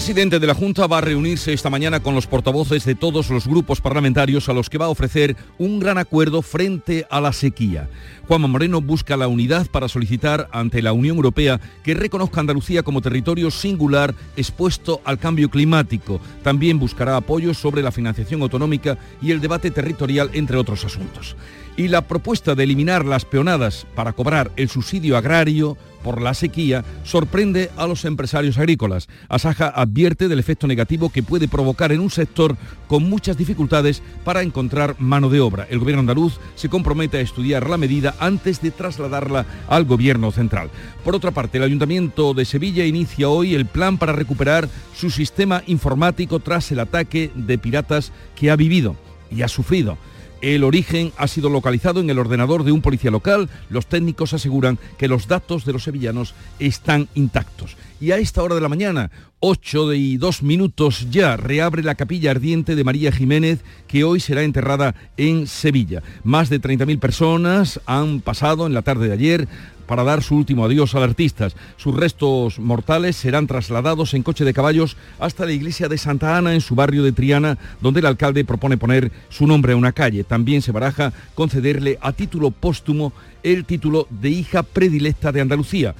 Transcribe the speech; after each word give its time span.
Presidente 0.00 0.38
de 0.38 0.46
la 0.46 0.54
Junta 0.54 0.86
va 0.86 0.96
a 0.96 1.02
reunirse 1.02 1.52
esta 1.52 1.68
mañana 1.68 2.00
con 2.00 2.14
los 2.14 2.26
portavoces 2.26 2.86
de 2.86 2.94
todos 2.94 3.28
los 3.28 3.46
grupos 3.46 3.82
parlamentarios 3.82 4.48
a 4.48 4.54
los 4.54 4.70
que 4.70 4.78
va 4.78 4.86
a 4.86 4.88
ofrecer 4.88 5.36
un 5.58 5.78
gran 5.78 5.98
acuerdo 5.98 6.40
frente 6.40 7.06
a 7.10 7.20
la 7.20 7.34
sequía. 7.34 7.90
Juanma 8.26 8.48
Moreno 8.48 8.80
busca 8.80 9.18
la 9.18 9.28
unidad 9.28 9.66
para 9.66 9.88
solicitar 9.88 10.48
ante 10.52 10.80
la 10.80 10.94
Unión 10.94 11.16
Europea 11.16 11.60
que 11.82 11.92
reconozca 11.92 12.40
Andalucía 12.40 12.82
como 12.82 13.02
territorio 13.02 13.50
singular 13.50 14.14
expuesto 14.38 15.02
al 15.04 15.18
cambio 15.18 15.50
climático. 15.50 16.18
También 16.42 16.78
buscará 16.78 17.16
apoyo 17.16 17.52
sobre 17.52 17.82
la 17.82 17.92
financiación 17.92 18.40
autonómica 18.40 18.96
y 19.20 19.32
el 19.32 19.42
debate 19.42 19.70
territorial, 19.70 20.30
entre 20.32 20.56
otros 20.56 20.82
asuntos. 20.82 21.36
Y 21.76 21.88
la 21.88 22.02
propuesta 22.02 22.54
de 22.54 22.64
eliminar 22.64 23.04
las 23.04 23.24
peonadas 23.24 23.86
para 23.94 24.12
cobrar 24.12 24.50
el 24.56 24.68
subsidio 24.68 25.16
agrario 25.16 25.76
por 26.02 26.20
la 26.20 26.34
sequía 26.34 26.84
sorprende 27.04 27.70
a 27.76 27.86
los 27.86 28.04
empresarios 28.04 28.58
agrícolas. 28.58 29.08
Asaja 29.28 29.68
advierte 29.68 30.28
del 30.28 30.38
efecto 30.38 30.66
negativo 30.66 31.10
que 31.10 31.22
puede 31.22 31.48
provocar 31.48 31.92
en 31.92 32.00
un 32.00 32.10
sector 32.10 32.56
con 32.86 33.08
muchas 33.08 33.36
dificultades 33.36 34.02
para 34.24 34.42
encontrar 34.42 34.96
mano 34.98 35.28
de 35.28 35.40
obra. 35.40 35.66
El 35.70 35.78
gobierno 35.78 36.00
andaluz 36.00 36.38
se 36.54 36.68
compromete 36.68 37.18
a 37.18 37.22
estudiar 37.22 37.68
la 37.68 37.76
medida 37.76 38.14
antes 38.18 38.60
de 38.60 38.70
trasladarla 38.70 39.46
al 39.68 39.84
gobierno 39.84 40.32
central. 40.32 40.70
Por 41.04 41.14
otra 41.14 41.30
parte, 41.30 41.58
el 41.58 41.64
Ayuntamiento 41.64 42.34
de 42.34 42.44
Sevilla 42.44 42.84
inicia 42.84 43.28
hoy 43.28 43.54
el 43.54 43.66
plan 43.66 43.98
para 43.98 44.12
recuperar 44.12 44.68
su 44.94 45.10
sistema 45.10 45.62
informático 45.66 46.40
tras 46.40 46.70
el 46.72 46.80
ataque 46.80 47.30
de 47.34 47.58
piratas 47.58 48.12
que 48.34 48.50
ha 48.50 48.56
vivido 48.56 48.96
y 49.30 49.42
ha 49.42 49.48
sufrido. 49.48 49.98
El 50.40 50.64
origen 50.64 51.12
ha 51.18 51.28
sido 51.28 51.50
localizado 51.50 52.00
en 52.00 52.08
el 52.08 52.18
ordenador 52.18 52.64
de 52.64 52.72
un 52.72 52.80
policía 52.80 53.10
local. 53.10 53.50
Los 53.68 53.86
técnicos 53.86 54.32
aseguran 54.32 54.78
que 54.96 55.08
los 55.08 55.28
datos 55.28 55.64
de 55.64 55.72
los 55.72 55.84
sevillanos 55.84 56.34
están 56.58 57.08
intactos. 57.14 57.76
Y 58.00 58.12
a 58.12 58.18
esta 58.18 58.42
hora 58.42 58.54
de 58.54 58.62
la 58.62 58.70
mañana, 58.70 59.10
8 59.40 59.92
y 59.92 60.16
2 60.16 60.42
minutos 60.42 61.08
ya, 61.10 61.36
reabre 61.36 61.82
la 61.82 61.94
capilla 61.94 62.30
ardiente 62.30 62.74
de 62.74 62.84
María 62.84 63.12
Jiménez, 63.12 63.60
que 63.86 64.04
hoy 64.04 64.20
será 64.20 64.42
enterrada 64.42 64.94
en 65.18 65.46
Sevilla. 65.46 66.02
Más 66.24 66.48
de 66.48 66.60
30.000 66.60 66.98
personas 66.98 67.80
han 67.84 68.20
pasado 68.20 68.66
en 68.66 68.72
la 68.72 68.82
tarde 68.82 69.08
de 69.08 69.14
ayer 69.14 69.48
para 69.90 70.04
dar 70.04 70.22
su 70.22 70.36
último 70.36 70.64
adiós 70.64 70.94
al 70.94 71.02
artista. 71.02 71.48
Sus 71.76 71.96
restos 71.96 72.60
mortales 72.60 73.16
serán 73.16 73.48
trasladados 73.48 74.14
en 74.14 74.22
coche 74.22 74.44
de 74.44 74.54
caballos 74.54 74.96
hasta 75.18 75.44
la 75.44 75.50
iglesia 75.50 75.88
de 75.88 75.98
Santa 75.98 76.36
Ana 76.36 76.54
en 76.54 76.60
su 76.60 76.76
barrio 76.76 77.02
de 77.02 77.10
Triana, 77.10 77.58
donde 77.80 77.98
el 77.98 78.06
alcalde 78.06 78.44
propone 78.44 78.78
poner 78.78 79.10
su 79.30 79.48
nombre 79.48 79.72
a 79.72 79.76
una 79.76 79.90
calle. 79.90 80.22
También 80.22 80.62
se 80.62 80.70
baraja 80.70 81.12
concederle 81.34 81.98
a 82.02 82.12
título 82.12 82.52
póstumo 82.52 83.12
el 83.42 83.64
título 83.64 84.06
de 84.10 84.30
hija 84.30 84.62
predilecta 84.62 85.32
de 85.32 85.40
Andalucía. 85.40 85.96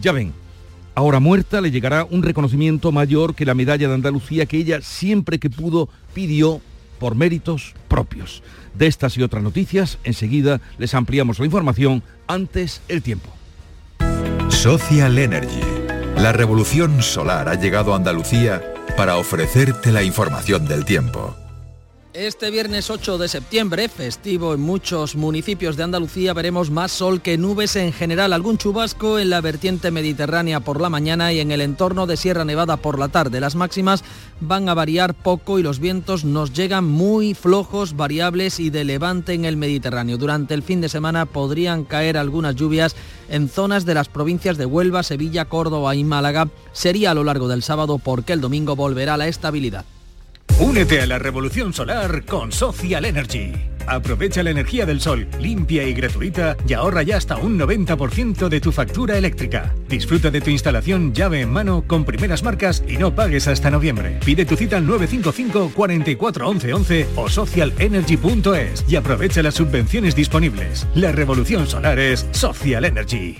Ya 0.00 0.12
ven, 0.12 0.32
ahora 0.94 1.20
muerta 1.20 1.60
le 1.60 1.70
llegará 1.70 2.06
un 2.08 2.22
reconocimiento 2.22 2.90
mayor 2.90 3.34
que 3.34 3.44
la 3.44 3.52
medalla 3.52 3.86
de 3.86 3.94
Andalucía 3.96 4.46
que 4.46 4.56
ella 4.56 4.80
siempre 4.80 5.38
que 5.38 5.50
pudo 5.50 5.90
pidió 6.14 6.62
por 6.98 7.14
méritos 7.14 7.74
propios. 7.88 8.42
De 8.74 8.86
estas 8.86 9.16
y 9.16 9.22
otras 9.22 9.42
noticias, 9.42 9.98
enseguida 10.04 10.60
les 10.78 10.94
ampliamos 10.94 11.38
la 11.38 11.46
información 11.46 12.02
antes 12.26 12.82
el 12.88 13.02
tiempo. 13.02 13.30
Social 14.48 15.18
Energy. 15.18 15.60
La 16.16 16.32
revolución 16.32 17.02
solar 17.02 17.48
ha 17.48 17.54
llegado 17.54 17.92
a 17.92 17.96
Andalucía 17.96 18.62
para 18.96 19.16
ofrecerte 19.16 19.92
la 19.92 20.02
información 20.02 20.66
del 20.66 20.84
tiempo. 20.84 21.36
Este 22.18 22.50
viernes 22.50 22.88
8 22.88 23.18
de 23.18 23.28
septiembre, 23.28 23.90
festivo 23.90 24.54
en 24.54 24.60
muchos 24.62 25.16
municipios 25.16 25.76
de 25.76 25.82
Andalucía, 25.82 26.32
veremos 26.32 26.70
más 26.70 26.90
sol 26.90 27.20
que 27.20 27.36
nubes 27.36 27.76
en 27.76 27.92
general, 27.92 28.32
algún 28.32 28.56
chubasco 28.56 29.18
en 29.18 29.28
la 29.28 29.42
vertiente 29.42 29.90
mediterránea 29.90 30.60
por 30.60 30.80
la 30.80 30.88
mañana 30.88 31.34
y 31.34 31.40
en 31.40 31.50
el 31.50 31.60
entorno 31.60 32.06
de 32.06 32.16
Sierra 32.16 32.46
Nevada 32.46 32.78
por 32.78 32.98
la 32.98 33.08
tarde. 33.08 33.38
Las 33.38 33.54
máximas 33.54 34.02
van 34.40 34.70
a 34.70 34.72
variar 34.72 35.12
poco 35.12 35.58
y 35.58 35.62
los 35.62 35.78
vientos 35.78 36.24
nos 36.24 36.54
llegan 36.54 36.86
muy 36.86 37.34
flojos, 37.34 37.96
variables 37.96 38.60
y 38.60 38.70
de 38.70 38.86
levante 38.86 39.34
en 39.34 39.44
el 39.44 39.58
Mediterráneo. 39.58 40.16
Durante 40.16 40.54
el 40.54 40.62
fin 40.62 40.80
de 40.80 40.88
semana 40.88 41.26
podrían 41.26 41.84
caer 41.84 42.16
algunas 42.16 42.56
lluvias 42.56 42.96
en 43.28 43.50
zonas 43.50 43.84
de 43.84 43.92
las 43.92 44.08
provincias 44.08 44.56
de 44.56 44.64
Huelva, 44.64 45.02
Sevilla, 45.02 45.44
Córdoba 45.44 45.94
y 45.94 46.02
Málaga. 46.02 46.48
Sería 46.72 47.10
a 47.10 47.14
lo 47.14 47.24
largo 47.24 47.46
del 47.46 47.62
sábado 47.62 47.98
porque 47.98 48.32
el 48.32 48.40
domingo 48.40 48.74
volverá 48.74 49.18
la 49.18 49.28
estabilidad. 49.28 49.84
Únete 50.58 51.02
a 51.02 51.06
la 51.06 51.18
revolución 51.18 51.74
solar 51.74 52.24
con 52.24 52.50
Social 52.50 53.04
Energy. 53.04 53.52
Aprovecha 53.86 54.42
la 54.42 54.50
energía 54.50 54.86
del 54.86 55.02
sol, 55.02 55.28
limpia 55.38 55.86
y 55.86 55.92
gratuita, 55.92 56.56
y 56.66 56.72
ahorra 56.72 57.02
ya 57.02 57.18
hasta 57.18 57.36
un 57.36 57.58
90% 57.58 58.48
de 58.48 58.60
tu 58.60 58.72
factura 58.72 59.18
eléctrica. 59.18 59.74
Disfruta 59.86 60.30
de 60.30 60.40
tu 60.40 60.48
instalación 60.48 61.12
llave 61.12 61.42
en 61.42 61.52
mano 61.52 61.84
con 61.86 62.06
primeras 62.06 62.42
marcas 62.42 62.82
y 62.88 62.96
no 62.96 63.14
pagues 63.14 63.48
hasta 63.48 63.70
noviembre. 63.70 64.18
Pide 64.24 64.46
tu 64.46 64.56
cita 64.56 64.78
al 64.78 64.86
955 64.86 65.72
44 65.74 66.48
11 66.48 66.72
11 66.72 67.06
o 67.16 67.28
socialenergy.es 67.28 68.86
y 68.88 68.96
aprovecha 68.96 69.42
las 69.42 69.54
subvenciones 69.56 70.16
disponibles. 70.16 70.86
La 70.94 71.12
revolución 71.12 71.66
solar 71.66 71.98
es 71.98 72.26
Social 72.32 72.86
Energy. 72.86 73.38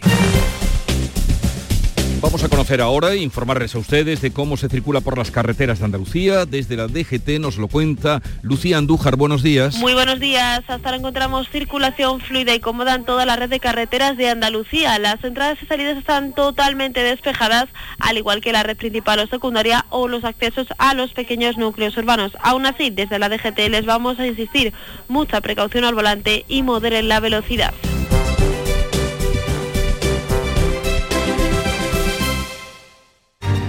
Vamos 2.21 2.43
a 2.43 2.49
conocer 2.49 2.81
ahora 2.81 3.13
e 3.13 3.19
informarles 3.19 3.75
a 3.75 3.79
ustedes 3.79 4.23
de 4.23 4.33
cómo 4.33 4.57
se 4.57 4.71
circula 4.71 5.03
por 5.03 5.19
las 5.19 5.31
carreteras 5.31 5.79
de 5.79 5.85
Andalucía. 5.85 6.47
Desde 6.47 6.75
la 6.75 6.87
DGT 6.87 7.39
nos 7.39 7.59
lo 7.59 7.69
cuenta 7.69 8.23
Lucía 8.43 8.79
Andújar. 8.79 9.17
Buenos 9.17 9.43
días. 9.43 9.77
Muy 9.77 9.93
buenos 9.93 10.19
días. 10.19 10.61
Hasta 10.67 10.89
ahora 10.89 10.97
encontramos 10.97 11.51
circulación 11.51 12.21
fluida 12.21 12.55
y 12.55 12.61
cómoda 12.61 12.95
en 12.95 13.05
toda 13.05 13.27
la 13.27 13.37
red 13.37 13.51
de 13.51 13.61
carreteras 13.61 14.17
de 14.17 14.31
Andalucía. 14.31 14.99
Las 14.99 15.23
entradas 15.25 15.59
y 15.63 15.67
salidas 15.67 15.99
están 15.99 16.33
totalmente 16.33 17.03
despejadas, 17.03 17.67
al 17.99 18.17
igual 18.17 18.41
que 18.41 18.53
la 18.53 18.63
red 18.63 18.79
principal 18.79 19.19
o 19.19 19.27
secundaria 19.27 19.85
o 19.91 20.09
los 20.09 20.25
accesos 20.25 20.69
a 20.79 20.95
los 20.95 21.13
pequeños 21.13 21.59
núcleos 21.59 21.97
urbanos. 21.99 22.33
Aún 22.41 22.65
así, 22.65 22.89
desde 22.89 23.19
la 23.19 23.29
DGT 23.29 23.69
les 23.69 23.85
vamos 23.85 24.19
a 24.19 24.27
insistir 24.27 24.73
mucha 25.09 25.43
precaución 25.43 25.85
al 25.85 25.95
volante 25.95 26.47
y 26.49 26.63
moderen 26.63 27.09
la 27.09 27.21
velocidad. 27.21 27.75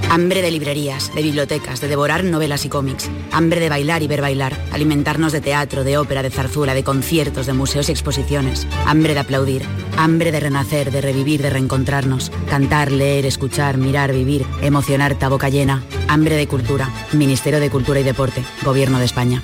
Hambre 0.09 0.41
de 0.41 0.51
librerías, 0.51 1.13
de 1.13 1.21
bibliotecas, 1.21 1.81
de 1.81 1.89
devorar 1.89 2.23
novelas 2.23 2.63
y 2.63 2.69
cómics. 2.69 3.09
Hambre 3.31 3.59
de 3.59 3.67
bailar 3.67 4.01
y 4.03 4.07
ver 4.07 4.21
bailar. 4.21 4.57
Alimentarnos 4.71 5.33
de 5.33 5.41
teatro, 5.41 5.83
de 5.83 5.97
ópera, 5.97 6.23
de 6.23 6.29
zarzuela, 6.29 6.73
de 6.73 6.83
conciertos, 6.83 7.45
de 7.45 7.53
museos 7.53 7.89
y 7.89 7.91
exposiciones. 7.91 8.67
Hambre 8.85 9.13
de 9.13 9.19
aplaudir. 9.19 9.63
Hambre 9.97 10.31
de 10.31 10.39
renacer, 10.39 10.91
de 10.91 11.01
revivir, 11.01 11.41
de 11.41 11.49
reencontrarnos. 11.49 12.31
Cantar, 12.49 12.91
leer, 12.91 13.25
escuchar, 13.25 13.77
mirar, 13.77 14.13
vivir. 14.13 14.45
Emocionar, 14.61 15.17
boca 15.29 15.49
llena. 15.49 15.83
Hambre 16.07 16.35
de 16.35 16.47
cultura. 16.47 16.89
Ministerio 17.11 17.59
de 17.59 17.69
Cultura 17.69 17.99
y 17.99 18.03
Deporte. 18.03 18.43
Gobierno 18.63 18.99
de 18.99 19.05
España. 19.05 19.43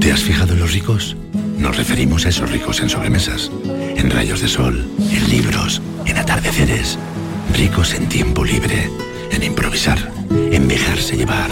¿Te 0.00 0.12
has 0.12 0.22
fijado 0.22 0.54
en 0.54 0.60
los 0.60 0.72
ricos? 0.72 1.14
Nos 1.58 1.76
referimos 1.76 2.24
a 2.24 2.30
esos 2.30 2.50
ricos 2.50 2.80
en 2.80 2.88
sobremesas, 2.88 3.52
en 3.96 4.10
rayos 4.10 4.40
de 4.40 4.48
sol, 4.48 4.88
en 4.98 5.28
libros, 5.28 5.82
en 6.06 6.16
atardeceres. 6.16 6.98
Ricos 7.54 7.94
en 7.94 8.08
tiempo 8.08 8.44
libre 8.44 8.88
en 9.30 9.42
improvisar, 9.42 10.12
en 10.30 10.68
dejarse 10.68 11.16
llevar. 11.16 11.50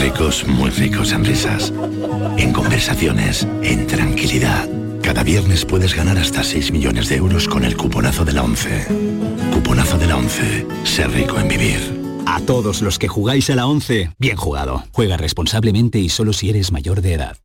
Ricos, 0.00 0.46
muy 0.46 0.70
ricos 0.70 1.12
en 1.12 1.24
risas, 1.24 1.72
en 2.36 2.52
conversaciones, 2.52 3.46
en 3.62 3.86
tranquilidad. 3.86 4.68
Cada 5.02 5.22
viernes 5.22 5.64
puedes 5.64 5.94
ganar 5.94 6.18
hasta 6.18 6.44
6 6.44 6.72
millones 6.72 7.08
de 7.08 7.16
euros 7.16 7.48
con 7.48 7.64
el 7.64 7.76
cuponazo 7.76 8.24
de 8.24 8.32
la 8.32 8.42
11. 8.42 8.86
Cuponazo 9.52 9.98
de 9.98 10.06
la 10.06 10.16
11. 10.16 10.66
Ser 10.84 11.10
rico 11.10 11.38
en 11.38 11.48
vivir. 11.48 12.02
A 12.26 12.40
todos 12.40 12.82
los 12.82 12.98
que 12.98 13.08
jugáis 13.08 13.50
a 13.50 13.56
la 13.56 13.66
11, 13.66 14.12
bien 14.18 14.36
jugado. 14.36 14.84
Juega 14.92 15.16
responsablemente 15.16 15.98
y 15.98 16.08
solo 16.08 16.32
si 16.32 16.50
eres 16.50 16.72
mayor 16.72 17.02
de 17.02 17.14
edad. 17.14 17.36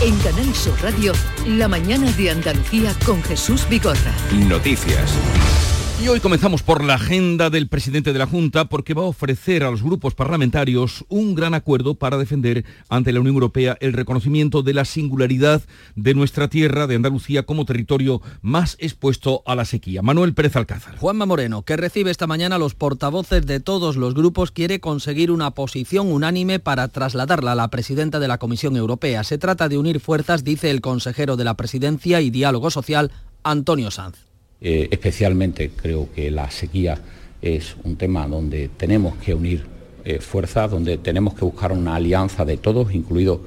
En 0.00 0.16
Canal 0.18 0.54
Sur 0.54 0.80
Radio, 0.82 1.12
la 1.46 1.68
mañana 1.68 2.10
de 2.12 2.30
Andalucía 2.30 2.94
con 3.04 3.22
Jesús 3.22 3.66
Bigorra. 3.68 4.12
Noticias. 4.32 5.12
Y 5.98 6.08
hoy 6.08 6.20
comenzamos 6.20 6.62
por 6.62 6.84
la 6.84 6.96
agenda 6.96 7.48
del 7.48 7.68
presidente 7.68 8.12
de 8.12 8.18
la 8.18 8.26
Junta 8.26 8.66
porque 8.66 8.92
va 8.92 9.02
a 9.02 9.06
ofrecer 9.06 9.64
a 9.64 9.70
los 9.70 9.82
grupos 9.82 10.14
parlamentarios 10.14 11.06
un 11.08 11.34
gran 11.34 11.54
acuerdo 11.54 11.94
para 11.94 12.18
defender 12.18 12.66
ante 12.90 13.12
la 13.12 13.20
Unión 13.20 13.36
Europea 13.36 13.78
el 13.80 13.94
reconocimiento 13.94 14.62
de 14.62 14.74
la 14.74 14.84
singularidad 14.84 15.62
de 15.94 16.12
nuestra 16.12 16.48
tierra, 16.48 16.86
de 16.86 16.96
Andalucía, 16.96 17.44
como 17.44 17.64
territorio 17.64 18.20
más 18.42 18.76
expuesto 18.78 19.42
a 19.46 19.54
la 19.54 19.64
sequía. 19.64 20.02
Manuel 20.02 20.34
Pérez 20.34 20.54
Alcázar. 20.56 20.98
Juanma 20.98 21.24
Moreno, 21.24 21.62
que 21.62 21.78
recibe 21.78 22.10
esta 22.10 22.26
mañana 22.26 22.58
los 22.58 22.74
portavoces 22.74 23.46
de 23.46 23.60
todos 23.60 23.96
los 23.96 24.12
grupos, 24.12 24.50
quiere 24.50 24.80
conseguir 24.80 25.30
una 25.30 25.52
posición 25.52 26.12
unánime 26.12 26.58
para 26.58 26.88
trasladarla 26.88 27.52
a 27.52 27.56
la 27.56 27.68
presidenta 27.68 28.20
de 28.20 28.28
la 28.28 28.36
Comisión 28.36 28.76
Europea. 28.76 29.24
Se 29.24 29.38
trata 29.38 29.70
de 29.70 29.78
unir 29.78 30.00
fuerzas, 30.00 30.44
dice 30.44 30.70
el 30.70 30.82
consejero 30.82 31.36
de 31.36 31.44
la 31.44 31.54
presidencia 31.54 32.20
y 32.20 32.28
diálogo 32.28 32.70
social, 32.70 33.12
Antonio 33.42 33.90
Sanz. 33.90 34.25
Eh, 34.60 34.88
especialmente 34.90 35.70
creo 35.70 36.08
que 36.14 36.30
la 36.30 36.50
sequía 36.50 36.98
es 37.42 37.76
un 37.84 37.96
tema 37.96 38.26
donde 38.26 38.68
tenemos 38.68 39.16
que 39.16 39.34
unir 39.34 39.66
eh, 40.04 40.20
fuerzas, 40.20 40.70
donde 40.70 40.98
tenemos 40.98 41.34
que 41.34 41.44
buscar 41.44 41.72
una 41.72 41.96
alianza 41.96 42.44
de 42.44 42.56
todos, 42.56 42.94
incluido 42.94 43.42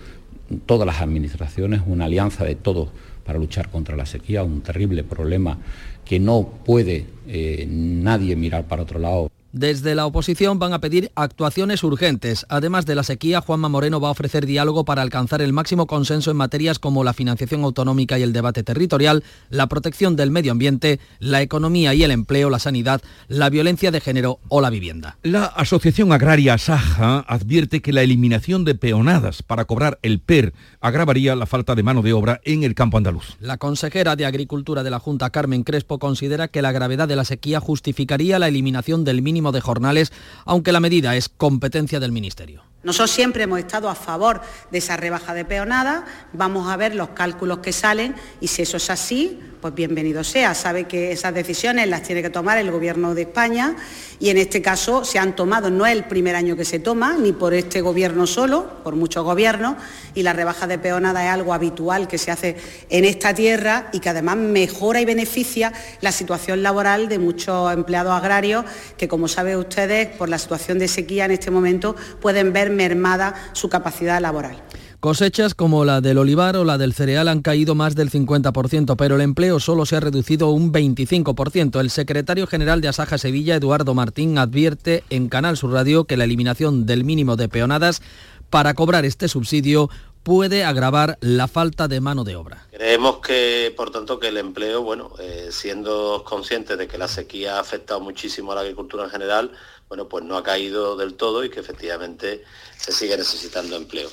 todas 0.65 0.85
las 0.85 1.01
administraciones, 1.01 1.81
una 1.85 2.05
alianza 2.05 2.43
de 2.43 2.55
todos 2.55 2.89
para 3.25 3.39
luchar 3.39 3.69
contra 3.69 3.95
la 3.95 4.05
sequía, 4.05 4.43
un 4.43 4.61
terrible 4.61 5.03
problema 5.03 5.57
que 6.03 6.19
no 6.19 6.49
puede 6.65 7.05
eh, 7.27 7.67
nadie 7.69 8.35
mirar 8.35 8.65
para 8.65 8.83
otro 8.83 8.99
lado. 8.99 9.31
Desde 9.51 9.95
la 9.95 10.05
oposición 10.05 10.59
van 10.59 10.73
a 10.73 10.79
pedir 10.79 11.11
actuaciones 11.15 11.83
urgentes. 11.83 12.45
Además 12.49 12.85
de 12.85 12.93
la 12.93 13.01
sequía, 13.01 13.41
Juanma 13.41 13.67
Moreno 13.67 13.99
va 13.99 14.09
a 14.09 14.11
ofrecer 14.11 14.45
diálogo 14.45 14.85
para 14.85 15.01
alcanzar 15.01 15.41
el 15.41 15.53
máximo 15.53 15.87
consenso 15.87 16.29
en 16.29 16.37
materias 16.37 16.77
como 16.77 17.03
la 17.03 17.13
financiación 17.13 17.63
autonómica 17.63 18.19
y 18.19 18.21
el 18.21 18.31
debate 18.31 18.61
territorial, 18.61 19.23
la 19.49 19.65
protección 19.65 20.15
del 20.15 20.29
medio 20.29 20.51
ambiente, 20.51 20.99
la 21.17 21.41
economía 21.41 21.95
y 21.95 22.03
el 22.03 22.11
empleo, 22.11 22.51
la 22.51 22.59
sanidad, 22.59 23.01
la 23.27 23.49
violencia 23.49 23.89
de 23.89 24.01
género 24.01 24.39
o 24.49 24.61
la 24.61 24.69
vivienda. 24.69 25.17
La 25.23 25.45
Asociación 25.45 26.13
Agraria 26.13 26.55
Saja 26.59 27.25
advierte 27.27 27.81
que 27.81 27.91
la 27.91 28.03
eliminación 28.03 28.65
de 28.65 28.75
peonadas 28.75 29.41
para 29.41 29.65
cobrar 29.65 29.97
el 30.03 30.19
PER 30.19 30.53
agravaría 30.79 31.35
la 31.35 31.47
falta 31.47 31.73
de 31.73 31.81
mano 31.81 32.03
de 32.03 32.13
obra 32.13 32.39
en 32.43 32.61
el 32.61 32.75
campo 32.75 32.97
andaluz. 32.97 33.35
La 33.39 33.57
consejera 33.57 34.15
de 34.15 34.27
Agricultura 34.27 34.83
de 34.83 34.91
la 34.91 34.99
Junta, 34.99 35.31
Carmen 35.31 35.63
Crespo, 35.63 35.97
considera 35.97 36.49
que 36.49 36.61
la 36.61 36.71
gravedad 36.71 37.07
de 37.07 37.15
la 37.15 37.25
sequía 37.25 37.59
justificaría 37.59 38.37
la 38.37 38.47
eliminación 38.47 39.03
del 39.03 39.23
mínimo 39.23 39.38
de 39.51 39.61
jornales, 39.61 40.11
aunque 40.45 40.71
la 40.71 40.79
medida 40.79 41.15
es 41.15 41.29
competencia 41.29 41.99
del 41.99 42.11
Ministerio. 42.11 42.63
Nosotros 42.81 43.11
siempre 43.11 43.43
hemos 43.43 43.59
estado 43.59 43.89
a 43.89 43.95
favor 43.95 44.39
de 44.71 44.77
esa 44.77 44.95
rebaja 44.95 45.33
de 45.33 45.43
peonada, 45.43 46.05
vamos 46.31 46.71
a 46.71 46.77
ver 46.77 46.95
los 46.95 47.09
cálculos 47.09 47.59
que 47.59 47.73
salen 47.73 48.15
y 48.39 48.47
si 48.47 48.61
eso 48.61 48.77
es 48.77 48.89
así, 48.89 49.37
pues 49.59 49.73
bienvenido 49.73 50.23
sea. 50.23 50.55
Sabe 50.55 50.85
que 50.85 51.11
esas 51.11 51.33
decisiones 51.33 51.87
las 51.89 52.03
tiene 52.03 52.21
que 52.21 52.29
tomar 52.29 52.57
el 52.57 52.71
Gobierno 52.71 53.13
de 53.13 53.23
España 53.23 53.75
y 54.19 54.29
en 54.29 54.37
este 54.37 54.61
caso 54.61 55.03
se 55.03 55.19
han 55.19 55.35
tomado, 55.35 55.69
no 55.69 55.85
es 55.85 55.93
el 55.93 56.05
primer 56.05 56.35
año 56.35 56.55
que 56.55 56.65
se 56.65 56.79
toma, 56.79 57.17
ni 57.17 57.33
por 57.33 57.53
este 57.53 57.81
Gobierno 57.81 58.27
solo, 58.27 58.81
por 58.83 58.95
muchos 58.95 59.23
gobiernos, 59.23 59.75
y 60.13 60.23
la 60.23 60.33
rebaja 60.33 60.67
de 60.67 60.77
peonada 60.77 61.25
es 61.25 61.31
algo 61.31 61.53
habitual 61.53 62.07
que 62.07 62.17
se 62.17 62.31
hace 62.31 62.55
en 62.89 63.05
esta 63.05 63.33
tierra 63.33 63.89
y 63.91 63.99
que 63.99 64.09
además 64.09 64.37
mejora 64.37 65.01
y 65.01 65.05
beneficia 65.05 65.73
la 66.01 66.11
situación 66.11 66.63
laboral 66.63 67.09
de 67.09 67.19
muchos 67.19 67.73
empleados 67.73 68.13
agrarios 68.13 68.65
que, 68.97 69.07
como 69.07 69.27
saben 69.27 69.57
ustedes, 69.57 70.07
por 70.15 70.29
la 70.29 70.37
situación 70.37 70.79
de 70.79 70.87
sequía 70.87 71.25
en 71.25 71.31
este 71.31 71.51
momento 71.51 71.95
pueden 72.21 72.53
ver 72.53 72.68
mermada 72.69 73.35
su 73.53 73.69
capacidad 73.69 74.21
laboral. 74.21 74.57
Cosechas 74.99 75.53
como 75.53 75.85
la 75.85 76.01
del 76.01 76.17
olivar 76.17 76.57
o 76.57 76.65
la 76.65 76.77
del 76.77 76.93
cereal 76.93 77.29
han 77.29 77.41
caído 77.41 77.73
más 77.73 77.95
del 77.95 78.11
50%, 78.11 78.97
pero 78.97 79.15
el 79.15 79.21
empleo 79.21 79.61
solo 79.61 79.85
se 79.85 79.95
ha 79.95 80.01
reducido 80.01 80.49
un 80.49 80.73
25%. 80.73 81.79
El 81.79 81.89
secretario 81.89 82.47
general 82.47 82.81
de 82.81 82.89
Asaja 82.89 83.17
Sevilla, 83.17 83.55
Eduardo 83.55 83.93
Martín, 83.93 84.37
advierte 84.37 85.05
en 85.09 85.29
Canal 85.29 85.55
Sur 85.55 85.71
Radio 85.71 86.03
que 86.03 86.17
la 86.17 86.25
eliminación 86.25 86.85
del 86.85 87.05
mínimo 87.05 87.37
de 87.37 87.47
peonadas 87.47 88.01
para 88.49 88.73
cobrar 88.73 89.05
este 89.05 89.27
subsidio 89.27 89.89
puede 90.23 90.63
agravar 90.63 91.17
la 91.21 91.47
falta 91.47 91.87
de 91.87 92.01
mano 92.01 92.23
de 92.23 92.35
obra. 92.35 92.67
Creemos 92.71 93.19
que, 93.19 93.73
por 93.75 93.91
tanto, 93.91 94.19
que 94.19 94.27
el 94.27 94.37
empleo, 94.37 94.81
bueno, 94.81 95.11
eh, 95.19 95.49
siendo 95.51 96.23
conscientes 96.25 96.77
de 96.77 96.87
que 96.87 96.97
la 96.97 97.07
sequía 97.07 97.57
ha 97.57 97.59
afectado 97.59 97.99
muchísimo 97.99 98.51
a 98.51 98.55
la 98.55 98.61
agricultura 98.61 99.05
en 99.05 99.09
general, 99.09 99.51
bueno, 99.87 100.07
pues 100.07 100.23
no 100.23 100.37
ha 100.37 100.43
caído 100.43 100.95
del 100.95 101.15
todo 101.15 101.43
y 101.43 101.49
que 101.49 101.59
efectivamente 101.59 102.43
se 102.77 102.91
sigue 102.91 103.17
necesitando 103.17 103.75
empleo. 103.75 104.09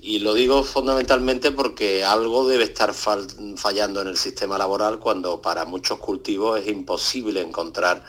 Y 0.00 0.20
lo 0.20 0.32
digo 0.32 0.62
fundamentalmente 0.62 1.50
porque 1.50 2.04
algo 2.04 2.48
debe 2.48 2.64
estar 2.64 2.94
fallando 2.94 4.00
en 4.00 4.08
el 4.08 4.16
sistema 4.16 4.56
laboral 4.56 5.00
cuando 5.00 5.42
para 5.42 5.64
muchos 5.64 5.98
cultivos 5.98 6.60
es 6.60 6.68
imposible 6.68 7.40
encontrar 7.40 8.04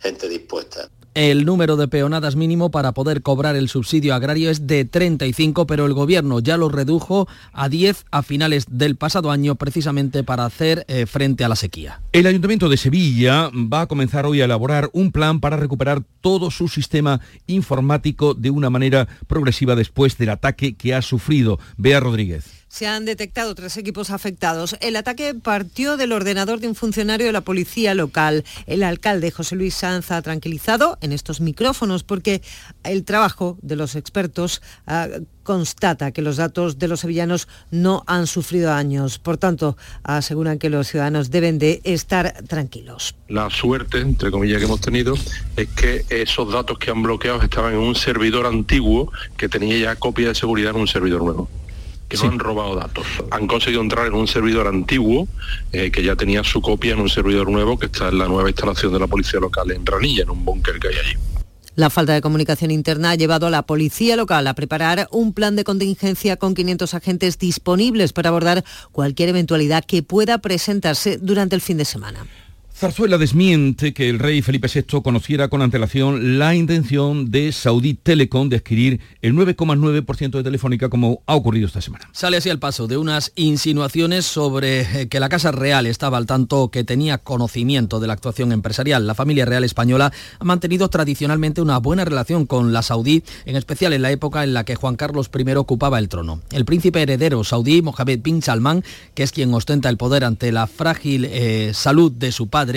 gente 0.00 0.28
dispuesta. 0.28 0.88
El 1.14 1.44
número 1.44 1.76
de 1.76 1.88
peonadas 1.88 2.36
mínimo 2.36 2.70
para 2.70 2.92
poder 2.92 3.20
cobrar 3.20 3.54
el 3.54 3.68
subsidio 3.68 4.14
agrario 4.14 4.48
es 4.48 4.66
de 4.66 4.86
35, 4.86 5.66
pero 5.66 5.84
el 5.84 5.92
gobierno 5.92 6.40
ya 6.40 6.56
lo 6.56 6.70
redujo 6.70 7.28
a 7.52 7.68
10 7.68 8.06
a 8.10 8.22
finales 8.22 8.64
del 8.70 8.96
pasado 8.96 9.30
año 9.30 9.56
precisamente 9.56 10.24
para 10.24 10.46
hacer 10.46 10.86
eh, 10.88 11.04
frente 11.04 11.44
a 11.44 11.50
la 11.50 11.56
sequía. 11.56 12.00
El 12.12 12.26
Ayuntamiento 12.26 12.70
de 12.70 12.78
Sevilla 12.78 13.50
va 13.52 13.82
a 13.82 13.86
comenzar 13.88 14.24
hoy 14.24 14.40
a 14.40 14.46
elaborar 14.46 14.88
un 14.94 15.12
plan 15.12 15.40
para 15.40 15.58
recuperar 15.58 16.02
todo 16.22 16.50
su 16.50 16.68
sistema 16.68 17.20
informático 17.46 18.32
de 18.32 18.48
una 18.48 18.70
manera 18.70 19.06
progresiva 19.26 19.76
después 19.76 20.16
del 20.16 20.30
ataque 20.30 20.76
que 20.76 20.94
ha 20.94 21.02
sufrido. 21.02 21.58
Bea 21.76 22.00
Rodríguez. 22.00 22.61
Se 22.72 22.86
han 22.86 23.04
detectado 23.04 23.54
tres 23.54 23.76
equipos 23.76 24.08
afectados. 24.08 24.78
El 24.80 24.96
ataque 24.96 25.34
partió 25.34 25.98
del 25.98 26.10
ordenador 26.10 26.58
de 26.58 26.68
un 26.68 26.74
funcionario 26.74 27.26
de 27.26 27.32
la 27.34 27.42
policía 27.42 27.94
local. 27.94 28.44
El 28.66 28.82
alcalde 28.82 29.30
José 29.30 29.56
Luis 29.56 29.74
Sanz 29.74 30.10
ha 30.10 30.22
tranquilizado 30.22 30.96
en 31.02 31.12
estos 31.12 31.42
micrófonos 31.42 32.02
porque 32.02 32.40
el 32.82 33.04
trabajo 33.04 33.58
de 33.60 33.76
los 33.76 33.94
expertos 33.94 34.62
ah, 34.86 35.06
constata 35.42 36.12
que 36.12 36.22
los 36.22 36.38
datos 36.38 36.78
de 36.78 36.88
los 36.88 37.00
sevillanos 37.00 37.46
no 37.70 38.04
han 38.06 38.26
sufrido 38.26 38.70
daños. 38.70 39.18
Por 39.18 39.36
tanto, 39.36 39.76
aseguran 40.02 40.58
que 40.58 40.70
los 40.70 40.88
ciudadanos 40.88 41.30
deben 41.30 41.58
de 41.58 41.82
estar 41.84 42.32
tranquilos. 42.48 43.14
La 43.28 43.50
suerte, 43.50 44.00
entre 44.00 44.30
comillas, 44.30 44.60
que 44.60 44.64
hemos 44.64 44.80
tenido 44.80 45.12
es 45.58 45.68
que 45.68 46.06
esos 46.08 46.50
datos 46.50 46.78
que 46.78 46.90
han 46.90 47.02
bloqueado 47.02 47.42
estaban 47.42 47.74
en 47.74 47.80
un 47.80 47.94
servidor 47.94 48.46
antiguo 48.46 49.12
que 49.36 49.50
tenía 49.50 49.76
ya 49.76 49.96
copia 49.96 50.28
de 50.28 50.34
seguridad 50.34 50.74
en 50.74 50.80
un 50.80 50.88
servidor 50.88 51.22
nuevo 51.22 51.50
que 52.12 52.26
no 52.26 52.32
han 52.32 52.38
robado 52.38 52.76
datos. 52.76 53.06
Han 53.30 53.46
conseguido 53.46 53.80
entrar 53.80 54.06
en 54.06 54.14
un 54.14 54.28
servidor 54.28 54.66
antiguo 54.66 55.28
eh, 55.72 55.90
que 55.90 56.02
ya 56.02 56.14
tenía 56.16 56.44
su 56.44 56.60
copia 56.60 56.92
en 56.92 57.00
un 57.00 57.08
servidor 57.08 57.50
nuevo 57.50 57.78
que 57.78 57.86
está 57.86 58.08
en 58.08 58.18
la 58.18 58.28
nueva 58.28 58.50
instalación 58.50 58.92
de 58.92 58.98
la 58.98 59.06
policía 59.06 59.40
local 59.40 59.70
en 59.70 59.84
Ranilla, 59.86 60.22
en 60.22 60.30
un 60.30 60.44
búnker 60.44 60.78
que 60.78 60.88
hay 60.88 60.94
allí. 60.94 61.16
La 61.74 61.88
falta 61.88 62.12
de 62.12 62.20
comunicación 62.20 62.70
interna 62.70 63.12
ha 63.12 63.14
llevado 63.14 63.46
a 63.46 63.50
la 63.50 63.62
policía 63.62 64.14
local 64.16 64.46
a 64.46 64.54
preparar 64.54 65.08
un 65.10 65.32
plan 65.32 65.56
de 65.56 65.64
contingencia 65.64 66.36
con 66.36 66.54
500 66.54 66.92
agentes 66.92 67.38
disponibles 67.38 68.12
para 68.12 68.28
abordar 68.28 68.62
cualquier 68.92 69.30
eventualidad 69.30 69.82
que 69.82 70.02
pueda 70.02 70.36
presentarse 70.38 71.16
durante 71.16 71.54
el 71.54 71.62
fin 71.62 71.78
de 71.78 71.86
semana. 71.86 72.26
Zarzuela 72.82 73.16
desmiente 73.16 73.94
que 73.94 74.08
el 74.08 74.18
rey 74.18 74.42
Felipe 74.42 74.66
VI 74.66 75.02
conociera 75.02 75.46
con 75.46 75.62
antelación 75.62 76.40
la 76.40 76.56
intención 76.56 77.30
de 77.30 77.52
Saudi 77.52 77.94
Telecom 77.94 78.48
de 78.48 78.56
adquirir 78.56 79.00
el 79.20 79.34
9,9% 79.34 80.30
de 80.32 80.42
Telefónica 80.42 80.88
como 80.88 81.22
ha 81.26 81.36
ocurrido 81.36 81.68
esta 81.68 81.80
semana. 81.80 82.08
Sale 82.10 82.38
así 82.38 82.50
al 82.50 82.58
paso 82.58 82.88
de 82.88 82.96
unas 82.96 83.30
insinuaciones 83.36 84.26
sobre 84.26 84.80
eh, 84.80 85.08
que 85.08 85.20
la 85.20 85.28
Casa 85.28 85.52
Real 85.52 85.86
estaba 85.86 86.18
al 86.18 86.26
tanto 86.26 86.72
que 86.72 86.82
tenía 86.82 87.18
conocimiento 87.18 88.00
de 88.00 88.08
la 88.08 88.14
actuación 88.14 88.50
empresarial. 88.50 89.06
La 89.06 89.14
familia 89.14 89.44
real 89.44 89.62
española 89.62 90.12
ha 90.40 90.44
mantenido 90.44 90.88
tradicionalmente 90.88 91.60
una 91.60 91.78
buena 91.78 92.04
relación 92.04 92.46
con 92.46 92.72
la 92.72 92.82
saudí, 92.82 93.22
en 93.44 93.54
especial 93.54 93.92
en 93.92 94.02
la 94.02 94.10
época 94.10 94.42
en 94.42 94.54
la 94.54 94.64
que 94.64 94.74
Juan 94.74 94.96
Carlos 94.96 95.30
I 95.32 95.52
ocupaba 95.52 96.00
el 96.00 96.08
trono. 96.08 96.42
El 96.50 96.64
príncipe 96.64 97.00
heredero 97.00 97.44
saudí, 97.44 97.80
Mohammed 97.80 98.18
bin 98.22 98.42
Salman, 98.42 98.82
que 99.14 99.22
es 99.22 99.30
quien 99.30 99.54
ostenta 99.54 99.88
el 99.88 99.98
poder 99.98 100.24
ante 100.24 100.50
la 100.50 100.66
frágil 100.66 101.26
eh, 101.26 101.70
salud 101.74 102.10
de 102.10 102.32
su 102.32 102.48
padre, 102.48 102.71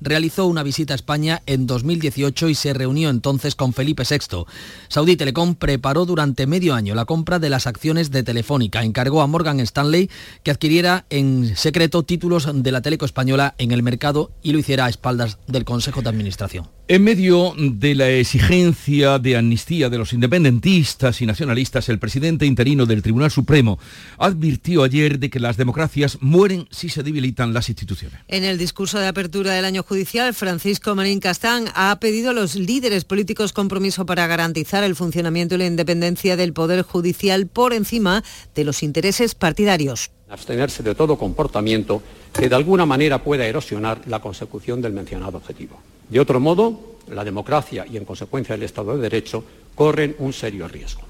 realizó 0.00 0.46
una 0.46 0.62
visita 0.62 0.94
a 0.94 0.96
España 0.96 1.42
en 1.46 1.66
2018 1.66 2.48
y 2.48 2.54
se 2.54 2.74
reunió 2.74 3.10
entonces 3.10 3.54
con 3.54 3.72
Felipe 3.72 4.04
VI. 4.08 4.44
Saudi 4.88 5.16
Telecom 5.16 5.54
preparó 5.54 6.06
durante 6.06 6.46
medio 6.46 6.74
año 6.74 6.94
la 6.94 7.04
compra 7.04 7.38
de 7.38 7.50
las 7.50 7.66
acciones 7.66 8.10
de 8.10 8.22
Telefónica. 8.22 8.82
Encargó 8.82 9.22
a 9.22 9.26
Morgan 9.26 9.60
Stanley 9.60 10.10
que 10.42 10.50
adquiriera 10.50 11.06
en 11.10 11.56
secreto 11.56 12.02
títulos 12.02 12.48
de 12.52 12.72
la 12.72 12.82
Teleco 12.82 13.04
española 13.04 13.54
en 13.58 13.72
el 13.72 13.82
mercado 13.82 14.30
y 14.42 14.52
lo 14.52 14.58
hiciera 14.58 14.86
a 14.86 14.88
espaldas 14.88 15.38
del 15.46 15.64
Consejo 15.64 16.02
de 16.02 16.08
Administración. 16.08 16.79
En 16.92 17.04
medio 17.04 17.54
de 17.56 17.94
la 17.94 18.10
exigencia 18.10 19.20
de 19.20 19.36
amnistía 19.36 19.88
de 19.88 19.96
los 19.96 20.12
independentistas 20.12 21.22
y 21.22 21.26
nacionalistas, 21.26 21.88
el 21.88 22.00
presidente 22.00 22.46
interino 22.46 22.84
del 22.84 23.00
Tribunal 23.00 23.30
Supremo 23.30 23.78
advirtió 24.18 24.82
ayer 24.82 25.20
de 25.20 25.30
que 25.30 25.38
las 25.38 25.56
democracias 25.56 26.18
mueren 26.20 26.66
si 26.72 26.88
se 26.88 27.04
debilitan 27.04 27.54
las 27.54 27.68
instituciones. 27.68 28.18
En 28.26 28.42
el 28.42 28.58
discurso 28.58 28.98
de 28.98 29.06
apertura 29.06 29.54
del 29.54 29.66
año 29.66 29.84
judicial, 29.84 30.34
Francisco 30.34 30.96
Marín 30.96 31.20
Castán 31.20 31.66
ha 31.76 31.96
pedido 32.00 32.30
a 32.30 32.32
los 32.32 32.56
líderes 32.56 33.04
políticos 33.04 33.52
compromiso 33.52 34.04
para 34.04 34.26
garantizar 34.26 34.82
el 34.82 34.96
funcionamiento 34.96 35.54
y 35.54 35.58
la 35.58 35.66
independencia 35.66 36.36
del 36.36 36.52
Poder 36.52 36.82
Judicial 36.82 37.46
por 37.46 37.72
encima 37.72 38.24
de 38.56 38.64
los 38.64 38.82
intereses 38.82 39.36
partidarios. 39.36 40.10
Abstenerse 40.28 40.82
de 40.82 40.96
todo 40.96 41.16
comportamiento 41.16 42.02
que 42.32 42.48
de 42.48 42.54
alguna 42.54 42.86
manera 42.86 43.22
pueda 43.22 43.46
erosionar 43.46 44.02
la 44.06 44.20
consecución 44.20 44.80
del 44.80 44.92
mencionado 44.92 45.38
objetivo. 45.38 45.80
De 46.08 46.20
otro 46.20 46.40
modo, 46.40 46.96
la 47.08 47.24
democracia 47.24 47.86
y, 47.90 47.96
en 47.96 48.04
consecuencia, 48.04 48.54
el 48.54 48.62
Estado 48.62 48.96
de 48.96 49.02
Derecho 49.02 49.44
corren 49.74 50.16
un 50.18 50.32
serio 50.32 50.68
riesgo. 50.68 51.02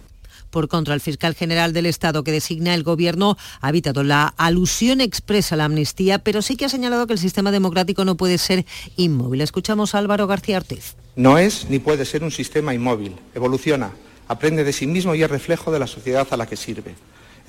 Por 0.51 0.69
contra, 0.69 0.95
el 0.95 1.01
fiscal 1.01 1.35
general 1.35 1.73
del 1.73 1.87
Estado 1.87 2.25
que 2.25 2.33
designa 2.33 2.75
el 2.75 2.83
Gobierno 2.83 3.37
ha 3.61 3.69
evitado 3.69 4.03
la 4.03 4.35
alusión 4.37 5.01
expresa 5.01 5.55
a 5.55 5.59
la 5.59 5.67
amnistía, 5.67 6.19
pero 6.19 6.43
sí 6.43 6.57
que 6.57 6.65
ha 6.65 6.69
señalado 6.69 7.07
que 7.07 7.13
el 7.13 7.21
sistema 7.21 7.53
democrático 7.53 8.05
no 8.05 8.17
puede 8.17 8.37
ser 8.37 8.67
inmóvil. 8.97 9.43
Escuchamos 9.43 9.95
a 9.95 9.99
Álvaro 9.99 10.27
García 10.27 10.57
Ortiz. 10.57 10.97
No 11.15 11.39
es 11.39 11.71
ni 11.71 11.79
puede 11.79 12.05
ser 12.05 12.25
un 12.25 12.33
sistema 12.33 12.75
inmóvil. 12.75 13.15
Evoluciona, 13.35 13.93
aprende 14.27 14.65
de 14.65 14.73
sí 14.73 14.89
mismo 14.89 15.15
y 15.15 15.23
es 15.23 15.31
reflejo 15.31 15.71
de 15.71 15.79
la 15.79 15.87
sociedad 15.87 16.27
a 16.31 16.37
la 16.37 16.47
que 16.47 16.57
sirve. 16.57 16.97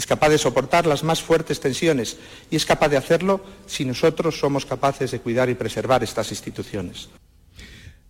Es 0.01 0.07
capaz 0.07 0.29
de 0.29 0.39
soportar 0.39 0.87
las 0.87 1.03
más 1.03 1.21
fuertes 1.21 1.59
tensiones 1.59 2.17
y 2.49 2.55
es 2.55 2.65
capaz 2.65 2.89
de 2.89 2.97
hacerlo 2.97 3.45
si 3.67 3.85
nosotros 3.85 4.39
somos 4.39 4.65
capaces 4.65 5.11
de 5.11 5.19
cuidar 5.19 5.47
y 5.49 5.53
preservar 5.53 6.03
estas 6.03 6.31
instituciones. 6.31 7.09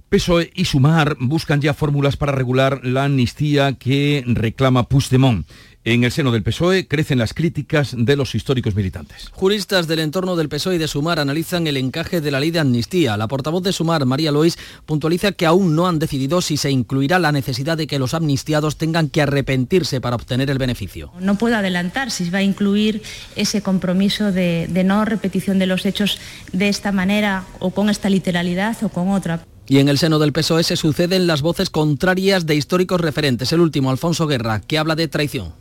PSOE 0.07 0.51
y 0.55 0.65
Sumar 0.65 1.17
buscan 1.19 1.59
ya 1.59 1.73
fórmulas 1.73 2.15
para 2.15 2.31
regular 2.31 2.79
la 2.85 3.03
amnistía 3.03 3.73
que 3.73 4.23
reclama 4.25 4.87
Puigdemont. 4.87 5.45
En 5.83 6.03
el 6.03 6.11
seno 6.11 6.31
del 6.31 6.43
PSOE 6.43 6.87
crecen 6.87 7.17
las 7.17 7.33
críticas 7.33 7.95
de 7.97 8.15
los 8.15 8.35
históricos 8.35 8.75
militantes. 8.75 9.29
Juristas 9.31 9.87
del 9.87 9.97
entorno 9.97 10.35
del 10.35 10.47
PSOE 10.47 10.75
y 10.75 10.77
de 10.77 10.87
Sumar 10.87 11.19
analizan 11.19 11.65
el 11.65 11.75
encaje 11.75 12.21
de 12.21 12.29
la 12.29 12.39
ley 12.39 12.51
de 12.51 12.59
amnistía. 12.59 13.17
La 13.17 13.27
portavoz 13.27 13.63
de 13.63 13.73
Sumar, 13.73 14.05
María 14.05 14.31
Lois, 14.31 14.59
puntualiza 14.85 15.31
que 15.31 15.47
aún 15.47 15.75
no 15.75 15.87
han 15.87 15.97
decidido 15.97 16.41
si 16.41 16.57
se 16.57 16.69
incluirá 16.69 17.17
la 17.17 17.31
necesidad 17.31 17.77
de 17.77 17.87
que 17.87 17.97
los 17.97 18.13
amnistiados 18.13 18.77
tengan 18.77 19.09
que 19.09 19.23
arrepentirse 19.23 19.99
para 20.01 20.17
obtener 20.17 20.51
el 20.51 20.59
beneficio. 20.59 21.11
No 21.19 21.39
puedo 21.39 21.55
adelantar 21.55 22.11
si 22.11 22.29
va 22.29 22.39
a 22.39 22.43
incluir 22.43 23.01
ese 23.35 23.63
compromiso 23.63 24.31
de, 24.31 24.67
de 24.69 24.83
no 24.83 25.03
repetición 25.03 25.57
de 25.57 25.65
los 25.65 25.87
hechos 25.87 26.19
de 26.53 26.69
esta 26.69 26.91
manera 26.91 27.45
o 27.57 27.71
con 27.71 27.89
esta 27.89 28.07
literalidad 28.07 28.77
o 28.83 28.89
con 28.89 29.09
otra. 29.09 29.47
Y 29.67 29.79
en 29.79 29.89
el 29.89 29.97
seno 29.97 30.19
del 30.19 30.31
PSOE 30.31 30.63
se 30.63 30.75
suceden 30.75 31.25
las 31.25 31.41
voces 31.41 31.71
contrarias 31.71 32.45
de 32.45 32.53
históricos 32.53 33.01
referentes. 33.01 33.51
El 33.51 33.61
último, 33.61 33.89
Alfonso 33.89 34.27
Guerra, 34.27 34.61
que 34.61 34.77
habla 34.77 34.95
de 34.95 35.07
traición. 35.07 35.59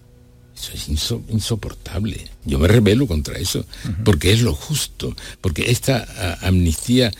Eso 0.56 0.72
es 0.74 0.88
insoportable. 1.30 2.28
Yo 2.44 2.58
me 2.58 2.68
rebelo 2.68 3.06
contra 3.06 3.38
eso, 3.38 3.64
porque 4.04 4.32
es 4.32 4.42
lo 4.42 4.54
justo, 4.54 5.14
porque 5.40 5.70
esta 5.70 6.38
amnistía 6.42 7.10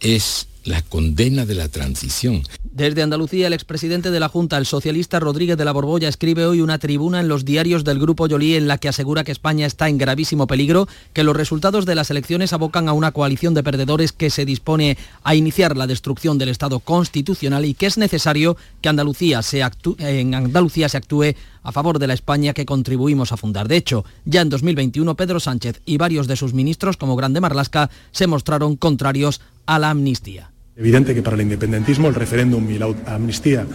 es 0.00 0.48
la 0.68 0.82
condena 0.82 1.46
de 1.46 1.54
la 1.54 1.68
transición. 1.68 2.42
Desde 2.62 3.02
Andalucía, 3.02 3.46
el 3.46 3.52
expresidente 3.52 4.10
de 4.10 4.20
la 4.20 4.28
Junta, 4.28 4.58
el 4.58 4.66
socialista 4.66 5.18
Rodríguez 5.18 5.56
de 5.56 5.64
la 5.64 5.72
Borbolla, 5.72 6.08
escribe 6.08 6.46
hoy 6.46 6.60
una 6.60 6.78
tribuna 6.78 7.20
en 7.20 7.28
los 7.28 7.44
diarios 7.44 7.84
del 7.84 7.98
Grupo 7.98 8.26
Yolí 8.26 8.54
en 8.54 8.68
la 8.68 8.78
que 8.78 8.88
asegura 8.88 9.24
que 9.24 9.32
España 9.32 9.66
está 9.66 9.88
en 9.88 9.98
gravísimo 9.98 10.46
peligro, 10.46 10.86
que 11.12 11.24
los 11.24 11.36
resultados 11.36 11.86
de 11.86 11.94
las 11.94 12.10
elecciones 12.10 12.52
abocan 12.52 12.88
a 12.88 12.92
una 12.92 13.12
coalición 13.12 13.54
de 13.54 13.62
perdedores 13.62 14.12
que 14.12 14.30
se 14.30 14.44
dispone 14.44 14.96
a 15.24 15.34
iniciar 15.34 15.76
la 15.76 15.86
destrucción 15.86 16.38
del 16.38 16.50
Estado 16.50 16.78
constitucional 16.80 17.64
y 17.64 17.74
que 17.74 17.86
es 17.86 17.98
necesario 17.98 18.56
que 18.80 18.88
Andalucía 18.88 19.42
se 19.42 19.62
en 19.98 20.34
Andalucía 20.34 20.88
se 20.88 20.96
actúe 20.96 21.34
a 21.62 21.72
favor 21.72 21.98
de 21.98 22.06
la 22.06 22.14
España 22.14 22.54
que 22.54 22.66
contribuimos 22.66 23.32
a 23.32 23.36
fundar. 23.36 23.68
De 23.68 23.76
hecho, 23.76 24.04
ya 24.24 24.40
en 24.40 24.48
2021 24.48 25.16
Pedro 25.16 25.40
Sánchez 25.40 25.80
y 25.84 25.98
varios 25.98 26.26
de 26.26 26.36
sus 26.36 26.54
ministros, 26.54 26.96
como 26.96 27.16
Grande 27.16 27.40
Marlasca, 27.40 27.90
se 28.12 28.26
mostraron 28.26 28.76
contrarios 28.76 29.40
a 29.66 29.78
la 29.78 29.90
amnistía. 29.90 30.50
Evidente 30.78 31.12
que 31.12 31.22
para 31.22 31.34
el 31.34 31.42
independentismo 31.42 32.06
el 32.06 32.14
referéndum 32.14 32.70
y 32.70 32.78
la 32.78 32.86
amnistía 33.06 33.66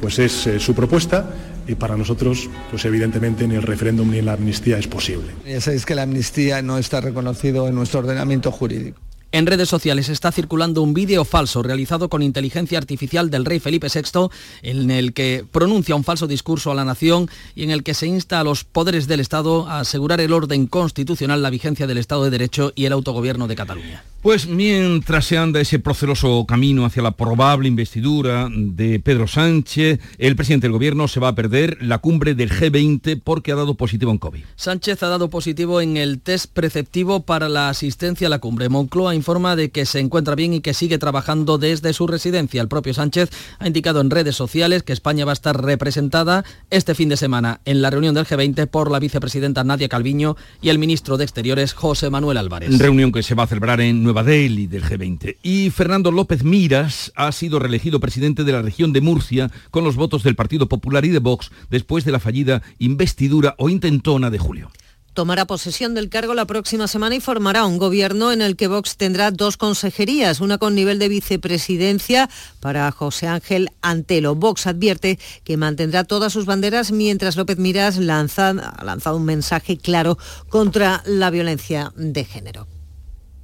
pues 0.00 0.20
es 0.20 0.46
eh, 0.46 0.60
su 0.60 0.74
propuesta 0.74 1.28
y 1.66 1.74
para 1.74 1.96
nosotros 1.96 2.48
pues 2.70 2.84
evidentemente 2.84 3.48
ni 3.48 3.56
el 3.56 3.62
referéndum 3.62 4.08
ni 4.08 4.22
la 4.22 4.34
amnistía 4.34 4.78
es 4.78 4.86
posible. 4.86 5.32
Ya 5.44 5.60
sabéis 5.60 5.84
que 5.84 5.96
la 5.96 6.02
amnistía 6.02 6.62
no 6.62 6.78
está 6.78 7.00
reconocido 7.00 7.66
en 7.66 7.74
nuestro 7.74 7.98
ordenamiento 7.98 8.52
jurídico. 8.52 9.00
En 9.32 9.46
redes 9.46 9.68
sociales 9.68 10.08
está 10.08 10.30
circulando 10.30 10.82
un 10.82 10.94
vídeo 10.94 11.24
falso 11.24 11.64
realizado 11.64 12.08
con 12.08 12.22
inteligencia 12.22 12.78
artificial 12.78 13.28
del 13.28 13.44
rey 13.44 13.58
Felipe 13.58 13.88
VI 13.92 14.28
en 14.62 14.92
el 14.92 15.14
que 15.14 15.44
pronuncia 15.50 15.96
un 15.96 16.04
falso 16.04 16.28
discurso 16.28 16.70
a 16.70 16.76
la 16.76 16.84
nación 16.84 17.28
y 17.56 17.64
en 17.64 17.70
el 17.70 17.82
que 17.82 17.94
se 17.94 18.06
insta 18.06 18.38
a 18.38 18.44
los 18.44 18.62
poderes 18.62 19.08
del 19.08 19.18
Estado 19.18 19.66
a 19.66 19.80
asegurar 19.80 20.20
el 20.20 20.32
orden 20.32 20.68
constitucional, 20.68 21.42
la 21.42 21.50
vigencia 21.50 21.88
del 21.88 21.98
Estado 21.98 22.22
de 22.22 22.30
Derecho 22.30 22.72
y 22.76 22.84
el 22.84 22.92
autogobierno 22.92 23.48
de 23.48 23.56
Cataluña. 23.56 24.04
Pues 24.22 24.46
mientras 24.46 25.24
se 25.24 25.36
anda 25.36 25.60
ese 25.60 25.80
proceloso 25.80 26.46
camino 26.46 26.84
hacia 26.84 27.02
la 27.02 27.10
probable 27.10 27.66
investidura 27.66 28.48
de 28.48 29.00
Pedro 29.00 29.26
Sánchez, 29.26 29.98
el 30.16 30.36
presidente 30.36 30.68
del 30.68 30.72
gobierno 30.74 31.08
se 31.08 31.18
va 31.18 31.26
a 31.26 31.34
perder 31.34 31.78
la 31.80 31.98
cumbre 31.98 32.36
del 32.36 32.48
G20 32.48 33.20
porque 33.24 33.50
ha 33.50 33.56
dado 33.56 33.74
positivo 33.74 34.12
en 34.12 34.18
COVID. 34.18 34.44
Sánchez 34.54 35.02
ha 35.02 35.08
dado 35.08 35.28
positivo 35.28 35.80
en 35.80 35.96
el 35.96 36.20
test 36.20 36.52
preceptivo 36.52 37.24
para 37.24 37.48
la 37.48 37.68
asistencia 37.68 38.28
a 38.28 38.30
la 38.30 38.38
cumbre. 38.38 38.68
Moncloa 38.68 39.16
informa 39.16 39.56
de 39.56 39.72
que 39.72 39.86
se 39.86 39.98
encuentra 39.98 40.36
bien 40.36 40.54
y 40.54 40.60
que 40.60 40.72
sigue 40.72 40.98
trabajando 40.98 41.58
desde 41.58 41.92
su 41.92 42.06
residencia. 42.06 42.62
El 42.62 42.68
propio 42.68 42.94
Sánchez 42.94 43.28
ha 43.58 43.66
indicado 43.66 44.00
en 44.00 44.10
redes 44.10 44.36
sociales 44.36 44.84
que 44.84 44.92
España 44.92 45.24
va 45.24 45.32
a 45.32 45.34
estar 45.34 45.60
representada 45.60 46.44
este 46.70 46.94
fin 46.94 47.08
de 47.08 47.16
semana 47.16 47.60
en 47.64 47.82
la 47.82 47.90
reunión 47.90 48.14
del 48.14 48.26
G20 48.26 48.68
por 48.68 48.88
la 48.88 49.00
vicepresidenta 49.00 49.64
Nadia 49.64 49.88
Calviño 49.88 50.36
y 50.60 50.68
el 50.68 50.78
ministro 50.78 51.16
de 51.16 51.24
Exteriores 51.24 51.72
José 51.74 52.08
Manuel 52.08 52.38
Álvarez. 52.38 52.78
Reunión 52.78 53.10
que 53.10 53.24
se 53.24 53.34
va 53.34 53.42
a 53.42 53.48
celebrar 53.48 53.80
en 53.80 54.04
Nueva 54.04 54.11
Delhi 54.12 54.66
del 54.66 54.84
G20. 54.84 55.38
Y 55.42 55.70
Fernando 55.70 56.12
López 56.12 56.44
Miras 56.44 57.10
ha 57.16 57.32
sido 57.32 57.58
reelegido 57.58 58.00
presidente 58.00 58.44
de 58.44 58.52
la 58.52 58.60
región 58.60 58.92
de 58.92 59.00
Murcia 59.00 59.50
con 59.70 59.84
los 59.84 59.96
votos 59.96 60.22
del 60.22 60.36
Partido 60.36 60.68
Popular 60.68 61.06
y 61.06 61.08
de 61.08 61.20
Vox 61.20 61.50
después 61.70 62.04
de 62.04 62.12
la 62.12 62.20
fallida 62.20 62.62
investidura 62.78 63.54
o 63.56 63.70
intentona 63.70 64.28
de 64.28 64.38
julio 64.38 64.70
tomará 65.14 65.46
posesión 65.46 65.94
del 65.94 66.08
cargo 66.08 66.34
la 66.34 66.46
próxima 66.46 66.88
semana 66.88 67.14
y 67.14 67.20
formará 67.20 67.66
un 67.66 67.78
gobierno 67.78 68.32
en 68.32 68.40
el 68.40 68.56
que 68.56 68.68
Vox 68.68 68.96
tendrá 68.96 69.30
dos 69.30 69.56
consejerías, 69.56 70.40
una 70.40 70.58
con 70.58 70.74
nivel 70.74 70.98
de 70.98 71.08
vicepresidencia 71.08 72.30
para 72.60 72.90
José 72.90 73.26
Ángel 73.26 73.70
Antelo. 73.82 74.34
Vox 74.34 74.66
advierte 74.66 75.18
que 75.44 75.56
mantendrá 75.56 76.04
todas 76.04 76.32
sus 76.32 76.46
banderas 76.46 76.92
mientras 76.92 77.36
López 77.36 77.58
Miras 77.58 77.98
lanza, 77.98 78.50
ha 78.50 78.84
lanzado 78.84 79.16
un 79.16 79.24
mensaje 79.24 79.76
claro 79.76 80.16
contra 80.48 81.02
la 81.04 81.30
violencia 81.30 81.92
de 81.96 82.24
género. 82.24 82.71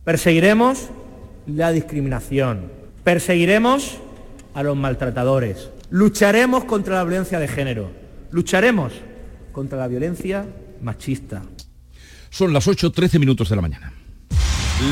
Perseguiremos 0.08 0.88
la 1.46 1.70
discriminación, 1.70 2.72
perseguiremos 3.04 3.98
a 4.54 4.62
los 4.62 4.74
maltratadores, 4.74 5.68
lucharemos 5.90 6.64
contra 6.64 6.94
la 6.94 7.04
violencia 7.04 7.38
de 7.38 7.46
género, 7.46 7.90
lucharemos 8.30 8.94
contra 9.52 9.76
la 9.76 9.86
violencia 9.86 10.46
machista. 10.80 11.42
Son 12.30 12.54
las 12.54 12.66
8.13 12.68 13.18
minutos 13.18 13.50
de 13.50 13.56
la 13.56 13.60
mañana. 13.60 13.92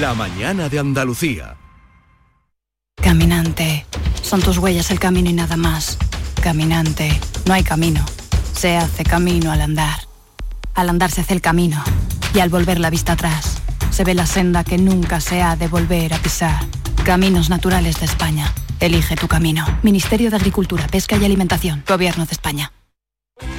La 0.01 0.13
mañana 0.13 0.69
de 0.69 0.81
Andalucía. 0.81 1.57
Caminante, 2.97 3.87
son 4.21 4.43
tus 4.43 4.59
huellas 4.59 4.91
el 4.91 5.01
camino 5.01 5.31
y 5.31 5.33
nada 5.33 5.57
más. 5.57 5.97
Caminante, 6.43 7.09
no 7.47 7.55
hay 7.55 7.63
camino, 7.63 8.05
se 8.53 8.77
hace 8.77 9.03
camino 9.03 9.51
al 9.51 9.63
andar. 9.63 9.97
Al 10.75 10.91
andar 10.91 11.11
se 11.11 11.23
hace 11.23 11.33
el 11.33 11.41
camino 11.41 11.83
y 12.35 12.41
al 12.41 12.51
volver 12.51 12.79
la 12.79 12.91
vista 12.91 13.13
atrás 13.15 13.56
se 13.97 14.05
ve 14.05 14.13
la 14.13 14.27
senda 14.27 14.63
que 14.63 14.77
nunca 14.77 15.23
se 15.23 15.41
ha 15.41 15.57
de 15.57 15.69
volver 15.69 16.13
a 16.13 16.19
pisar. 16.19 16.61
Caminos 17.07 17.49
Naturales 17.49 17.99
de 17.99 18.05
España. 18.05 18.53
Elige 18.79 19.17
tu 19.17 19.27
camino. 19.27 19.65
Ministerio 19.83 20.29
de 20.29 20.37
Agricultura, 20.37 20.87
Pesca 20.87 21.17
y 21.17 21.25
Alimentación. 21.25 21.83
Gobierno 21.89 22.27
de 22.27 22.33
España. 22.33 22.76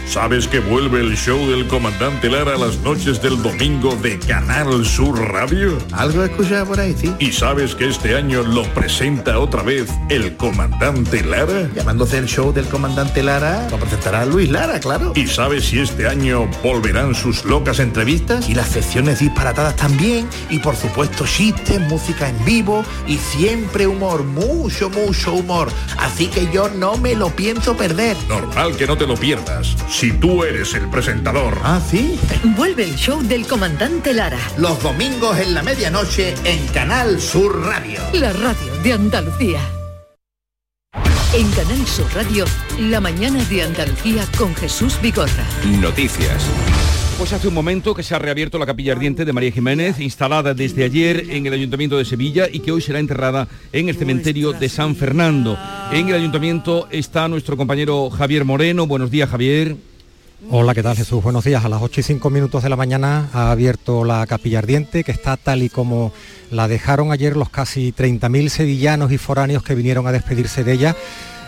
¿Sabes 0.10 0.48
que 0.48 0.62
vuelve 0.62 1.02
el 1.02 1.18
show 1.18 1.38
del 1.50 1.68
comandante 1.68 2.30
Lara 2.30 2.58
las 2.58 2.78
noches 2.78 3.22
del 3.22 3.44
domingo 3.44 3.94
de 3.98 4.18
Canal 4.18 4.86
Sur 4.86 5.20
Radio? 5.20 5.78
Algo 5.92 6.24
he 6.24 6.28
escuchado 6.28 6.66
por 6.66 6.80
ahí, 6.80 6.96
sí. 6.98 7.14
¿Y 7.20 7.34
sabes 7.34 7.76
que 7.76 7.90
este 7.90 8.16
año 8.16 8.42
lo 8.42 8.64
presenta 8.74 9.38
otra 9.38 9.64
vez 9.64 9.90
el 10.08 10.38
comandante 10.38 11.26
Lara? 11.26 11.70
Llamándose 11.76 12.18
el 12.20 12.26
show 12.26 12.54
del 12.54 12.68
comandante 12.68 13.22
Lara, 13.22 13.68
lo 13.70 13.78
presentará 13.78 14.26
Luis 14.26 14.50
Lara, 14.50 14.80
claro. 14.80 15.12
¿Y 15.14 15.28
sabes 15.28 15.66
si 15.66 15.80
este 15.80 16.08
año 16.08 16.50
volverán 16.64 17.14
sus 17.14 17.44
locas 17.44 17.80
entrevistas? 17.80 18.48
Y 18.48 18.56
las 18.56 18.70
secciones 18.70 19.20
disparatadas 19.20 19.76
también, 19.76 20.30
y 20.50 20.60
por 20.60 20.78
supuesto 20.78 21.26
chistes, 21.26 21.82
música 21.82 22.30
en 22.30 22.46
vivo 22.46 22.86
y 23.08 23.18
siempre 23.18 23.86
humor, 23.86 24.24
mucho, 24.24 24.90
mucho 24.90 25.34
humor. 25.34 25.68
Así 25.98 26.28
que 26.28 26.50
yo 26.50 26.70
no 26.70 26.96
me 26.96 27.14
lo 27.14 27.30
pienso 27.30 27.76
perder. 27.76 28.16
Normal 28.30 28.78
que 28.78 28.88
no 28.88 28.98
te 28.98 29.06
lo 29.06 29.16
pierdas 29.16 29.76
si 29.98 30.12
tú 30.12 30.44
eres 30.44 30.76
el 30.76 30.88
presentador. 30.92 31.58
Ah, 31.64 31.82
sí. 31.84 32.20
Vuelve 32.56 32.84
el 32.84 32.96
show 32.96 33.20
del 33.24 33.48
comandante 33.48 34.14
Lara. 34.14 34.38
Los 34.56 34.84
domingos 34.84 35.40
en 35.40 35.56
la 35.56 35.64
medianoche 35.64 36.36
en 36.44 36.68
Canal 36.68 37.20
Sur 37.20 37.66
Radio. 37.66 38.00
La 38.14 38.32
radio 38.32 38.76
de 38.84 38.94
Andalucía. 38.94 39.60
En 41.34 41.50
Canal 41.50 41.88
Sur 41.88 42.06
Radio, 42.14 42.46
la 42.80 43.02
mañana 43.02 43.44
de 43.46 43.64
Andalucía 43.64 44.24
con 44.38 44.54
Jesús 44.54 45.02
Bigorra. 45.02 45.44
Noticias. 45.66 46.46
Pues 47.18 47.34
hace 47.34 47.48
un 47.48 47.56
momento 47.56 47.96
que 47.96 48.04
se 48.04 48.14
ha 48.14 48.20
reabierto 48.20 48.60
la 48.60 48.68
capilla 48.68 48.92
ardiente 48.92 49.26
de 49.26 49.34
María 49.34 49.52
Jiménez, 49.52 50.00
instalada 50.00 50.54
desde 50.54 50.84
ayer 50.84 51.26
en 51.32 51.48
el 51.48 51.54
Ayuntamiento 51.54 51.98
de 51.98 52.06
Sevilla 52.06 52.48
y 52.52 52.60
que 52.60 52.72
hoy 52.72 52.82
será 52.82 53.00
enterrada 53.00 53.48
en 53.74 53.90
el 53.90 53.98
cementerio 53.98 54.54
de 54.54 54.70
San 54.70 54.96
Fernando. 54.96 55.58
En 55.92 56.10
el 56.10 56.14
Ayuntamiento 56.14 56.88
está 56.92 57.28
nuestro 57.28 57.58
compañero 57.58 58.12
Javier 58.12 58.46
Moreno. 58.46 58.86
Buenos 58.86 59.10
días, 59.10 59.32
Javier. 59.32 59.76
Hola, 60.52 60.76
¿qué 60.76 60.84
tal 60.84 60.96
Jesús? 60.96 61.24
Buenos 61.24 61.46
días. 61.46 61.66
A 61.66 61.70
las 61.70 61.82
8 61.82 62.00
y 62.00 62.04
5 62.04 62.30
minutos 62.30 62.62
de 62.62 62.70
la 62.70 62.76
mañana 62.76 63.28
ha 63.34 63.50
abierto 63.50 64.06
la 64.06 64.24
capilla 64.28 64.60
ardiente, 64.60 65.04
que 65.04 65.12
está 65.12 65.36
tal 65.36 65.64
y 65.64 65.70
como 65.70 66.14
la 66.52 66.68
dejaron 66.68 67.12
ayer 67.12 67.36
los 67.36 67.50
casi 67.50 67.92
30.000 67.92 68.50
sevillanos 68.50 69.12
y 69.12 69.18
foráneos 69.18 69.64
que 69.64 69.74
vinieron 69.74 70.06
a 70.06 70.12
despedirse 70.12 70.64
de 70.64 70.74
ella 70.74 70.96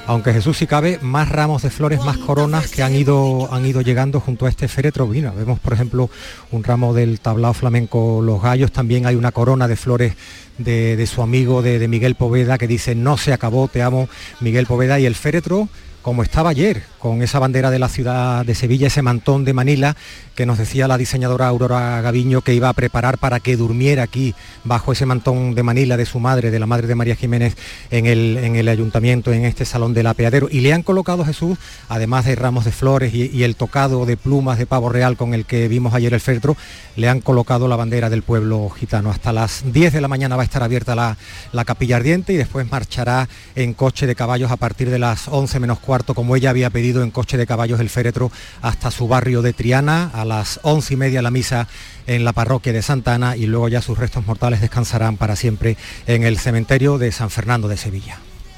aunque 0.08 0.34
Jesús 0.34 0.58
si 0.58 0.66
cabe, 0.66 0.98
más 1.04 1.30
ramos 1.30 1.62
de 1.62 1.70
flores, 1.70 2.04
más 2.04 2.18
coronas 2.18 2.72
que 2.72 2.82
han 2.82 2.96
ido, 2.96 3.48
han 3.54 3.64
ido 3.64 3.82
llegando 3.82 4.20
junto 4.20 4.48
a 4.48 4.50
este 4.50 4.68
féretro. 4.68 5.06
Vino. 5.08 5.32
Vemos, 5.36 5.60
por 5.60 5.74
ejemplo, 5.74 6.10
un 6.50 6.64
ramo 6.64 6.96
del 6.96 7.20
tablao 7.20 7.54
flamenco 7.54 8.20
Los 8.24 8.42
Gallos, 8.42 8.72
también 8.72 9.06
hay 9.06 9.14
una 9.14 9.32
corona 9.32 9.68
de 9.68 9.76
flores 9.76 10.16
de, 10.58 11.06
su 11.06 11.22
amigo 11.22 11.62
de, 11.62 11.78
de, 11.78 11.88
Miguel 11.88 12.16
Poveda 12.16 12.58
que 12.58 12.66
dice, 12.66 12.96
no 12.96 13.18
se 13.20 13.34
acabó, 13.34 13.68
te 13.68 13.84
amo, 13.84 14.10
Miguel 14.40 14.66
Poveda, 14.66 15.00
y 15.00 15.06
el 15.06 15.14
féretro 15.14 15.70
como 16.02 16.24
estaba 16.24 16.50
ayer, 16.50 16.84
con 17.00 17.22
esa 17.22 17.40
bandera 17.40 17.72
de 17.72 17.80
la 17.80 17.90
ciudad 17.90 18.46
de 18.46 18.56
Sevilla, 18.56 18.88
ese 18.88 19.02
mantón 19.02 19.46
de 19.46 19.54
Manila 19.54 19.96
que 20.36 20.46
nos 20.46 20.58
decía 20.58 20.88
la 20.88 20.98
diseñadora 20.98 21.48
Aurora 21.48 22.00
Gaviño 22.00 22.42
que 22.42 22.54
iba 22.54 22.70
a 22.70 22.74
preparar 22.74 23.18
para 23.18 23.42
que 23.42 23.58
durmiera 23.58 24.04
aquí 24.04 24.36
bajo 24.64 24.94
ese 24.94 25.06
mantón 25.06 25.54
de 25.54 25.64
Manila 25.64 25.98
de 25.98 26.06
su 26.06 26.20
madre, 26.20 26.50
de 26.50 26.60
la 26.60 26.66
madre 26.66 26.88
de 26.88 26.96
María 26.96 27.16
Jiménez, 27.16 27.58
en 27.92 28.06
el, 28.06 28.38
en 28.38 28.56
el 28.56 28.70
ayuntamiento, 28.70 29.34
en 29.34 29.44
este 29.44 29.66
salón 29.66 29.94
del 29.94 30.08
apeadero. 30.08 30.48
Y 30.50 30.62
le 30.62 30.72
han 30.72 30.84
colocado 30.84 31.26
Jesús, 31.26 31.58
además 31.90 32.24
de 32.24 32.36
ramos 32.36 32.64
de 32.66 32.72
flores 32.72 33.14
y, 33.14 33.44
el 33.44 33.56
tocado 33.56 34.06
de 34.06 34.16
plumas 34.18 34.58
de 34.58 34.66
pavo 34.66 34.90
real 34.90 35.18
con 35.18 35.34
el 35.34 35.46
que 35.46 35.68
vimos 35.68 35.94
ayer 35.94 36.14
el 36.14 36.22
feltro, 36.22 36.56
le 36.96 37.10
han 37.10 37.20
colocado 37.22 37.68
la 37.68 37.76
bandera 37.76 38.10
del 38.10 38.24
pueblo 38.24 38.70
gitano. 38.70 39.12
Hasta 39.12 39.34
las 39.34 39.64
10 39.72 39.94
de 39.94 40.02
la 40.02 40.08
mañana 40.08 40.36
va 40.36 40.44
a 40.44 40.46
estar 40.46 40.64
abierta 40.64 40.96
la, 40.96 41.18
la 41.52 41.66
capilla 41.66 41.98
ardiente 41.98 42.34
y 42.34 42.38
después 42.38 42.70
marchará 42.70 43.28
en 43.56 43.74
coche 43.74 44.08
de 44.08 44.16
caballos 44.16 44.52
a 44.52 44.58
partir 44.58 44.90
de 44.90 45.00
las 45.00 45.28
11 45.28 45.60
menos 45.60 45.80
cuarto, 45.80 46.14
como 46.14 46.36
ella 46.36 46.50
había 46.50 46.70
pedido 46.70 46.89
en 46.98 47.12
coche 47.12 47.38
de 47.38 47.48
caballos 47.48 47.80
el 47.80 47.90
féretro 47.90 48.32
hasta 48.62 48.92
su 48.92 49.08
barrio 49.08 49.42
de 49.42 49.54
Triana, 49.54 50.10
a 50.14 50.26
las 50.26 50.60
once 50.64 50.94
y 50.94 50.98
media 50.98 51.22
la 51.22 51.32
misa 51.32 51.68
en 52.08 52.26
la 52.26 52.34
parroquia 52.34 52.74
de 52.74 52.82
Santa 52.82 53.14
Ana 53.14 53.38
y 53.38 53.46
luego 53.46 53.70
ya 53.70 53.82
sus 53.82 53.98
restos 53.98 54.26
mortales 54.26 54.62
descansarán 54.62 55.18
para 55.18 55.36
siempre 55.36 55.78
en 56.08 56.24
el 56.24 56.38
cementerio 56.38 56.98
de 56.98 57.12
San 57.12 57.30
Fernando 57.30 57.68
de 57.68 57.78
Sevilla. 57.78 58.18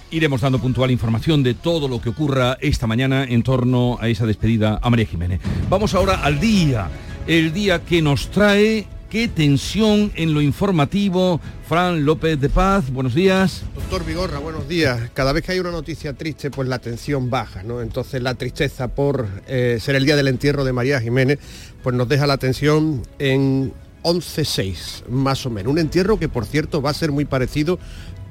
Iremos 0.09 0.41
dando 0.41 0.59
puntual 0.59 0.91
información 0.91 1.43
de 1.43 1.53
todo 1.53 1.87
lo 1.87 2.01
que 2.01 2.09
ocurra 2.09 2.57
esta 2.61 2.87
mañana 2.87 3.23
en 3.23 3.43
torno 3.43 3.97
a 4.01 4.07
esa 4.09 4.25
despedida 4.25 4.79
a 4.81 4.89
María 4.89 5.05
Jiménez. 5.05 5.39
Vamos 5.69 5.93
ahora 5.93 6.21
al 6.23 6.39
día, 6.39 6.89
el 7.27 7.53
día 7.53 7.83
que 7.83 8.01
nos 8.01 8.29
trae 8.31 8.87
qué 9.11 9.27
tensión 9.27 10.11
en 10.15 10.33
lo 10.33 10.41
informativo. 10.41 11.41
Fran 11.67 12.05
López 12.05 12.39
de 12.39 12.47
Paz, 12.47 12.91
buenos 12.91 13.13
días. 13.13 13.63
Doctor 13.75 14.05
Vigorra, 14.05 14.39
buenos 14.39 14.69
días. 14.69 15.11
Cada 15.13 15.33
vez 15.33 15.43
que 15.43 15.51
hay 15.51 15.59
una 15.59 15.71
noticia 15.71 16.13
triste, 16.13 16.49
pues 16.49 16.69
la 16.69 16.79
tensión 16.79 17.29
baja, 17.29 17.61
¿no? 17.61 17.81
Entonces 17.81 18.23
la 18.23 18.35
tristeza 18.35 18.87
por 18.87 19.27
eh, 19.47 19.79
ser 19.81 19.95
el 19.95 20.05
día 20.05 20.15
del 20.15 20.29
entierro 20.29 20.63
de 20.63 20.71
María 20.71 21.01
Jiménez, 21.01 21.39
pues 21.83 21.93
nos 21.93 22.07
deja 22.07 22.25
la 22.25 22.37
tensión 22.37 23.03
en 23.19 23.73
11.6, 24.03 25.07
más 25.09 25.45
o 25.45 25.49
menos. 25.49 25.71
Un 25.71 25.79
entierro 25.79 26.17
que, 26.17 26.29
por 26.29 26.45
cierto, 26.45 26.81
va 26.81 26.91
a 26.91 26.93
ser 26.93 27.11
muy 27.11 27.25
parecido 27.25 27.79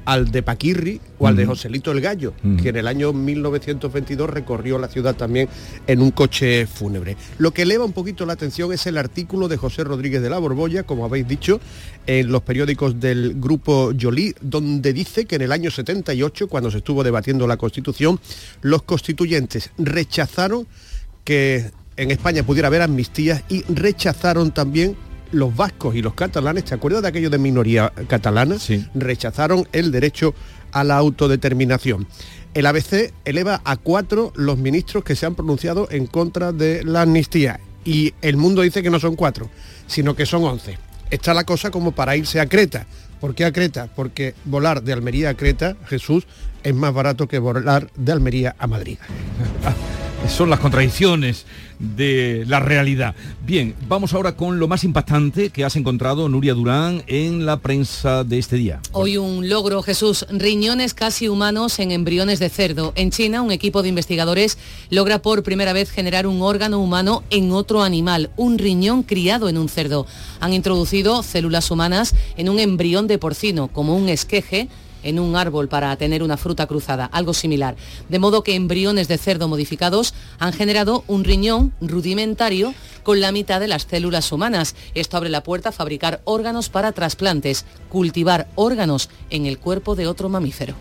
al 0.04 0.30
de 0.30 0.42
Paquirri 0.42 1.00
o 1.18 1.26
al 1.26 1.36
de 1.36 1.46
Joselito 1.46 1.92
el 1.92 2.00
Gallo, 2.00 2.32
que 2.62 2.70
en 2.70 2.76
el 2.76 2.86
año 2.86 3.12
1922 3.12 4.28
recorrió 4.28 4.78
la 4.78 4.88
ciudad 4.88 5.14
también 5.14 5.48
en 5.86 6.00
un 6.00 6.10
coche 6.10 6.66
fúnebre. 6.66 7.16
Lo 7.38 7.52
que 7.52 7.62
eleva 7.62 7.84
un 7.84 7.92
poquito 7.92 8.26
la 8.26 8.32
atención 8.32 8.72
es 8.72 8.86
el 8.86 8.98
artículo 8.98 9.48
de 9.48 9.56
José 9.56 9.84
Rodríguez 9.84 10.22
de 10.22 10.30
la 10.30 10.38
Borbolla, 10.38 10.82
como 10.82 11.04
habéis 11.04 11.28
dicho, 11.28 11.60
en 12.06 12.30
los 12.30 12.42
periódicos 12.42 12.98
del 12.98 13.34
grupo 13.38 13.92
Joly, 13.98 14.34
donde 14.40 14.92
dice 14.92 15.26
que 15.26 15.36
en 15.36 15.42
el 15.42 15.52
año 15.52 15.70
78, 15.70 16.48
cuando 16.48 16.70
se 16.70 16.78
estuvo 16.78 17.04
debatiendo 17.04 17.46
la 17.46 17.56
Constitución, 17.56 18.18
los 18.62 18.82
constituyentes 18.82 19.70
rechazaron 19.78 20.66
que 21.24 21.70
en 21.96 22.10
España 22.10 22.42
pudiera 22.42 22.68
haber 22.68 22.82
amnistías 22.82 23.44
y 23.48 23.62
rechazaron 23.64 24.52
también 24.52 24.96
los 25.32 25.54
vascos 25.54 25.94
y 25.94 26.02
los 26.02 26.14
catalanes, 26.14 26.64
¿te 26.64 26.74
acuerdas 26.74 27.02
de 27.02 27.08
aquello 27.08 27.30
de 27.30 27.38
minoría 27.38 27.92
catalana? 28.08 28.58
Sí. 28.58 28.86
Rechazaron 28.94 29.66
el 29.72 29.92
derecho 29.92 30.34
a 30.72 30.84
la 30.84 30.96
autodeterminación. 30.96 32.06
El 32.54 32.66
ABC 32.66 33.12
eleva 33.24 33.60
a 33.64 33.76
cuatro 33.76 34.32
los 34.34 34.58
ministros 34.58 35.04
que 35.04 35.14
se 35.14 35.26
han 35.26 35.34
pronunciado 35.34 35.88
en 35.90 36.06
contra 36.06 36.52
de 36.52 36.82
la 36.84 37.02
amnistía 37.02 37.60
y 37.84 38.14
el 38.22 38.36
mundo 38.36 38.62
dice 38.62 38.82
que 38.82 38.90
no 38.90 39.00
son 39.00 39.16
cuatro, 39.16 39.48
sino 39.86 40.14
que 40.14 40.26
son 40.26 40.44
once. 40.44 40.78
Está 41.10 41.34
la 41.34 41.44
cosa 41.44 41.70
como 41.70 41.92
para 41.92 42.16
irse 42.16 42.40
a 42.40 42.46
Creta. 42.46 42.86
¿Por 43.20 43.34
qué 43.34 43.44
a 43.44 43.52
Creta? 43.52 43.88
Porque 43.94 44.34
volar 44.44 44.82
de 44.82 44.92
Almería 44.92 45.30
a 45.30 45.34
Creta, 45.34 45.76
Jesús, 45.86 46.26
es 46.62 46.74
más 46.74 46.92
barato 46.92 47.28
que 47.28 47.38
volar 47.38 47.90
de 47.96 48.12
Almería 48.12 48.56
a 48.58 48.66
Madrid. 48.66 48.98
Son 50.28 50.50
las 50.50 50.60
contradicciones 50.60 51.46
de 51.78 52.44
la 52.46 52.60
realidad. 52.60 53.14
Bien, 53.44 53.74
vamos 53.88 54.12
ahora 54.12 54.36
con 54.36 54.58
lo 54.58 54.68
más 54.68 54.84
impactante 54.84 55.48
que 55.48 55.64
has 55.64 55.76
encontrado, 55.76 56.28
Nuria 56.28 56.52
Durán, 56.52 57.02
en 57.06 57.46
la 57.46 57.56
prensa 57.56 58.22
de 58.22 58.38
este 58.38 58.56
día. 58.56 58.80
Hoy 58.92 59.16
un 59.16 59.48
logro, 59.48 59.82
Jesús, 59.82 60.26
riñones 60.30 60.92
casi 60.92 61.28
humanos 61.28 61.78
en 61.78 61.90
embriones 61.90 62.38
de 62.38 62.50
cerdo. 62.50 62.92
En 62.96 63.10
China, 63.10 63.40
un 63.40 63.50
equipo 63.50 63.82
de 63.82 63.88
investigadores 63.88 64.58
logra 64.90 65.22
por 65.22 65.42
primera 65.42 65.72
vez 65.72 65.90
generar 65.90 66.26
un 66.26 66.42
órgano 66.42 66.80
humano 66.80 67.24
en 67.30 67.50
otro 67.50 67.82
animal, 67.82 68.30
un 68.36 68.58
riñón 68.58 69.02
criado 69.02 69.48
en 69.48 69.56
un 69.56 69.70
cerdo. 69.70 70.06
Han 70.40 70.52
introducido 70.52 71.22
células 71.22 71.70
humanas 71.70 72.14
en 72.36 72.50
un 72.50 72.58
embrión 72.58 73.06
de 73.06 73.18
porcino, 73.18 73.68
como 73.68 73.96
un 73.96 74.10
esqueje 74.10 74.68
en 75.02 75.18
un 75.18 75.36
árbol 75.36 75.68
para 75.68 75.94
tener 75.96 76.22
una 76.22 76.36
fruta 76.36 76.66
cruzada, 76.66 77.04
algo 77.06 77.34
similar. 77.34 77.76
De 78.08 78.18
modo 78.18 78.42
que 78.42 78.54
embriones 78.54 79.08
de 79.08 79.18
cerdo 79.18 79.48
modificados 79.48 80.14
han 80.38 80.52
generado 80.52 81.04
un 81.06 81.24
riñón 81.24 81.72
rudimentario 81.80 82.74
con 83.02 83.20
la 83.20 83.32
mitad 83.32 83.60
de 83.60 83.68
las 83.68 83.82
células 83.82 84.30
humanas. 84.32 84.74
Esto 84.94 85.16
abre 85.16 85.30
la 85.30 85.42
puerta 85.42 85.70
a 85.70 85.72
fabricar 85.72 86.20
órganos 86.24 86.68
para 86.68 86.92
trasplantes, 86.92 87.64
cultivar 87.88 88.48
órganos 88.54 89.08
en 89.30 89.46
el 89.46 89.58
cuerpo 89.58 89.94
de 89.94 90.06
otro 90.06 90.28
mamífero. 90.28 90.74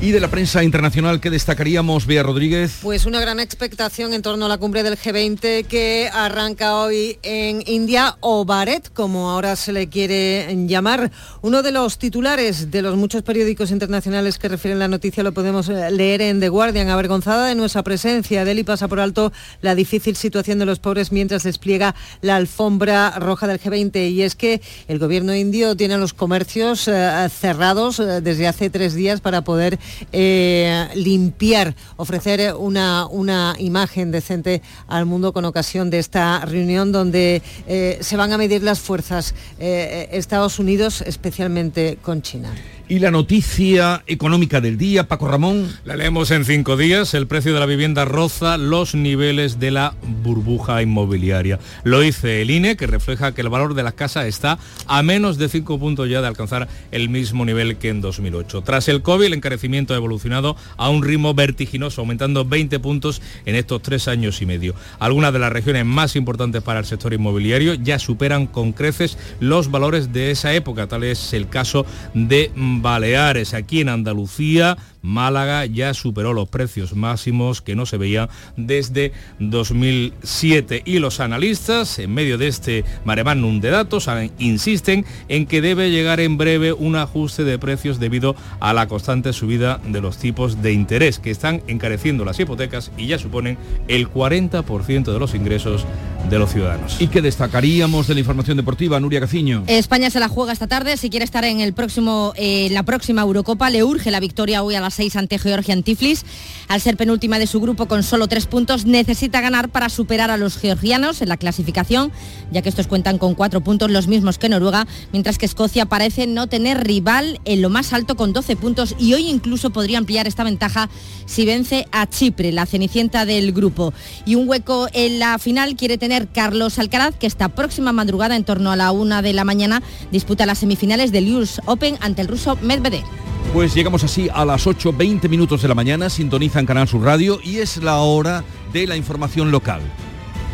Y 0.00 0.10
de 0.10 0.18
la 0.18 0.28
prensa 0.28 0.64
internacional, 0.64 1.20
¿qué 1.20 1.30
destacaríamos, 1.30 2.06
Bea 2.06 2.24
Rodríguez? 2.24 2.78
Pues 2.82 3.06
una 3.06 3.20
gran 3.20 3.38
expectación 3.38 4.12
en 4.12 4.22
torno 4.22 4.46
a 4.46 4.48
la 4.48 4.58
cumbre 4.58 4.82
del 4.82 4.98
G20 4.98 5.64
que 5.66 6.10
arranca 6.12 6.78
hoy 6.78 7.18
en 7.22 7.62
India, 7.66 8.16
o 8.20 8.44
Baret, 8.44 8.92
como 8.92 9.30
ahora 9.30 9.54
se 9.54 9.72
le 9.72 9.88
quiere 9.88 10.52
llamar. 10.66 11.12
Uno 11.40 11.62
de 11.62 11.70
los 11.70 11.98
titulares 11.98 12.70
de 12.70 12.82
los 12.82 12.96
muchos 12.96 13.22
periódicos 13.22 13.70
internacionales 13.70 14.38
que 14.38 14.48
refieren 14.48 14.80
la 14.80 14.88
noticia 14.88 15.22
lo 15.22 15.32
podemos 15.32 15.68
eh, 15.68 15.90
leer 15.92 16.22
en 16.22 16.40
The 16.40 16.48
Guardian. 16.48 16.88
Avergonzada 16.88 17.46
de 17.46 17.54
nuestra 17.54 17.84
presencia, 17.84 18.44
Delhi 18.44 18.64
pasa 18.64 18.88
por 18.88 18.98
alto 18.98 19.32
la 19.60 19.74
difícil 19.74 20.16
situación 20.16 20.58
de 20.58 20.66
los 20.66 20.80
pobres 20.80 21.12
mientras 21.12 21.44
despliega 21.44 21.94
la 22.22 22.36
alfombra 22.36 23.10
roja 23.18 23.46
del 23.46 23.60
G20. 23.60 24.10
Y 24.10 24.22
es 24.22 24.34
que 24.34 24.60
el 24.88 24.98
gobierno 24.98 25.34
indio 25.34 25.76
tiene 25.76 25.96
los 25.96 26.12
comercios 26.12 26.88
eh, 26.88 27.28
cerrados 27.30 28.00
eh, 28.00 28.20
desde 28.20 28.48
hace 28.48 28.68
tres 28.68 28.94
días 28.94 29.20
para 29.20 29.42
poder 29.42 29.78
eh, 30.12 30.88
limpiar, 30.94 31.74
ofrecer 31.96 32.54
una, 32.54 33.06
una 33.06 33.54
imagen 33.58 34.10
decente 34.10 34.62
al 34.88 35.06
mundo 35.06 35.32
con 35.32 35.44
ocasión 35.44 35.90
de 35.90 35.98
esta 35.98 36.44
reunión 36.44 36.92
donde 36.92 37.42
eh, 37.66 37.98
se 38.00 38.16
van 38.16 38.32
a 38.32 38.38
medir 38.38 38.62
las 38.62 38.80
fuerzas 38.80 39.34
eh, 39.58 40.08
Estados 40.12 40.58
Unidos, 40.58 41.02
especialmente 41.02 41.98
con 42.02 42.22
China. 42.22 42.52
Y 42.92 42.98
la 42.98 43.10
noticia 43.10 44.02
económica 44.06 44.60
del 44.60 44.76
día, 44.76 45.08
Paco 45.08 45.26
Ramón. 45.26 45.66
La 45.86 45.96
leemos 45.96 46.30
en 46.30 46.44
cinco 46.44 46.76
días. 46.76 47.14
El 47.14 47.26
precio 47.26 47.54
de 47.54 47.58
la 47.58 47.64
vivienda 47.64 48.04
roza 48.04 48.58
los 48.58 48.94
niveles 48.94 49.58
de 49.58 49.70
la 49.70 49.94
burbuja 50.22 50.82
inmobiliaria. 50.82 51.58
Lo 51.84 52.00
dice 52.00 52.42
el 52.42 52.50
INE, 52.50 52.76
que 52.76 52.86
refleja 52.86 53.32
que 53.32 53.40
el 53.40 53.48
valor 53.48 53.72
de 53.72 53.82
las 53.82 53.94
casas 53.94 54.26
está 54.26 54.58
a 54.86 55.02
menos 55.02 55.38
de 55.38 55.48
cinco 55.48 55.78
puntos 55.78 56.10
ya 56.10 56.20
de 56.20 56.26
alcanzar 56.26 56.68
el 56.90 57.08
mismo 57.08 57.46
nivel 57.46 57.78
que 57.78 57.88
en 57.88 58.02
2008. 58.02 58.60
Tras 58.60 58.88
el 58.88 59.00
COVID, 59.00 59.24
el 59.24 59.32
encarecimiento 59.32 59.94
ha 59.94 59.96
evolucionado 59.96 60.54
a 60.76 60.90
un 60.90 61.02
ritmo 61.02 61.32
vertiginoso, 61.32 62.02
aumentando 62.02 62.44
20 62.44 62.78
puntos 62.78 63.22
en 63.46 63.54
estos 63.54 63.80
tres 63.80 64.06
años 64.06 64.42
y 64.42 64.44
medio. 64.44 64.74
Algunas 64.98 65.32
de 65.32 65.38
las 65.38 65.50
regiones 65.50 65.86
más 65.86 66.14
importantes 66.14 66.60
para 66.62 66.80
el 66.80 66.84
sector 66.84 67.14
inmobiliario 67.14 67.72
ya 67.72 67.98
superan 67.98 68.46
con 68.46 68.74
creces 68.74 69.16
los 69.40 69.70
valores 69.70 70.12
de 70.12 70.30
esa 70.30 70.52
época. 70.52 70.88
Tal 70.88 71.04
es 71.04 71.32
el 71.32 71.48
caso 71.48 71.86
de 72.12 72.50
Baleares, 72.82 73.54
aquí 73.54 73.80
en 73.80 73.88
Andalucía, 73.88 74.76
Málaga 75.02 75.66
ya 75.66 75.94
superó 75.94 76.32
los 76.32 76.48
precios 76.48 76.94
máximos 76.94 77.60
que 77.60 77.76
no 77.76 77.86
se 77.86 77.98
veía 77.98 78.28
desde 78.56 79.12
2007 79.40 80.82
y 80.84 80.98
los 80.98 81.20
analistas 81.20 81.98
en 81.98 82.14
medio 82.14 82.38
de 82.38 82.48
este 82.48 82.84
maremanum 83.04 83.60
de 83.60 83.70
datos 83.70 84.08
insisten 84.38 85.04
en 85.28 85.46
que 85.46 85.60
debe 85.60 85.90
llegar 85.90 86.20
en 86.20 86.38
breve 86.38 86.72
un 86.72 86.96
ajuste 86.96 87.44
de 87.44 87.58
precios 87.58 87.98
debido 87.98 88.36
a 88.60 88.72
la 88.72 88.88
constante 88.88 89.32
subida 89.32 89.80
de 89.86 90.00
los 90.00 90.18
tipos 90.18 90.62
de 90.62 90.72
interés 90.72 91.18
que 91.18 91.30
están 91.30 91.62
encareciendo 91.66 92.24
las 92.24 92.38
hipotecas 92.38 92.90
y 92.96 93.06
ya 93.08 93.18
suponen 93.18 93.58
el 93.88 94.08
40% 94.08 95.12
de 95.12 95.18
los 95.18 95.34
ingresos 95.34 95.84
de 96.28 96.38
los 96.38 96.52
ciudadanos. 96.52 97.00
¿Y 97.00 97.08
qué 97.08 97.20
destacaríamos 97.20 98.06
de 98.06 98.14
la 98.14 98.20
información 98.20 98.56
deportiva, 98.56 99.00
Nuria 99.00 99.20
Caciño? 99.20 99.64
España 99.66 100.10
se 100.10 100.20
la 100.20 100.28
juega 100.28 100.52
esta 100.52 100.68
tarde, 100.68 100.96
si 100.96 101.10
quiere 101.10 101.24
estar 101.24 101.44
en 101.44 101.60
el 101.60 101.72
próximo, 101.72 102.32
eh, 102.36 102.68
la 102.70 102.84
próxima 102.84 103.22
Eurocopa, 103.22 103.70
le 103.70 103.82
urge 103.82 104.10
la 104.10 104.20
victoria 104.20 104.62
hoy 104.62 104.74
a 104.74 104.80
las 104.80 104.91
6 104.92 105.16
ante 105.16 105.38
Georgia 105.38 105.74
en 105.74 105.82
Tiflis. 105.82 106.24
Al 106.68 106.80
ser 106.80 106.96
penúltima 106.96 107.38
de 107.38 107.46
su 107.46 107.60
grupo 107.60 107.86
con 107.86 108.02
solo 108.02 108.28
tres 108.28 108.46
puntos, 108.46 108.84
necesita 108.84 109.40
ganar 109.40 109.68
para 109.68 109.88
superar 109.88 110.30
a 110.30 110.36
los 110.36 110.56
georgianos 110.56 111.22
en 111.22 111.28
la 111.28 111.36
clasificación, 111.36 112.12
ya 112.50 112.62
que 112.62 112.68
estos 112.68 112.86
cuentan 112.86 113.18
con 113.18 113.34
cuatro 113.34 113.60
puntos, 113.60 113.90
los 113.90 114.08
mismos 114.08 114.38
que 114.38 114.48
Noruega, 114.48 114.86
mientras 115.12 115.38
que 115.38 115.46
Escocia 115.46 115.86
parece 115.86 116.26
no 116.26 116.46
tener 116.46 116.86
rival 116.86 117.40
en 117.44 117.62
lo 117.62 117.70
más 117.70 117.92
alto 117.92 118.16
con 118.16 118.32
12 118.32 118.56
puntos 118.56 118.94
y 118.98 119.14
hoy 119.14 119.28
incluso 119.28 119.70
podría 119.70 119.98
ampliar 119.98 120.26
esta 120.26 120.44
ventaja 120.44 120.88
si 121.26 121.44
vence 121.44 121.86
a 121.92 122.08
Chipre, 122.08 122.52
la 122.52 122.66
cenicienta 122.66 123.24
del 123.24 123.52
grupo. 123.52 123.92
Y 124.26 124.34
un 124.34 124.48
hueco 124.48 124.88
en 124.92 125.18
la 125.18 125.38
final 125.38 125.76
quiere 125.76 125.98
tener 125.98 126.28
Carlos 126.28 126.78
Alcaraz, 126.78 127.14
que 127.16 127.26
esta 127.26 127.48
próxima 127.48 127.92
madrugada, 127.92 128.36
en 128.36 128.44
torno 128.44 128.70
a 128.70 128.76
la 128.76 128.92
una 128.92 129.22
de 129.22 129.32
la 129.32 129.44
mañana, 129.44 129.82
disputa 130.10 130.46
las 130.46 130.58
semifinales 130.58 131.12
del 131.12 131.34
US 131.34 131.60
Open 131.66 131.96
ante 132.00 132.22
el 132.22 132.28
ruso 132.28 132.56
Medvedev. 132.62 133.31
Pues 133.52 133.74
llegamos 133.74 134.02
así 134.02 134.30
a 134.32 134.46
las 134.46 134.66
8.20 134.66 135.28
minutos 135.28 135.60
de 135.60 135.68
la 135.68 135.74
mañana, 135.74 136.08
sintonizan 136.08 136.64
Canal 136.64 136.88
Sur 136.88 137.02
Radio 137.02 137.38
y 137.44 137.58
es 137.58 137.76
la 137.76 137.98
hora 137.98 138.44
de 138.72 138.86
la 138.86 138.96
información 138.96 139.50
local. 139.50 139.82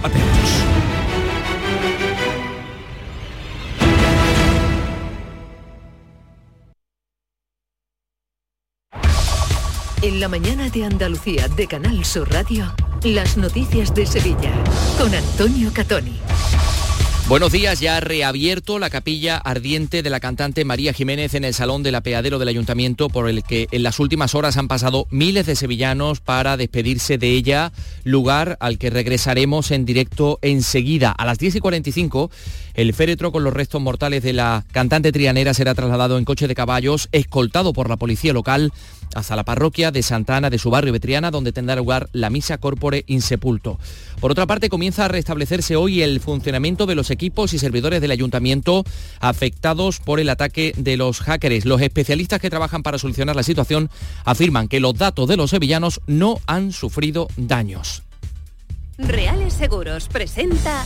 Atentos. 0.03 0.29
En 10.03 10.19
la 10.19 10.29
mañana 10.29 10.69
de 10.69 10.85
Andalucía 10.85 11.47
de 11.47 11.69
Canal 11.69 12.05
Sur 12.05 12.29
Radio, 12.33 12.75
las 13.05 13.37
noticias 13.37 13.95
de 13.95 14.07
Sevilla 14.07 14.53
con 14.99 15.15
Antonio 15.15 15.71
Catoni. 15.73 16.19
Buenos 17.29 17.53
días, 17.53 17.79
ya 17.79 17.99
ha 17.99 18.01
reabierto 18.01 18.79
la 18.79 18.88
capilla 18.88 19.37
ardiente 19.37 20.03
de 20.03 20.09
la 20.09 20.19
cantante 20.19 20.64
María 20.64 20.95
Jiménez 20.95 21.35
en 21.35 21.45
el 21.45 21.53
Salón 21.53 21.83
del 21.83 21.97
Apeadero 21.97 22.38
del 22.38 22.49
Ayuntamiento, 22.49 23.11
por 23.11 23.29
el 23.29 23.43
que 23.45 23.69
en 23.71 23.83
las 23.83 24.01
últimas 24.01 24.35
horas 24.35 24.57
han 24.57 24.67
pasado 24.67 25.07
miles 25.11 25.45
de 25.45 25.55
sevillanos 25.55 26.21
para 26.21 26.57
despedirse 26.57 27.19
de 27.19 27.33
ella, 27.33 27.71
lugar 28.03 28.57
al 28.61 28.79
que 28.79 28.88
regresaremos 28.88 29.73
en 29.73 29.85
directo 29.85 30.38
enseguida. 30.41 31.11
A 31.11 31.27
las 31.27 31.38
10 31.38 31.57
y 31.57 31.61
45, 31.61 32.31
el 32.73 32.95
féretro 32.95 33.31
con 33.31 33.45
los 33.45 33.53
restos 33.53 33.83
mortales 33.83 34.23
de 34.23 34.33
la 34.33 34.64
cantante 34.73 35.12
trianera 35.12 35.53
será 35.53 35.75
trasladado 35.75 36.17
en 36.17 36.25
coche 36.25 36.49
de 36.49 36.55
caballos, 36.55 37.11
escoltado 37.12 37.75
por 37.75 37.91
la 37.91 37.99
policía 37.99 38.33
local, 38.33 38.73
hasta 39.14 39.37
la 39.37 39.44
parroquia 39.44 39.90
de 39.90 40.03
Santa 40.03 40.37
Ana 40.37 40.51
de 40.51 40.59
su 40.59 40.71
barrio 40.71 40.92
Betriana, 40.92 41.31
donde 41.31 41.53
tendrá 41.53 41.77
lugar 41.77 42.09
la 42.12 42.31
misa 42.31 42.59
corpore 42.59 43.05
insepulto. 43.07 43.79
Por 44.21 44.31
otra 44.31 44.47
parte, 44.47 44.68
comienza 44.68 45.05
a 45.05 45.09
restablecerse 45.09 45.77
hoy 45.77 46.03
el 46.03 46.21
funcionamiento 46.21 46.87
de 46.87 46.94
los 46.94 47.11
equipos 47.11 47.53
y 47.53 47.59
servidores 47.59 48.01
del 48.01 48.11
ayuntamiento 48.11 48.85
afectados 49.21 50.01
por 50.01 50.21
el 50.21 50.29
ataque 50.29 50.73
de 50.77 50.97
los 50.97 51.21
hackers. 51.21 51.64
Los 51.64 51.81
especialistas 51.81 52.40
que 52.40 52.51
trabajan 52.51 52.83
para 52.83 52.99
solucionar 52.99 53.37
la 53.37 53.42
situación 53.42 53.90
afirman 54.25 54.68
que 54.68 54.81
los 54.81 54.94
datos 54.94 55.29
de 55.29 55.37
los 55.37 55.51
sevillanos 55.51 56.01
no 56.07 56.40
han 56.47 56.73
sufrido 56.73 57.29
daños. 57.37 58.03
Reales 58.99 59.55
Seguros 59.55 60.09
presenta 60.09 60.85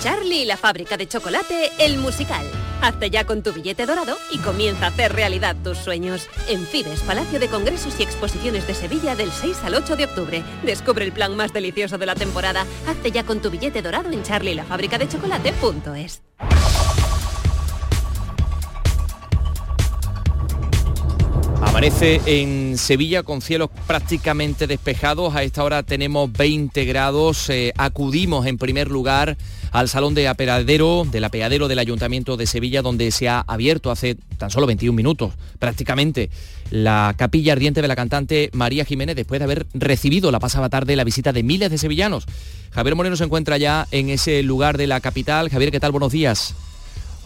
Charlie 0.00 0.44
la 0.44 0.56
fábrica 0.56 0.96
de 0.96 1.08
chocolate, 1.08 1.70
el 1.80 1.98
musical. 1.98 2.46
Hazte 2.80 3.10
ya 3.10 3.24
con 3.24 3.42
tu 3.42 3.52
billete 3.52 3.86
dorado 3.86 4.16
y 4.32 4.38
comienza 4.38 4.86
a 4.86 4.88
hacer 4.88 5.12
realidad 5.12 5.56
tus 5.62 5.78
sueños. 5.78 6.28
En 6.48 6.64
Fides, 6.64 7.00
Palacio 7.00 7.40
de 7.40 7.48
Congresos 7.48 7.98
y 7.98 8.02
Exposiciones 8.02 8.66
de 8.66 8.74
Sevilla 8.74 9.16
del 9.16 9.32
6 9.32 9.58
al 9.64 9.74
8 9.74 9.96
de 9.96 10.04
octubre. 10.04 10.44
Descubre 10.64 11.04
el 11.04 11.12
plan 11.12 11.36
más 11.36 11.52
delicioso 11.52 11.98
de 11.98 12.06
la 12.06 12.14
temporada. 12.14 12.64
Hazte 12.86 13.10
ya 13.10 13.24
con 13.24 13.40
tu 13.40 13.50
billete 13.50 13.82
dorado 13.82 14.10
en 14.10 14.22
charlielafabricadechocolate.es. 14.22 16.22
Amanece 21.60 22.20
en 22.26 22.78
Sevilla 22.78 23.24
con 23.24 23.42
cielos 23.42 23.70
prácticamente 23.86 24.68
despejados. 24.68 25.34
A 25.34 25.42
esta 25.42 25.64
hora 25.64 25.82
tenemos 25.82 26.32
20 26.32 26.84
grados. 26.84 27.50
Eh, 27.50 27.72
acudimos 27.76 28.46
en 28.46 28.58
primer 28.58 28.88
lugar 28.88 29.36
al 29.70 29.88
salón 29.88 30.14
de 30.14 30.28
apeadero, 30.28 31.04
del 31.10 31.24
apeadero 31.24 31.68
del 31.68 31.78
Ayuntamiento 31.78 32.36
de 32.36 32.46
Sevilla, 32.46 32.82
donde 32.82 33.10
se 33.10 33.28
ha 33.28 33.40
abierto 33.40 33.90
hace 33.90 34.16
tan 34.36 34.50
solo 34.50 34.66
21 34.66 34.96
minutos 34.96 35.34
prácticamente 35.58 36.30
la 36.70 37.14
capilla 37.16 37.52
ardiente 37.52 37.82
de 37.82 37.88
la 37.88 37.96
cantante 37.96 38.50
María 38.52 38.84
Jiménez 38.84 39.16
después 39.16 39.40
de 39.40 39.44
haber 39.44 39.66
recibido 39.74 40.30
la 40.30 40.38
pasada 40.38 40.68
tarde 40.68 40.96
la 40.96 41.04
visita 41.04 41.32
de 41.32 41.42
miles 41.42 41.70
de 41.70 41.78
sevillanos. 41.78 42.26
Javier 42.70 42.94
Moreno 42.94 43.16
se 43.16 43.24
encuentra 43.24 43.56
ya 43.56 43.86
en 43.90 44.10
ese 44.10 44.42
lugar 44.42 44.76
de 44.76 44.86
la 44.86 45.00
capital. 45.00 45.48
Javier, 45.48 45.70
¿qué 45.70 45.80
tal? 45.80 45.92
Buenos 45.92 46.12
días. 46.12 46.54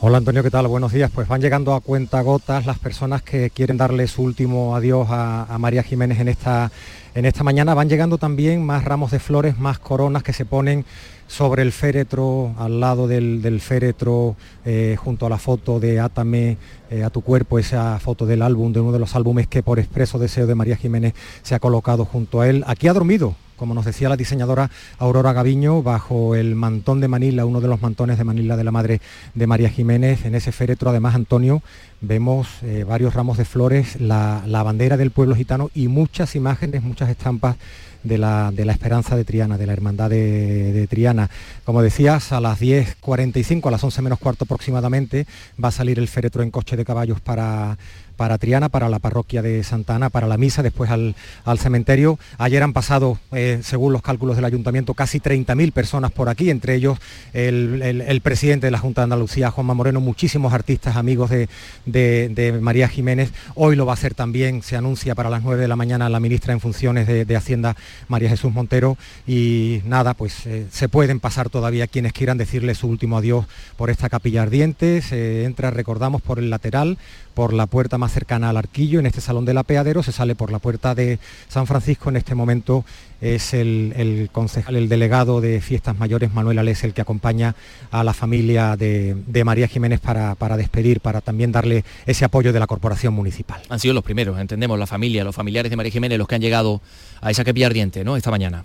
Hola 0.00 0.18
Antonio, 0.18 0.42
¿qué 0.42 0.50
tal? 0.50 0.66
Buenos 0.66 0.92
días. 0.92 1.11
Pues 1.14 1.28
van 1.28 1.40
llegando 1.40 1.74
a 1.74 1.81
cuenta 1.81 2.20
gotas 2.22 2.66
las 2.66 2.78
personas 2.78 3.22
que 3.22 3.50
quieren 3.50 3.76
darle 3.76 4.09
su 4.09 4.22
último 4.22 4.74
adiós 4.74 5.09
a, 5.11 5.44
a, 5.44 5.59
María 5.59 5.85
Jiménez 5.85 6.18
en 6.18 6.28
esta, 6.28 6.72
en 7.14 7.24
esta 7.24 7.44
mañana. 7.44 7.74
Van 7.74 7.88
llegando 7.88 8.18
también 8.18 8.64
más 8.64 8.85
ramos 8.85 9.12
de 9.12 9.20
flores, 9.20 9.59
más 9.59 9.78
coronas 9.78 10.24
que 10.24 10.33
se 10.33 10.44
ponen 10.44 10.85
sobre 11.32 11.62
el 11.62 11.72
féretro, 11.72 12.54
al 12.58 12.78
lado 12.78 13.08
del, 13.08 13.40
del 13.40 13.62
féretro, 13.62 14.36
eh, 14.66 14.96
junto 14.98 15.24
a 15.24 15.30
la 15.30 15.38
foto 15.38 15.80
de 15.80 15.98
Átame 15.98 16.58
eh, 16.90 17.04
a 17.04 17.08
tu 17.08 17.22
cuerpo, 17.22 17.58
esa 17.58 17.98
foto 18.00 18.26
del 18.26 18.42
álbum, 18.42 18.70
de 18.70 18.80
uno 18.80 18.92
de 18.92 18.98
los 18.98 19.16
álbumes 19.16 19.46
que 19.46 19.62
por 19.62 19.78
expreso 19.78 20.18
deseo 20.18 20.46
de 20.46 20.54
María 20.54 20.76
Jiménez 20.76 21.14
se 21.40 21.54
ha 21.54 21.58
colocado 21.58 22.04
junto 22.04 22.42
a 22.42 22.50
él. 22.50 22.62
Aquí 22.66 22.86
ha 22.86 22.92
dormido, 22.92 23.34
como 23.56 23.72
nos 23.72 23.86
decía 23.86 24.10
la 24.10 24.18
diseñadora 24.18 24.70
Aurora 24.98 25.32
Gaviño, 25.32 25.82
bajo 25.82 26.34
el 26.34 26.54
mantón 26.54 27.00
de 27.00 27.08
Manila, 27.08 27.46
uno 27.46 27.62
de 27.62 27.68
los 27.68 27.80
mantones 27.80 28.18
de 28.18 28.24
Manila 28.24 28.58
de 28.58 28.64
la 28.64 28.70
madre 28.70 29.00
de 29.32 29.46
María 29.46 29.70
Jiménez. 29.70 30.26
En 30.26 30.34
ese 30.34 30.52
féretro, 30.52 30.90
además, 30.90 31.14
Antonio, 31.14 31.62
vemos 32.02 32.46
eh, 32.62 32.84
varios 32.86 33.14
ramos 33.14 33.38
de 33.38 33.46
flores, 33.46 33.98
la, 33.98 34.42
la 34.46 34.62
bandera 34.62 34.98
del 34.98 35.12
pueblo 35.12 35.34
gitano 35.34 35.70
y 35.74 35.88
muchas 35.88 36.36
imágenes, 36.36 36.82
muchas 36.82 37.08
estampas 37.08 37.56
de 38.02 38.18
la, 38.18 38.50
de 38.52 38.64
la, 38.64 38.72
Esperanza 38.72 39.16
de 39.16 39.24
Triana, 39.24 39.58
de 39.58 39.66
la 39.66 39.72
Hermandad 39.72 40.10
de, 40.10 40.72
de, 40.72 40.86
Triana. 40.86 41.30
Como 41.64 41.82
decías, 41.82 42.32
a 42.32 42.40
las 42.40 42.60
10.45, 42.60 43.66
a 43.66 43.70
las 43.70 43.84
11 43.84 44.02
menos 44.02 44.18
cuarto 44.18 44.44
aproximadamente, 44.44 45.26
va 45.62 45.68
a 45.68 45.72
salir 45.72 45.98
el 45.98 46.08
féretro 46.08 46.42
en 46.42 46.50
coche 46.50 46.76
de 46.76 46.84
caballos 46.84 47.20
para, 47.20 47.76
para 48.22 48.38
Triana, 48.38 48.68
para 48.68 48.88
la 48.88 49.00
parroquia 49.00 49.42
de 49.42 49.64
Santa 49.64 49.96
Ana, 49.96 50.08
para 50.08 50.28
la 50.28 50.38
misa, 50.38 50.62
después 50.62 50.92
al, 50.92 51.16
cementerio. 51.58 52.20
Ayer 52.38 52.62
han 52.62 52.72
pasado, 52.72 53.18
eh, 53.32 53.58
según 53.64 53.92
los 53.92 54.00
cálculos 54.00 54.37
del 54.37 54.44
ayuntamiento, 54.44 54.94
casi 54.94 55.18
30.000 55.18 55.72
personas 55.72 56.12
por 56.12 56.28
aquí, 56.28 56.48
entre 56.48 56.76
ellos 56.76 57.00
el, 57.32 58.20
presidente 58.22 58.68
de 58.68 58.70
la 58.70 58.78
Junta 58.78 59.00
de 59.00 59.04
Andalucía, 59.04 59.50
Juanma 59.50 59.74
Moreno, 59.74 60.00
muchísimos 60.00 60.52
artistas, 60.52 60.94
amigos 60.94 61.30
de, 61.30 62.58
María 62.61 62.87
Jiménez. 62.87 63.32
Hoy 63.56 63.74
lo 63.74 63.87
va 63.87 63.94
a 63.94 63.94
hacer 63.94 64.14
también, 64.14 64.62
se 64.62 64.76
anuncia 64.76 65.16
para 65.16 65.28
las 65.28 65.42
9 65.42 65.61
de 65.61 65.66
la 65.66 65.74
mañana 65.74 66.08
la 66.08 66.20
ministra 66.20 66.52
en 66.52 66.61
funciones 66.61 67.08
de, 67.08 67.37
Hacienda, 67.37 67.74
María 68.06 68.28
Jesús 68.28 68.52
Montero. 68.52 68.96
Y 69.26 69.80
nada, 69.85 70.14
pues 70.14 70.46
eh, 70.46 70.68
se 70.70 70.88
pueden 70.88 71.18
pasar 71.18 71.50
todavía 71.50 71.88
quienes 71.88 72.12
quieran 72.12 72.38
decirle 72.38 72.76
su 72.76 72.87
último 72.87 73.18
adiós 73.18 73.46
por 73.76 73.90
esta 73.90 74.08
capilla 74.08 74.42
ardiente. 74.42 75.02
Se 75.02 75.42
entra, 75.42 75.72
recordamos, 75.72 76.22
por 76.22 76.38
el 76.38 76.50
lateral, 76.50 76.98
por 77.34 77.52
la 77.52 77.66
puerta 77.66 77.98
más 77.98 78.12
cercana 78.12 78.50
al 78.50 78.56
arquillo, 78.56 78.98
en 78.98 79.06
este 79.06 79.20
salón 79.20 79.44
del 79.44 79.58
apeadero, 79.58 80.02
se 80.02 80.12
sale 80.12 80.34
por 80.34 80.52
la 80.52 80.58
puerta 80.58 80.94
de 80.94 81.18
San 81.48 81.66
Francisco, 81.66 82.10
en 82.10 82.16
este 82.16 82.34
momento 82.34 82.84
es 83.20 83.54
el, 83.54 84.28
concejal, 84.32 84.76
el 84.76 84.88
delegado 84.88 85.40
de 85.40 85.60
Fiestas 85.60 85.96
Mayores, 85.98 86.32
Manuel 86.34 86.58
Alés, 86.58 86.82
el 86.84 86.92
que 86.92 87.00
acompaña 87.00 87.54
a 87.90 88.02
la 88.02 88.12
familia 88.12 88.76
de, 88.76 89.42
María 89.44 89.68
Jiménez 89.68 90.00
para, 90.00 90.34
para, 90.34 90.56
despedir, 90.56 91.00
para 91.00 91.20
también 91.20 91.52
darle 91.52 91.84
ese 92.06 92.24
apoyo 92.24 92.52
de 92.52 92.60
la 92.60 92.66
corporación 92.66 93.14
municipal. 93.14 93.62
Han 93.68 93.78
sido 93.78 93.94
los 93.94 94.04
primeros, 94.04 94.38
entendemos, 94.38 94.78
la 94.78 94.86
familia, 94.86 95.24
los 95.24 95.34
familiares 95.34 95.70
de 95.70 95.76
María 95.76 95.92
Jiménez, 95.92 96.18
los 96.18 96.26
que 96.26 96.34
han 96.34 96.42
llegado 96.42 96.80
a 97.20 97.30
esa 97.30 97.44
capilla 97.44 97.66
ardiente, 97.66 98.04
¿no?, 98.04 98.16
esta 98.16 98.30
mañana. 98.30 98.64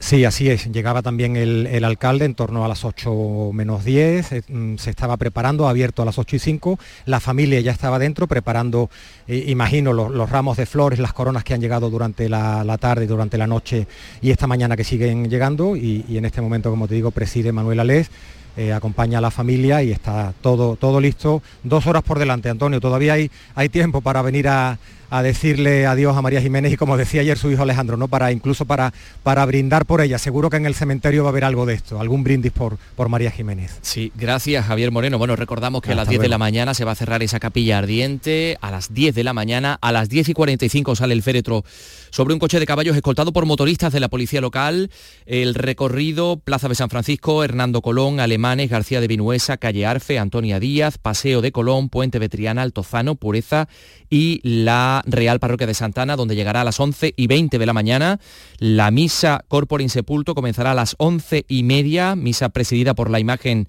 Sí, 0.00 0.24
así 0.24 0.48
es. 0.48 0.70
Llegaba 0.70 1.02
también 1.02 1.36
el, 1.36 1.66
el, 1.66 1.84
alcalde 1.84 2.24
en 2.24 2.36
torno 2.36 2.64
a 2.64 2.68
las 2.68 2.84
8 2.84 3.50
menos 3.52 3.84
10, 3.84 4.32
eh, 4.32 4.42
se 4.78 4.90
estaba 4.90 5.16
preparando, 5.16 5.68
abierto 5.68 6.02
a 6.02 6.04
las 6.04 6.18
8 6.18 6.36
y 6.36 6.38
5, 6.38 6.78
la 7.06 7.18
familia 7.18 7.60
ya 7.60 7.72
estaba 7.72 7.98
dentro 7.98 8.28
preparando, 8.28 8.90
eh, 9.26 9.44
imagino, 9.48 9.92
los, 9.92 10.12
los, 10.12 10.30
ramos 10.30 10.56
de 10.56 10.66
flores, 10.66 11.00
las 11.00 11.12
coronas 11.12 11.42
que 11.42 11.52
han 11.52 11.60
llegado 11.60 11.90
durante 11.90 12.28
la, 12.28 12.62
la, 12.62 12.78
tarde, 12.78 13.08
durante 13.08 13.38
la 13.38 13.48
noche 13.48 13.88
y 14.22 14.30
esta 14.30 14.46
mañana 14.46 14.76
que 14.76 14.84
siguen 14.84 15.28
llegando 15.28 15.76
y, 15.76 16.04
y 16.08 16.16
en 16.16 16.24
este 16.26 16.40
momento, 16.40 16.70
como 16.70 16.86
te 16.86 16.94
digo, 16.94 17.10
preside 17.10 17.50
Manuel 17.50 17.80
Alés. 17.80 18.10
Eh, 18.56 18.72
acompaña 18.72 19.18
a 19.18 19.20
la 19.20 19.30
familia 19.30 19.84
y 19.84 19.92
está 19.92 20.34
todo, 20.40 20.74
todo 20.74 21.00
listo. 21.00 21.42
Dos 21.62 21.86
horas 21.86 22.02
por 22.02 22.18
delante, 22.18 22.48
Antonio. 22.48 22.80
Todavía 22.80 23.12
hay, 23.12 23.30
hay 23.54 23.68
tiempo 23.68 24.00
para 24.00 24.20
venir 24.20 24.48
a, 24.48 24.78
a 25.10 25.22
decirle 25.22 25.86
adiós 25.86 26.16
a 26.16 26.22
María 26.22 26.40
Jiménez 26.40 26.72
y 26.72 26.76
como 26.76 26.96
decía 26.96 27.20
ayer 27.20 27.38
su 27.38 27.50
hijo 27.50 27.62
Alejandro, 27.62 27.96
¿no? 27.96 28.08
Para 28.08 28.32
incluso 28.32 28.64
para, 28.64 28.92
para 29.22 29.44
brindar 29.46 29.86
por 29.86 30.00
ella. 30.00 30.18
Seguro 30.18 30.50
que 30.50 30.56
en 30.56 30.66
el 30.66 30.74
cementerio 30.74 31.24
va 31.24 31.30
a 31.30 31.32
haber 31.32 31.44
algo 31.44 31.66
de 31.66 31.74
esto, 31.74 32.00
algún 32.00 32.24
brindis 32.24 32.52
por, 32.52 32.78
por 32.96 33.08
María 33.08 33.30
Jiménez. 33.30 33.78
Sí, 33.82 34.12
gracias 34.16 34.66
Javier 34.66 34.90
Moreno. 34.90 35.18
Bueno, 35.18 35.36
recordamos 35.36 35.82
que 35.82 35.90
Hasta 35.90 36.02
a 36.02 36.04
las 36.04 36.08
10 36.08 36.18
luego. 36.18 36.22
de 36.22 36.28
la 36.28 36.38
mañana 36.38 36.74
se 36.74 36.84
va 36.84 36.92
a 36.92 36.94
cerrar 36.94 37.22
esa 37.22 37.40
capilla 37.40 37.78
ardiente, 37.78 38.58
a 38.60 38.70
las 38.70 38.92
10 38.92 39.14
de 39.14 39.24
la 39.24 39.32
mañana, 39.32 39.78
a 39.80 39.92
las 39.92 40.08
10 40.08 40.30
y 40.30 40.34
45 40.34 40.96
sale 40.96 41.14
el 41.14 41.22
féretro 41.22 41.64
sobre 42.10 42.34
un 42.34 42.40
coche 42.40 42.58
de 42.58 42.66
caballos 42.66 42.96
escoltado 42.96 43.32
por 43.32 43.46
motoristas 43.46 43.92
de 43.92 44.00
la 44.00 44.08
policía 44.08 44.40
local. 44.40 44.90
El 45.26 45.54
recorrido, 45.54 46.38
Plaza 46.38 46.68
de 46.68 46.74
San 46.74 46.90
Francisco, 46.90 47.44
Hernando 47.44 47.82
Colón, 47.82 48.20
Alemanes, 48.20 48.70
García 48.70 49.00
de 49.00 49.08
Vinuesa, 49.08 49.56
Calle 49.56 49.86
Arfe, 49.86 50.18
Antonia 50.18 50.60
Díaz, 50.60 50.98
Paseo 50.98 51.40
de 51.40 51.52
Colón, 51.52 51.88
Puente 51.88 52.18
Betriana, 52.18 52.62
Altozano, 52.62 53.14
Pureza 53.14 53.68
y 54.10 54.40
la 54.42 54.97
Real 55.06 55.40
Parroquia 55.40 55.66
de 55.66 55.74
Santana, 55.74 56.16
donde 56.16 56.36
llegará 56.36 56.62
a 56.62 56.64
las 56.64 56.78
11 56.78 57.14
y 57.16 57.26
20 57.26 57.58
de 57.58 57.66
la 57.66 57.72
mañana. 57.72 58.20
La 58.58 58.90
misa 58.90 59.44
Corpore 59.48 59.82
Insepulto 59.82 60.34
comenzará 60.34 60.72
a 60.72 60.74
las 60.74 60.94
11 60.98 61.44
y 61.48 61.62
media, 61.62 62.16
misa 62.16 62.48
presidida 62.48 62.94
por 62.94 63.10
la 63.10 63.20
imagen 63.20 63.68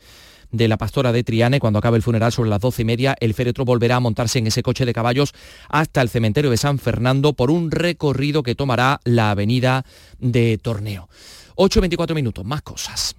de 0.52 0.68
la 0.68 0.78
pastora 0.78 1.12
de 1.12 1.24
Triane. 1.24 1.60
Cuando 1.60 1.80
acabe 1.80 1.98
el 1.98 2.04
funeral 2.04 2.32
sobre 2.32 2.50
las 2.50 2.62
doce 2.62 2.82
y 2.82 2.86
media, 2.86 3.15
el 3.20 3.34
féretro 3.34 3.65
volverá 3.65 3.98
a 3.98 4.00
montarse 4.00 4.39
en 4.39 4.48
ese 4.48 4.63
coche 4.63 4.86
de 4.86 4.94
caballos 4.94 5.34
hasta 5.70 6.02
el 6.02 6.10
cementerio 6.10 6.52
de 6.52 6.58
San 6.58 6.80
Fernando 6.80 7.34
por 7.34 7.52
un 7.52 7.72
recorrido 7.72 8.44
que 8.44 8.56
tomará 8.56 9.00
la 9.04 9.32
avenida 9.32 9.86
de 10.20 10.58
Torneo. 10.58 11.10
8.24 11.56 12.15
minutos, 12.15 12.46
más 12.46 12.62
cosas. 12.62 13.15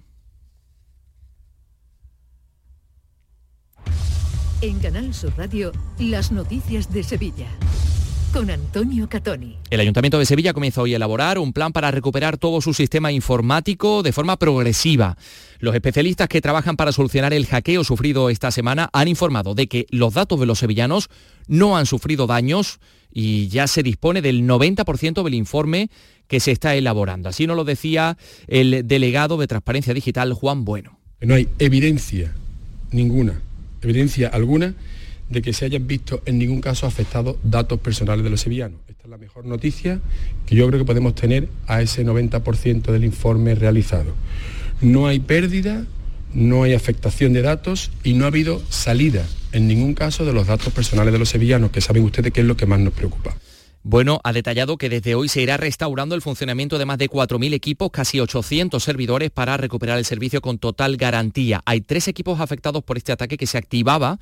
En 4.61 4.79
Canal 4.79 5.13
Sur 5.13 5.33
Radio, 5.37 5.71
las 5.97 6.31
noticias 6.31 6.93
de 6.93 7.03
Sevilla. 7.03 7.47
Con 8.31 8.49
Antonio 8.49 9.09
Catoni. 9.09 9.57
El 9.69 9.79
Ayuntamiento 9.79 10.17
de 10.17 10.25
Sevilla 10.25 10.53
comienza 10.53 10.81
hoy 10.81 10.93
a 10.93 10.95
elaborar 10.95 11.37
un 11.37 11.53
plan 11.53 11.73
para 11.73 11.91
recuperar 11.91 12.37
todo 12.37 12.61
su 12.61 12.73
sistema 12.73 13.11
informático 13.11 14.03
de 14.03 14.13
forma 14.13 14.37
progresiva. 14.37 15.17
Los 15.59 15.75
especialistas 15.75 16.27
que 16.27 16.41
trabajan 16.41 16.77
para 16.77 16.91
solucionar 16.91 17.33
el 17.33 17.45
hackeo 17.45 17.83
sufrido 17.83 18.29
esta 18.29 18.51
semana 18.51 18.89
han 18.93 19.07
informado 19.07 19.53
de 19.53 19.67
que 19.67 19.85
los 19.89 20.13
datos 20.13 20.39
de 20.39 20.45
los 20.45 20.59
sevillanos 20.59 21.09
no 21.47 21.77
han 21.77 21.85
sufrido 21.85 22.27
daños 22.27 22.79
y 23.11 23.47
ya 23.49 23.67
se 23.67 23.83
dispone 23.83 24.21
del 24.21 24.47
90% 24.47 25.23
del 25.23 25.33
informe 25.33 25.89
que 26.27 26.39
se 26.39 26.51
está 26.51 26.75
elaborando. 26.75 27.29
Así 27.29 27.47
nos 27.47 27.57
lo 27.57 27.65
decía 27.65 28.17
el 28.47 28.87
delegado 28.87 29.37
de 29.37 29.47
Transparencia 29.47 29.93
Digital, 29.93 30.33
Juan 30.33 30.63
Bueno. 30.63 30.99
No 31.19 31.35
hay 31.35 31.49
evidencia 31.59 32.33
ninguna, 32.91 33.41
evidencia 33.81 34.29
alguna 34.29 34.73
de 35.31 35.41
que 35.41 35.53
se 35.53 35.65
hayan 35.65 35.87
visto 35.87 36.21
en 36.25 36.37
ningún 36.37 36.61
caso 36.61 36.85
afectados 36.85 37.37
datos 37.43 37.79
personales 37.79 38.23
de 38.23 38.29
los 38.29 38.41
sevillanos. 38.41 38.79
Esta 38.87 39.03
es 39.03 39.09
la 39.09 39.17
mejor 39.17 39.45
noticia 39.45 39.99
que 40.45 40.55
yo 40.55 40.67
creo 40.67 40.79
que 40.79 40.85
podemos 40.85 41.15
tener 41.15 41.47
a 41.67 41.81
ese 41.81 42.05
90% 42.05 42.91
del 42.91 43.05
informe 43.05 43.55
realizado. 43.55 44.13
No 44.81 45.07
hay 45.07 45.19
pérdida, 45.19 45.85
no 46.33 46.63
hay 46.63 46.73
afectación 46.73 47.33
de 47.33 47.41
datos 47.41 47.91
y 48.03 48.13
no 48.13 48.25
ha 48.25 48.27
habido 48.27 48.61
salida 48.69 49.25
en 49.53 49.67
ningún 49.67 49.93
caso 49.93 50.25
de 50.25 50.33
los 50.33 50.47
datos 50.47 50.73
personales 50.73 51.13
de 51.13 51.19
los 51.19 51.29
sevillanos, 51.29 51.71
que 51.71 51.81
saben 51.81 52.03
ustedes 52.03 52.31
que 52.31 52.41
es 52.41 52.47
lo 52.47 52.55
que 52.55 52.65
más 52.65 52.79
nos 52.79 52.93
preocupa. 52.93 53.35
Bueno, 53.83 54.21
ha 54.23 54.31
detallado 54.31 54.77
que 54.77 54.89
desde 54.89 55.15
hoy 55.15 55.27
se 55.27 55.41
irá 55.41 55.57
restaurando 55.57 56.13
el 56.13 56.21
funcionamiento 56.21 56.77
de 56.77 56.85
más 56.85 56.99
de 56.99 57.09
4.000 57.09 57.53
equipos, 57.53 57.89
casi 57.89 58.19
800 58.19 58.81
servidores 58.81 59.31
para 59.31 59.57
recuperar 59.57 59.97
el 59.97 60.05
servicio 60.05 60.39
con 60.39 60.59
total 60.59 60.97
garantía. 60.97 61.63
Hay 61.65 61.81
tres 61.81 62.07
equipos 62.07 62.39
afectados 62.39 62.83
por 62.83 62.97
este 62.97 63.11
ataque 63.11 63.37
que 63.37 63.47
se 63.47 63.57
activaba 63.57 64.19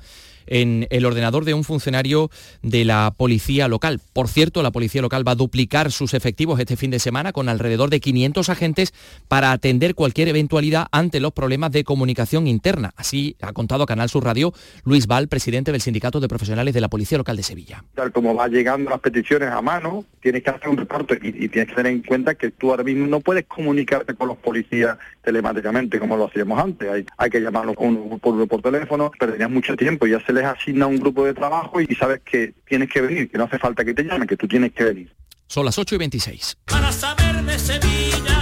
en 0.50 0.86
el 0.90 1.06
ordenador 1.06 1.46
de 1.46 1.54
un 1.54 1.64
funcionario 1.64 2.30
de 2.62 2.84
la 2.84 3.14
policía 3.16 3.68
local. 3.68 4.00
Por 4.12 4.28
cierto, 4.28 4.62
la 4.62 4.70
policía 4.70 5.00
local 5.00 5.26
va 5.26 5.32
a 5.32 5.36
duplicar 5.36 5.90
sus 5.90 6.12
efectivos 6.12 6.60
este 6.60 6.76
fin 6.76 6.90
de 6.90 6.98
semana 6.98 7.32
con 7.32 7.48
alrededor 7.48 7.88
de 7.88 8.00
500 8.00 8.50
agentes 8.50 8.92
para 9.28 9.52
atender 9.52 9.94
cualquier 9.94 10.28
eventualidad 10.28 10.88
ante 10.92 11.20
los 11.20 11.32
problemas 11.32 11.72
de 11.72 11.84
comunicación 11.84 12.46
interna. 12.46 12.92
Así 12.96 13.36
ha 13.40 13.52
contado 13.52 13.86
Canal 13.86 14.10
Sur 14.10 14.24
Radio 14.24 14.52
Luis 14.84 15.06
Val, 15.06 15.28
presidente 15.28 15.72
del 15.72 15.80
Sindicato 15.80 16.20
de 16.20 16.28
Profesionales 16.28 16.74
de 16.74 16.80
la 16.80 16.88
Policía 16.88 17.18
Local 17.18 17.36
de 17.36 17.42
Sevilla. 17.42 17.84
Tal 17.94 18.12
como 18.12 18.34
va 18.34 18.48
llegando 18.48 18.90
las 18.90 19.00
peticiones 19.00 19.50
a 19.50 19.62
mano, 19.62 20.04
tienes 20.20 20.42
que 20.42 20.50
hacer 20.50 20.68
un 20.68 20.76
reparto 20.76 21.14
y, 21.14 21.48
tienes 21.48 21.68
que 21.68 21.74
tener 21.74 21.92
en 21.92 22.02
cuenta 22.02 22.34
que 22.34 22.50
tú 22.50 22.70
ahora 22.70 22.82
mismo 22.82 23.06
no 23.06 23.20
puedes 23.20 23.46
comunicarte 23.46 24.14
con 24.14 24.28
los 24.28 24.36
policías 24.36 24.98
telemáticamente 25.22 25.98
como 25.98 26.16
lo 26.16 26.26
hacíamos 26.26 26.58
antes. 26.58 27.06
Hay, 27.16 27.30
que 27.30 27.40
llamarlos 27.40 27.76
por 28.20 28.48
por 28.48 28.62
teléfono, 28.62 29.12
perderías 29.18 29.50
mucho 29.50 29.76
tiempo 29.76 30.06
y 30.06 30.10
ya 30.10 30.20
se 30.20 30.32
les 30.40 30.48
asigna 30.48 30.86
un 30.86 30.98
grupo 30.98 31.24
de 31.24 31.34
trabajo 31.34 31.80
y 31.80 31.94
sabes 31.94 32.20
que 32.24 32.54
tienes 32.66 32.88
que 32.88 33.00
venir, 33.00 33.30
que 33.30 33.38
no 33.38 33.44
hace 33.44 33.58
falta 33.58 33.84
que 33.84 33.94
te 33.94 34.02
llamen, 34.02 34.26
que 34.26 34.36
tú 34.36 34.48
tienes 34.48 34.72
que 34.72 34.84
venir. 34.84 35.14
Son 35.46 35.64
las 35.64 35.78
8 35.78 35.96
y 35.96 35.98
26. 35.98 36.56
Para 36.64 36.92
saber 36.92 37.42
de 37.42 37.58
Sevilla, 37.58 38.39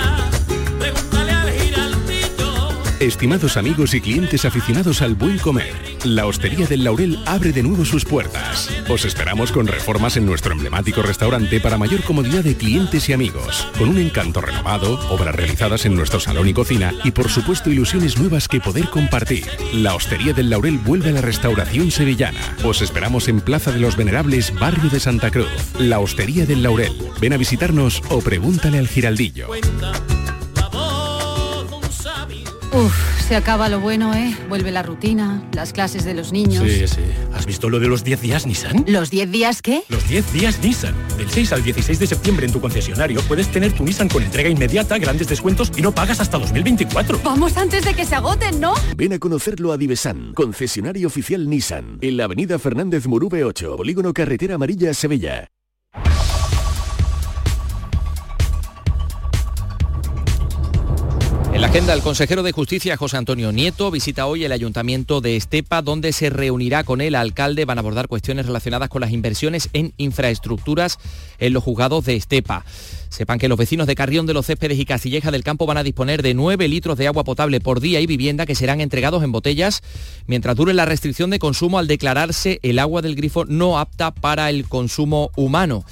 Estimados 3.09 3.57
amigos 3.57 3.95
y 3.95 4.03
clientes 4.03 4.45
aficionados 4.45 5.01
al 5.01 5.15
buen 5.15 5.39
comer, 5.39 5.73
la 6.05 6.27
Hostería 6.27 6.67
del 6.67 6.85
Laurel 6.85 7.19
abre 7.25 7.53
de 7.53 7.63
nuevo 7.63 7.87
sus 7.87 8.05
puertas. 8.05 8.69
Os 8.87 9.07
esperamos 9.07 9.51
con 9.51 9.67
reformas 9.67 10.19
en 10.19 10.27
nuestro 10.27 10.53
emblemático 10.53 11.01
restaurante 11.01 11.59
para 11.59 11.79
mayor 11.79 12.03
comodidad 12.03 12.45
de 12.45 12.55
clientes 12.55 13.09
y 13.09 13.15
amigos, 13.15 13.67
con 13.79 13.89
un 13.89 13.97
encanto 13.97 14.43
renovado, 14.43 15.01
obras 15.09 15.35
realizadas 15.35 15.87
en 15.87 15.95
nuestro 15.95 16.21
salón 16.21 16.49
y 16.49 16.53
cocina 16.53 16.93
y 17.03 17.11
por 17.13 17.31
supuesto 17.31 17.71
ilusiones 17.71 18.19
nuevas 18.19 18.47
que 18.47 18.61
poder 18.61 18.91
compartir. 18.91 19.47
La 19.73 19.95
Hostería 19.95 20.35
del 20.35 20.51
Laurel 20.51 20.77
vuelve 20.77 21.09
a 21.09 21.13
la 21.13 21.23
restauración 21.23 21.91
sevillana. 21.91 22.59
Os 22.63 22.83
esperamos 22.83 23.27
en 23.29 23.41
Plaza 23.41 23.73
de 23.73 23.81
los 23.81 23.97
Venerables, 23.97 24.53
barrio 24.55 24.91
de 24.91 25.01
Santa 25.01 25.31
Cruz. 25.31 25.49
La 25.79 25.99
Hostería 25.99 26.45
del 26.45 26.63
Laurel. 26.63 26.93
Ven 27.23 27.33
a 27.33 27.39
visitarnos 27.39 28.03
o 28.11 28.21
pregúntale 28.21 28.79
al 28.79 28.87
giraldillo. 28.87 29.49
Uf, 32.79 33.27
se 33.27 33.35
acaba 33.35 33.69
lo 33.69 33.81
bueno, 33.81 34.15
¿eh? 34.15 34.37
Vuelve 34.49 34.71
la 34.71 34.85
rutina, 34.85 35.43
las 35.53 35.73
clases 35.73 36.05
de 36.05 36.15
los 36.15 36.31
niños. 36.31 36.63
Sí, 36.65 36.87
sí. 36.87 37.01
¿Has 37.35 37.45
visto 37.45 37.69
lo 37.69 37.81
de 37.81 37.89
los 37.89 38.05
10 38.05 38.21
días 38.21 38.47
Nissan? 38.47 38.85
¿Los 38.87 39.11
10 39.11 39.33
días 39.33 39.63
qué? 39.63 39.83
Los 39.89 40.09
10 40.09 40.33
días 40.33 40.63
Nissan. 40.63 40.95
Del 41.17 41.29
6 41.29 41.53
al 41.55 41.65
16 41.65 41.99
de 41.99 42.07
septiembre 42.07 42.47
en 42.47 42.53
tu 42.53 42.61
concesionario 42.61 43.21
puedes 43.23 43.49
tener 43.49 43.73
tu 43.73 43.83
Nissan 43.83 44.09
con 44.09 44.23
entrega 44.23 44.49
inmediata, 44.49 44.97
grandes 44.99 45.27
descuentos 45.27 45.73
y 45.77 45.83
no 45.83 45.93
pagas 45.93 46.21
hasta 46.21 46.39
2024. 46.39 47.21
Vamos 47.25 47.57
antes 47.57 47.85
de 47.85 47.95
que 47.95 48.05
se 48.05 48.15
agoten, 48.15 48.61
¿no? 48.61 48.75
Ven 48.97 49.13
a 49.13 49.19
conocerlo 49.19 49.73
a 49.73 49.77
Divesan, 49.77 50.33
concesionario 50.35 51.09
oficial 51.09 51.51
Nissan, 51.51 51.99
en 52.01 52.17
la 52.17 52.25
avenida 52.25 52.61
Fernández 52.61 53.09
Murube 53.09 53.43
8, 53.43 53.77
Polígono 53.77 54.13
Carretera 54.13 54.55
Amarilla, 54.55 54.95
Sevilla. 54.95 55.51
En 61.59 61.63
la 61.63 61.71
agenda, 61.71 61.93
el 61.93 62.03
consejero 62.03 62.45
de 62.45 62.53
Justicia, 62.53 62.97
José 62.97 63.17
Antonio 63.17 63.51
Nieto, 63.51 63.91
visita 63.91 64.27
hoy 64.27 64.45
el 64.45 64.53
ayuntamiento 64.53 65.21
de 65.21 65.35
Estepa, 65.35 65.83
donde 65.83 66.13
se 66.13 66.31
reunirá 66.31 66.85
con 66.85 67.01
el 67.01 67.17
alcalde. 67.17 67.65
Van 67.65 67.79
a 67.79 67.81
abordar 67.81 68.07
cuestiones 68.07 68.47
relacionadas 68.47 68.89
con 68.89 69.01
las 69.01 69.11
inversiones 69.11 69.69
en 69.73 69.93
infraestructuras 69.97 71.01
en 71.41 71.53
los 71.53 71.65
juzgados 71.65 72.05
de 72.05 72.15
Estepa. 72.15 72.65
Sepan 73.09 73.41
que 73.41 73.49
los 73.49 73.59
vecinos 73.59 73.89
de 73.89 73.97
Carrión 73.97 74.25
de 74.25 74.35
los 74.35 74.47
Céspedes 74.47 74.79
y 74.79 74.85
Castilleja 74.85 75.33
del 75.33 75.43
Campo 75.43 75.67
van 75.67 75.79
a 75.79 75.83
disponer 75.83 76.23
de 76.23 76.33
9 76.33 76.69
litros 76.69 76.97
de 76.97 77.09
agua 77.09 77.25
potable 77.25 77.61
por 77.61 77.81
día 77.81 78.01
y 78.01 78.07
vivienda 78.07 78.47
que 78.47 78.55
serán 78.55 78.81
entregados 78.81 79.25
en 79.25 79.33
botellas 79.33 79.83
mientras 80.29 80.55
dure 80.55 80.75
la 80.75 80.85
restricción 80.85 81.31
de 81.31 81.41
consumo 81.41 81.81
al 81.81 81.89
declararse 81.89 82.61
el 82.63 82.79
agua 82.79 83.03
del 83.03 83.17
grifo 83.17 83.47
no 83.47 83.81
apta 83.81 84.15
para 84.15 84.49
el 84.49 84.69
consumo 84.69 85.33
humano 85.35 85.85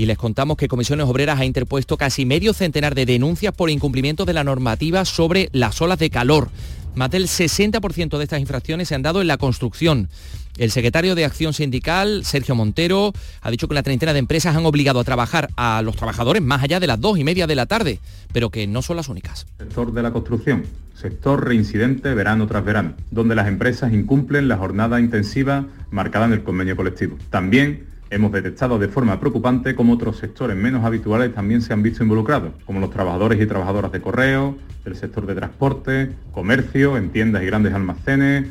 y 0.00 0.06
les 0.06 0.16
contamos 0.16 0.56
que 0.56 0.66
Comisiones 0.66 1.04
Obreras 1.04 1.38
ha 1.38 1.44
interpuesto 1.44 1.98
casi 1.98 2.24
medio 2.24 2.54
centenar 2.54 2.94
de 2.94 3.04
denuncias 3.04 3.52
por 3.54 3.68
incumplimiento 3.68 4.24
de 4.24 4.32
la 4.32 4.44
normativa 4.44 5.04
sobre 5.04 5.50
las 5.52 5.82
olas 5.82 5.98
de 5.98 6.08
calor. 6.08 6.48
Más 6.94 7.10
del 7.10 7.24
60% 7.24 8.16
de 8.16 8.24
estas 8.24 8.40
infracciones 8.40 8.88
se 8.88 8.94
han 8.94 9.02
dado 9.02 9.20
en 9.20 9.26
la 9.26 9.36
construcción. 9.36 10.08
El 10.56 10.70
secretario 10.70 11.14
de 11.14 11.26
Acción 11.26 11.52
Sindical, 11.52 12.24
Sergio 12.24 12.54
Montero, 12.54 13.12
ha 13.42 13.50
dicho 13.50 13.68
que 13.68 13.74
una 13.74 13.82
treintena 13.82 14.14
de 14.14 14.20
empresas 14.20 14.56
han 14.56 14.64
obligado 14.64 15.00
a 15.00 15.04
trabajar 15.04 15.50
a 15.56 15.82
los 15.82 15.96
trabajadores 15.96 16.40
más 16.40 16.62
allá 16.62 16.80
de 16.80 16.86
las 16.86 16.98
dos 16.98 17.18
y 17.18 17.24
media 17.24 17.46
de 17.46 17.56
la 17.56 17.66
tarde, 17.66 18.00
pero 18.32 18.48
que 18.48 18.66
no 18.66 18.80
son 18.80 18.96
las 18.96 19.10
únicas. 19.10 19.46
Sector 19.58 19.92
de 19.92 20.02
la 20.02 20.12
construcción, 20.12 20.64
sector 20.94 21.46
reincidente 21.46 22.14
verano 22.14 22.46
tras 22.46 22.64
verano, 22.64 22.94
donde 23.10 23.34
las 23.34 23.48
empresas 23.48 23.92
incumplen 23.92 24.48
la 24.48 24.56
jornada 24.56 24.98
intensiva 24.98 25.66
marcada 25.90 26.24
en 26.24 26.32
el 26.32 26.42
convenio 26.42 26.74
colectivo. 26.74 27.18
También 27.28 27.89
Hemos 28.12 28.32
detectado 28.32 28.76
de 28.80 28.88
forma 28.88 29.20
preocupante 29.20 29.76
cómo 29.76 29.92
otros 29.92 30.18
sectores 30.18 30.56
menos 30.56 30.84
habituales 30.84 31.32
también 31.32 31.62
se 31.62 31.72
han 31.72 31.80
visto 31.80 32.02
involucrados, 32.02 32.52
como 32.66 32.80
los 32.80 32.90
trabajadores 32.90 33.40
y 33.40 33.46
trabajadoras 33.46 33.92
de 33.92 34.00
correo, 34.00 34.56
del 34.84 34.96
sector 34.96 35.26
de 35.26 35.36
transporte, 35.36 36.10
comercio, 36.32 36.96
en 36.96 37.10
tiendas 37.10 37.44
y 37.44 37.46
grandes 37.46 37.72
almacenes, 37.72 38.46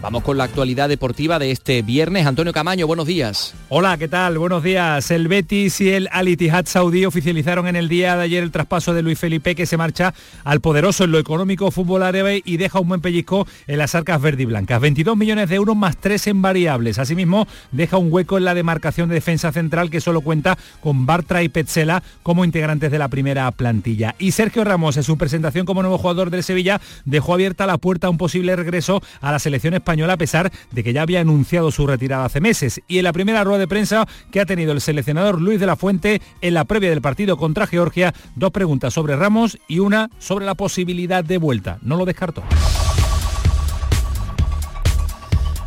Vamos 0.00 0.22
con 0.22 0.38
la 0.38 0.44
actualidad 0.44 0.88
deportiva 0.88 1.40
de 1.40 1.50
este 1.50 1.82
viernes. 1.82 2.24
Antonio 2.24 2.52
Camaño, 2.52 2.86
buenos 2.86 3.08
días. 3.08 3.54
Hola, 3.68 3.98
¿qué 3.98 4.06
tal? 4.06 4.38
Buenos 4.38 4.62
días. 4.62 5.10
El 5.10 5.26
Betis 5.26 5.80
y 5.80 5.90
el 5.90 6.08
Al 6.12 6.28
Ittihad 6.28 6.66
Saudí 6.66 7.04
oficializaron 7.04 7.66
en 7.66 7.74
el 7.74 7.88
día 7.88 8.16
de 8.16 8.22
ayer 8.22 8.44
el 8.44 8.52
traspaso 8.52 8.94
de 8.94 9.02
Luis 9.02 9.18
Felipe 9.18 9.56
que 9.56 9.66
se 9.66 9.76
marcha 9.76 10.14
al 10.44 10.60
poderoso 10.60 11.02
en 11.02 11.10
lo 11.10 11.18
económico 11.18 11.72
fútbol 11.72 12.04
árabe 12.04 12.42
y 12.44 12.58
deja 12.58 12.78
un 12.78 12.86
buen 12.86 13.00
pellizco 13.00 13.48
en 13.66 13.78
las 13.78 13.96
arcas 13.96 14.22
verde 14.22 14.44
y 14.44 14.46
blancas. 14.46 14.80
22 14.80 15.16
millones 15.16 15.48
de 15.48 15.56
euros 15.56 15.76
más 15.76 15.96
3 15.96 16.28
en 16.28 16.42
variables. 16.42 17.00
Asimismo, 17.00 17.48
deja 17.72 17.96
un 17.96 18.12
hueco 18.12 18.38
en 18.38 18.44
la 18.44 18.54
demarcación 18.54 19.08
de 19.08 19.16
defensa 19.16 19.50
central 19.50 19.90
que 19.90 20.00
solo 20.00 20.20
cuenta 20.20 20.56
con 20.80 21.06
Bartra 21.06 21.42
y 21.42 21.48
Petzela 21.48 22.04
como 22.22 22.44
integrantes 22.44 22.92
de 22.92 23.00
la 23.00 23.08
primera 23.08 23.50
plantilla. 23.50 24.14
Y 24.20 24.30
Sergio 24.30 24.62
Ramos, 24.62 24.96
en 24.96 25.02
su 25.02 25.18
presentación 25.18 25.66
como 25.66 25.82
nuevo 25.82 25.98
jugador 25.98 26.30
del 26.30 26.44
Sevilla, 26.44 26.80
dejó 27.04 27.34
abierta 27.34 27.66
la 27.66 27.78
puerta 27.78 28.06
a 28.06 28.10
un 28.10 28.16
posible 28.16 28.54
regreso 28.54 29.02
a 29.20 29.32
la 29.32 29.40
selección 29.40 29.74
española 29.88 30.12
a 30.12 30.18
pesar 30.18 30.52
de 30.70 30.84
que 30.84 30.92
ya 30.92 31.00
había 31.00 31.20
anunciado 31.20 31.70
su 31.70 31.86
retirada 31.86 32.26
hace 32.26 32.42
meses. 32.42 32.82
Y 32.88 32.98
en 32.98 33.04
la 33.04 33.14
primera 33.14 33.42
rueda 33.42 33.60
de 33.60 33.68
prensa 33.68 34.06
que 34.30 34.38
ha 34.38 34.44
tenido 34.44 34.72
el 34.72 34.82
seleccionador 34.82 35.40
Luis 35.40 35.58
de 35.58 35.66
la 35.66 35.76
Fuente 35.76 36.20
en 36.42 36.52
la 36.52 36.66
previa 36.66 36.90
del 36.90 37.00
partido 37.00 37.38
contra 37.38 37.66
Georgia, 37.66 38.12
dos 38.36 38.50
preguntas 38.50 38.92
sobre 38.92 39.16
Ramos 39.16 39.58
y 39.66 39.78
una 39.78 40.10
sobre 40.18 40.44
la 40.44 40.54
posibilidad 40.54 41.24
de 41.24 41.38
vuelta. 41.38 41.78
No 41.80 41.96
lo 41.96 42.04
descartó. 42.04 42.42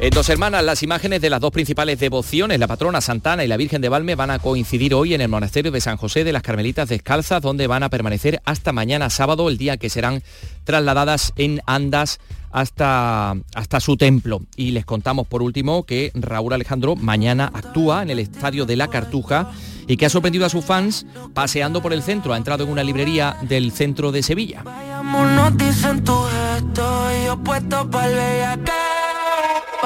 En 0.01 0.09
Dos 0.09 0.29
Hermanas, 0.29 0.63
las 0.63 0.81
imágenes 0.81 1.21
de 1.21 1.29
las 1.29 1.39
dos 1.39 1.51
principales 1.51 1.99
devociones, 1.99 2.59
la 2.59 2.65
patrona 2.65 3.01
Santana 3.01 3.43
y 3.43 3.47
la 3.47 3.55
Virgen 3.55 3.83
de 3.83 3.89
Valme, 3.89 4.15
van 4.15 4.31
a 4.31 4.39
coincidir 4.39 4.95
hoy 4.95 5.13
en 5.13 5.21
el 5.21 5.29
monasterio 5.29 5.71
de 5.71 5.79
San 5.79 5.95
José 5.95 6.23
de 6.23 6.33
las 6.33 6.41
Carmelitas 6.41 6.89
Descalzas, 6.89 7.39
donde 7.39 7.67
van 7.67 7.83
a 7.83 7.89
permanecer 7.89 8.41
hasta 8.43 8.71
mañana 8.71 9.11
sábado, 9.11 9.47
el 9.47 9.59
día 9.59 9.77
que 9.77 9.91
serán 9.91 10.23
trasladadas 10.63 11.33
en 11.35 11.61
andas 11.67 12.19
hasta, 12.51 13.35
hasta 13.53 13.79
su 13.79 13.95
templo. 13.95 14.41
Y 14.55 14.71
les 14.71 14.85
contamos 14.85 15.27
por 15.27 15.43
último 15.43 15.83
que 15.83 16.11
Raúl 16.15 16.53
Alejandro 16.53 16.95
mañana 16.95 17.51
actúa 17.53 18.01
en 18.01 18.09
el 18.09 18.17
Estadio 18.17 18.65
de 18.65 18.77
la 18.77 18.87
Cartuja 18.87 19.51
y 19.85 19.97
que 19.97 20.07
ha 20.07 20.09
sorprendido 20.09 20.47
a 20.47 20.49
sus 20.49 20.65
fans 20.65 21.05
paseando 21.35 21.79
por 21.83 21.93
el 21.93 22.01
centro. 22.01 22.33
Ha 22.33 22.37
entrado 22.37 22.63
en 22.63 22.71
una 22.71 22.83
librería 22.83 23.37
del 23.43 23.71
centro 23.71 24.11
de 24.11 24.23
Sevilla. 24.23 24.63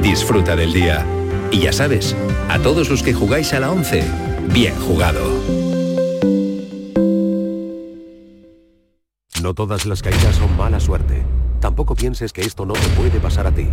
Disfruta 0.00 0.56
del 0.56 0.72
día. 0.72 1.04
Y 1.50 1.60
ya 1.60 1.72
sabes, 1.72 2.16
a 2.48 2.58
todos 2.60 2.88
los 2.88 3.02
que 3.02 3.12
jugáis 3.12 3.52
a 3.52 3.60
la 3.60 3.72
11, 3.72 4.04
bien 4.52 4.74
jugado. 4.76 5.61
No 9.42 9.54
todas 9.54 9.86
las 9.86 10.02
caídas 10.02 10.36
son 10.36 10.56
mala 10.56 10.78
suerte. 10.78 11.24
Tampoco 11.60 11.96
pienses 11.96 12.32
que 12.32 12.42
esto 12.42 12.64
no 12.64 12.74
te 12.74 12.86
puede 12.90 13.18
pasar 13.18 13.48
a 13.48 13.52
ti. 13.52 13.66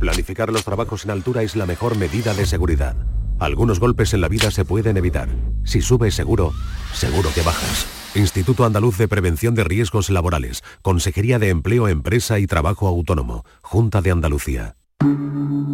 Planificar 0.00 0.52
los 0.52 0.64
trabajos 0.64 1.04
en 1.04 1.12
altura 1.12 1.44
es 1.44 1.54
la 1.54 1.64
mejor 1.64 1.96
medida 1.96 2.34
de 2.34 2.44
seguridad. 2.44 2.96
Algunos 3.38 3.78
golpes 3.78 4.14
en 4.14 4.20
la 4.20 4.26
vida 4.26 4.50
se 4.50 4.64
pueden 4.64 4.96
evitar. 4.96 5.28
Si 5.62 5.80
subes 5.80 6.16
seguro, 6.16 6.52
seguro 6.92 7.30
que 7.32 7.42
bajas. 7.42 7.86
Instituto 8.16 8.64
Andaluz 8.64 8.98
de 8.98 9.06
Prevención 9.06 9.54
de 9.54 9.62
Riesgos 9.62 10.10
Laborales. 10.10 10.64
Consejería 10.82 11.38
de 11.38 11.50
Empleo, 11.50 11.86
Empresa 11.86 12.40
y 12.40 12.48
Trabajo 12.48 12.88
Autónomo. 12.88 13.44
Junta 13.62 14.02
de 14.02 14.10
Andalucía. 14.10 14.74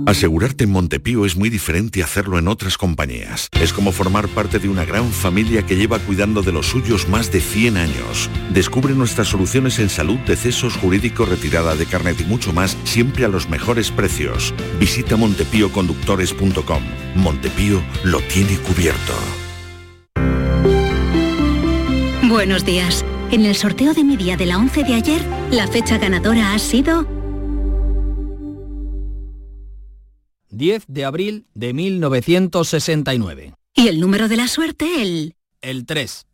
Asegurarte 0.07 0.65
en 0.65 0.71
Montepío 0.71 1.25
es 1.25 1.37
muy 1.37 1.51
diferente 1.51 2.03
a 2.03 2.05
hacerlo 2.05 2.39
en 2.39 2.49
otras 2.49 2.77
compañías. 2.77 3.49
Es 3.61 3.73
como 3.73 3.93
formar 3.93 4.29
parte 4.29 4.59
de 4.59 4.69
una 4.69 4.85
gran 4.85 5.11
familia 5.11 5.65
que 5.65 5.77
lleva 5.77 5.99
cuidando 6.01 6.43
de 6.43 6.53
los 6.53 6.67
suyos 6.67 7.09
más 7.09 7.31
de 7.31 7.41
100 7.41 7.77
años. 7.77 8.29
Descubre 8.53 8.95
nuestras 8.95 9.29
soluciones 9.29 9.79
en 9.79 9.89
salud, 9.89 10.19
decesos, 10.27 10.77
jurídico, 10.77 11.27
retirada 11.27 11.77
de 11.77 11.87
carnet 11.87 12.21
y 12.21 12.25
mucho 12.25 12.53
más, 12.53 12.77
siempre 12.85 13.25
a 13.25 13.29
los 13.29 13.49
mejores 13.49 13.91
precios. 13.91 14.53
Visita 14.81 15.17
montepíoconductores.com. 15.17 16.83
Montepío 17.15 17.83
lo 18.03 18.21
tiene 18.23 18.57
cubierto. 18.57 19.15
Buenos 22.29 22.65
días. 22.65 23.05
En 23.31 23.45
el 23.45 23.55
sorteo 23.55 23.95
de 23.95 24.03
mi 24.03 24.17
día 24.17 24.37
de 24.37 24.47
la 24.47 24.59
11 24.59 24.83
de 24.83 24.95
ayer, 24.95 25.23
la 25.53 25.69
fecha 25.69 25.99
ganadora 25.99 26.53
ha 26.53 26.59
sido 26.59 27.20
10 30.51 30.85
de 30.89 31.05
abril 31.05 31.47
de 31.55 31.73
1969. 31.73 33.55
y 33.75 33.89
el 33.89 34.01
número 34.01 34.29
de 34.29 34.37
la 34.37 34.49
suerte, 34.49 35.03
el... 35.03 35.35
El 35.63 35.87
3. 35.87 36.27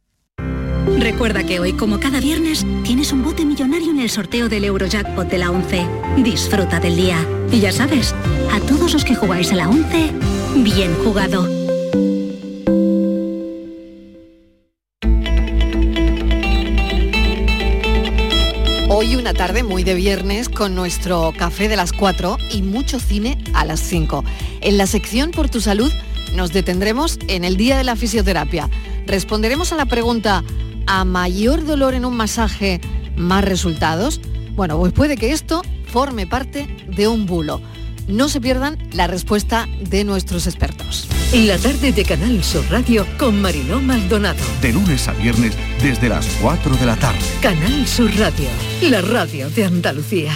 Recuerda 0.98 1.44
que 1.44 1.60
hoy, 1.60 1.72
como 1.72 1.98
cada 2.00 2.20
viernes, 2.20 2.64
tienes 2.84 3.12
un 3.12 3.22
bote 3.22 3.44
millonario 3.44 3.90
en 3.90 4.00
el 4.00 4.08
sorteo 4.08 4.48
del 4.48 4.64
Eurojackpot 4.64 5.28
de 5.28 5.38
la 5.38 5.50
11. 5.50 5.84
Disfruta 6.22 6.80
del 6.80 6.96
día. 6.96 7.18
Y 7.52 7.60
ya 7.60 7.72
sabes, 7.72 8.14
a 8.52 8.60
todos 8.60 8.92
los 8.92 9.04
que 9.04 9.16
jugáis 9.16 9.52
a 9.52 9.56
la 9.56 9.68
11, 9.68 10.12
bien 10.62 10.94
jugado. 11.04 11.65
Hoy 18.98 19.14
una 19.14 19.34
tarde 19.34 19.62
muy 19.62 19.84
de 19.84 19.92
viernes 19.94 20.48
con 20.48 20.74
nuestro 20.74 21.34
café 21.36 21.68
de 21.68 21.76
las 21.76 21.92
4 21.92 22.38
y 22.50 22.62
mucho 22.62 22.98
cine 22.98 23.36
a 23.52 23.66
las 23.66 23.78
5. 23.80 24.24
En 24.62 24.78
la 24.78 24.86
sección 24.86 25.32
Por 25.32 25.50
tu 25.50 25.60
salud 25.60 25.92
nos 26.34 26.54
detendremos 26.54 27.18
en 27.28 27.44
el 27.44 27.58
día 27.58 27.76
de 27.76 27.84
la 27.84 27.94
fisioterapia. 27.94 28.70
Responderemos 29.06 29.70
a 29.74 29.76
la 29.76 29.84
pregunta, 29.84 30.42
¿a 30.86 31.04
mayor 31.04 31.66
dolor 31.66 31.92
en 31.92 32.06
un 32.06 32.16
masaje, 32.16 32.80
más 33.16 33.44
resultados? 33.44 34.18
Bueno, 34.52 34.78
pues 34.78 34.94
puede 34.94 35.18
que 35.18 35.32
esto 35.32 35.60
forme 35.88 36.26
parte 36.26 36.66
de 36.88 37.06
un 37.06 37.26
bulo. 37.26 37.60
No 38.08 38.28
se 38.28 38.40
pierdan 38.40 38.78
la 38.92 39.08
respuesta 39.08 39.68
de 39.80 40.04
nuestros 40.04 40.46
expertos. 40.46 41.08
La 41.34 41.58
tarde 41.58 41.90
de 41.90 42.04
Canal 42.04 42.44
Sur 42.44 42.64
Radio 42.70 43.04
con 43.18 43.40
Mariló 43.40 43.80
Maldonado. 43.80 44.38
De 44.62 44.72
lunes 44.72 45.08
a 45.08 45.12
viernes 45.12 45.54
desde 45.82 46.08
las 46.08 46.26
4 46.40 46.76
de 46.76 46.86
la 46.86 46.96
tarde. 46.96 47.18
Canal 47.42 47.86
Sur 47.88 48.14
Radio, 48.16 48.48
la 48.82 49.00
radio 49.00 49.50
de 49.50 49.64
Andalucía. 49.64 50.32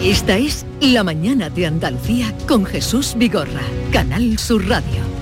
Esta 0.00 0.36
es 0.36 0.64
La 0.80 1.02
mañana 1.02 1.50
de 1.50 1.66
Andalucía 1.66 2.32
con 2.46 2.64
Jesús 2.64 3.14
Vigorra, 3.16 3.62
Canal 3.90 4.38
Sur 4.38 4.68
Radio. 4.68 5.13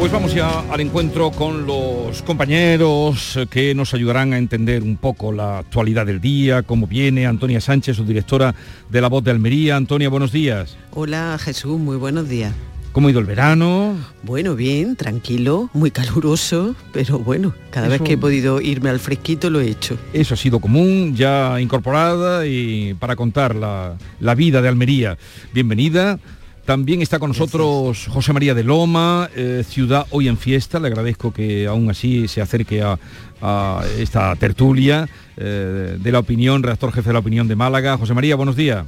Pues 0.00 0.10
vamos 0.10 0.32
ya 0.34 0.60
al 0.60 0.80
encuentro 0.80 1.30
con 1.30 1.66
los 1.66 2.22
compañeros 2.22 3.38
que 3.50 3.74
nos 3.74 3.92
ayudarán 3.92 4.32
a 4.32 4.38
entender 4.38 4.82
un 4.82 4.96
poco 4.96 5.30
la 5.30 5.58
actualidad 5.58 6.06
del 6.06 6.22
día, 6.22 6.62
cómo 6.62 6.86
viene 6.86 7.26
Antonia 7.26 7.60
Sánchez, 7.60 7.98
su 7.98 8.06
directora 8.06 8.54
de 8.88 9.00
La 9.02 9.08
Voz 9.08 9.22
de 9.24 9.30
Almería. 9.30 9.76
Antonia, 9.76 10.08
buenos 10.08 10.32
días. 10.32 10.74
Hola 10.92 11.36
Jesús, 11.38 11.78
muy 11.78 11.98
buenos 11.98 12.30
días. 12.30 12.54
¿Cómo 12.92 13.08
ha 13.08 13.10
ido 13.10 13.20
el 13.20 13.26
verano? 13.26 13.94
Bueno, 14.22 14.56
bien, 14.56 14.96
tranquilo, 14.96 15.68
muy 15.74 15.90
caluroso, 15.90 16.74
pero 16.94 17.18
bueno, 17.18 17.52
cada 17.70 17.88
vez 17.88 18.00
que 18.00 18.14
he 18.14 18.18
podido 18.18 18.62
irme 18.62 18.88
al 18.88 19.00
fresquito 19.00 19.50
lo 19.50 19.60
he 19.60 19.68
hecho. 19.68 19.98
Eso 20.14 20.32
ha 20.32 20.38
sido 20.38 20.60
común, 20.60 21.14
ya 21.14 21.60
incorporada 21.60 22.46
y 22.46 22.94
para 22.94 23.16
contar 23.16 23.54
la, 23.54 23.98
la 24.18 24.34
vida 24.34 24.62
de 24.62 24.68
Almería. 24.68 25.18
Bienvenida. 25.52 26.18
También 26.64 27.02
está 27.02 27.18
con 27.18 27.30
nosotros 27.30 28.06
José 28.08 28.32
María 28.32 28.54
de 28.54 28.62
Loma, 28.62 29.28
eh, 29.34 29.64
Ciudad 29.68 30.06
Hoy 30.10 30.28
en 30.28 30.36
Fiesta. 30.36 30.78
Le 30.78 30.88
agradezco 30.88 31.32
que 31.32 31.66
aún 31.66 31.90
así 31.90 32.28
se 32.28 32.40
acerque 32.40 32.82
a, 32.82 32.98
a 33.42 33.82
esta 33.98 34.36
tertulia 34.36 35.08
eh, 35.36 35.96
de 35.98 36.12
la 36.12 36.20
opinión, 36.20 36.62
redactor 36.62 36.92
jefe 36.92 37.08
de 37.08 37.14
la 37.14 37.18
opinión 37.18 37.48
de 37.48 37.56
Málaga. 37.56 37.96
José 37.96 38.14
María, 38.14 38.36
buenos 38.36 38.56
días. 38.56 38.84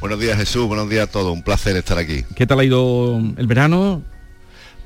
Buenos 0.00 0.18
días 0.18 0.36
Jesús, 0.36 0.66
buenos 0.66 0.90
días 0.90 1.08
a 1.08 1.10
todos, 1.12 1.32
un 1.32 1.42
placer 1.42 1.76
estar 1.76 1.96
aquí. 1.96 2.24
¿Qué 2.34 2.44
tal 2.44 2.58
ha 2.58 2.64
ido 2.64 3.20
el 3.36 3.46
verano? 3.46 4.02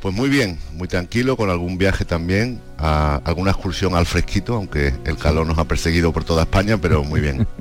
Pues 0.00 0.14
muy 0.14 0.28
bien, 0.28 0.58
muy 0.74 0.88
tranquilo, 0.88 1.36
con 1.36 1.50
algún 1.50 1.78
viaje 1.78 2.04
también, 2.04 2.60
a 2.78 3.16
alguna 3.24 3.50
excursión 3.50 3.94
al 3.94 4.04
fresquito, 4.06 4.54
aunque 4.54 4.92
el 5.04 5.16
calor 5.16 5.46
nos 5.46 5.58
ha 5.58 5.64
perseguido 5.64 6.12
por 6.12 6.22
toda 6.22 6.42
España, 6.42 6.78
pero 6.80 7.02
muy 7.04 7.20
bien. 7.20 7.46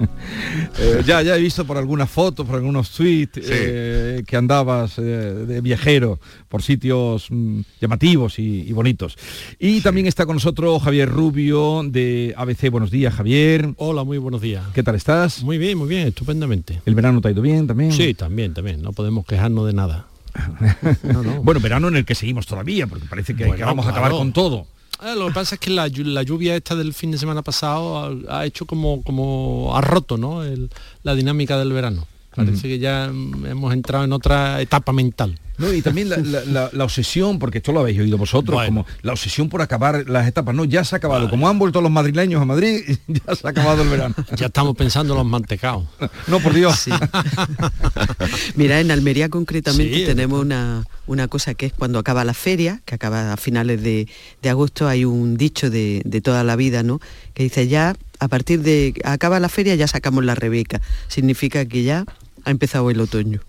Eh, 0.78 1.04
ya, 1.06 1.22
ya 1.22 1.38
he 1.38 1.40
visto 1.40 1.66
por 1.66 1.78
algunas 1.78 2.10
fotos, 2.10 2.46
por 2.46 2.56
algunos 2.56 2.90
tweets 2.92 3.40
eh, 3.42 4.24
que 4.28 4.36
andabas 4.36 4.98
eh, 4.98 5.02
de 5.02 5.62
viajero 5.62 6.20
por 6.50 6.62
sitios 6.64 7.28
mm, 7.30 7.62
llamativos 7.80 8.40
y, 8.40 8.64
y 8.68 8.74
bonitos. 8.74 9.16
Y 9.58 9.80
también 9.82 10.06
está 10.08 10.26
con 10.26 10.36
nosotros 10.36 10.84
Javier 10.84 11.10
Rubio 11.10 11.82
de 11.86 12.34
ABC. 12.36 12.70
Buenos 12.70 12.92
días, 12.92 13.14
Javier. 13.14 13.74
Hola, 13.78 14.04
muy 14.04 14.18
buenos 14.18 14.42
días. 14.42 14.66
¿Qué 14.74 14.84
tal 14.84 14.96
estás? 14.96 15.44
Muy 15.44 15.58
bien, 15.58 15.78
muy 15.78 15.88
bien, 15.88 16.08
estupendamente. 16.08 16.82
¿El 16.86 16.96
verano 16.96 17.22
te 17.22 17.30
ha 17.30 17.32
ido 17.32 17.42
bien 17.42 17.68
también? 17.68 17.94
Sí, 17.94 18.14
también, 18.14 18.54
también. 18.54 18.82
No 18.82 18.92
podemos 18.92 19.26
quejarnos 19.26 19.68
de 19.68 19.74
nada. 19.74 20.08
Bueno, 21.44 21.60
verano 21.60 21.88
en 21.88 21.96
el 21.98 22.06
que 22.06 22.16
seguimos 22.16 22.46
todavía, 22.46 22.88
porque 22.88 23.06
parece 23.06 23.36
que, 23.36 23.44
que 23.56 23.64
vamos 23.64 23.86
a 23.86 23.90
acabar 23.92 24.12
con 24.20 24.34
todo. 24.34 24.68
Ah, 25.00 25.14
lo 25.16 25.28
que 25.28 25.34
pasa 25.34 25.56
es 25.56 25.62
que 25.62 25.70
la, 25.72 25.88
llu- 25.88 26.06
la 26.06 26.24
lluvia 26.24 26.56
esta 26.56 26.76
del 26.76 26.94
fin 26.94 27.12
de 27.12 27.18
semana 27.18 27.42
pasado 27.42 27.98
ha, 28.30 28.40
ha 28.40 28.46
hecho 28.46 28.66
como, 28.66 29.04
como 29.04 29.74
ha 29.76 29.82
roto 29.82 30.18
¿no? 30.18 30.44
El- 30.44 30.70
la 31.04 31.16
dinámica 31.16 31.58
del 31.58 31.72
verano. 31.74 32.08
Parece 32.36 32.68
que 32.68 32.80
ya 32.80 33.06
hemos 33.06 33.74
entrado 33.74 34.04
en 34.04 34.12
otra 34.12 34.60
etapa 34.62 34.92
mental. 34.92 35.40
No, 35.58 35.72
y 35.74 35.82
también 35.82 36.10
la, 36.10 36.18
la- 36.18 36.44
la- 36.46 36.70
la 36.74 36.84
obsesión, 36.84 37.40
porque 37.40 37.60
esto 37.60 37.72
lo 37.72 37.80
habéis 37.82 38.00
oído 38.00 38.18
vosotros, 38.18 38.62
como 38.66 38.86
la 39.02 39.12
obsesión 39.14 39.50
por 39.50 39.62
acabar 39.62 40.10
las 40.10 40.28
etapas. 40.28 40.54
No, 40.56 40.66
ya 40.66 40.84
se 40.84 40.96
ha 40.96 40.98
acabado. 40.98 41.30
Como 41.30 41.48
han 41.50 41.58
vuelto 41.60 41.82
los 41.82 41.92
madrileños 41.92 42.42
a 42.42 42.46
Madrid, 42.46 42.82
ya 43.08 43.36
se 43.36 43.48
ha 43.48 43.50
acabado 43.52 43.84
el 43.84 43.90
verano. 43.90 44.16
Ya 44.36 44.48
estamos 44.48 44.76
pensando 44.76 45.14
en 45.14 45.18
los 45.20 45.28
mantecaos. 45.28 45.86
No, 46.28 46.40
por 46.40 46.54
Dios. 46.54 46.76
Sí. 46.80 46.92
Mira, 48.56 48.80
en 48.80 48.92
Almería 48.92 49.30
concretamente 49.30 49.96
Sí, 49.96 50.06
tenemos 50.06 50.42
una, 50.42 50.84
una 51.08 51.28
cosa 51.28 51.54
que 51.54 51.68
es 51.68 51.74
cuando 51.74 52.00
acaba 52.00 52.24
la 52.26 52.34
feria, 52.34 52.82
que 52.86 52.96
acaba 52.96 53.34
a 53.34 53.38
finales 53.38 53.82
de, 53.84 54.08
de 54.42 54.50
agosto, 54.50 54.88
hay 54.88 55.06
un 55.06 55.38
dicho 55.38 55.70
de, 55.70 56.02
de 56.06 56.22
toda 56.22 56.44
la 56.44 56.56
vida, 56.56 56.84
¿no? 56.84 57.00
Que 57.34 57.44
dice 57.44 57.68
ya, 57.68 57.96
a 58.20 58.28
partir 58.28 58.62
de 58.62 58.94
acaba 59.04 59.40
la 59.40 59.50
feria 59.50 59.76
ya 59.76 59.88
sacamos 59.88 60.24
la 60.26 60.36
rebeca. 60.36 60.82
Significa 61.08 61.66
que 61.66 61.84
ya 61.84 62.06
ha 62.46 62.52
empezado 62.52 62.90
el 62.92 63.00
otoño. 63.02 63.42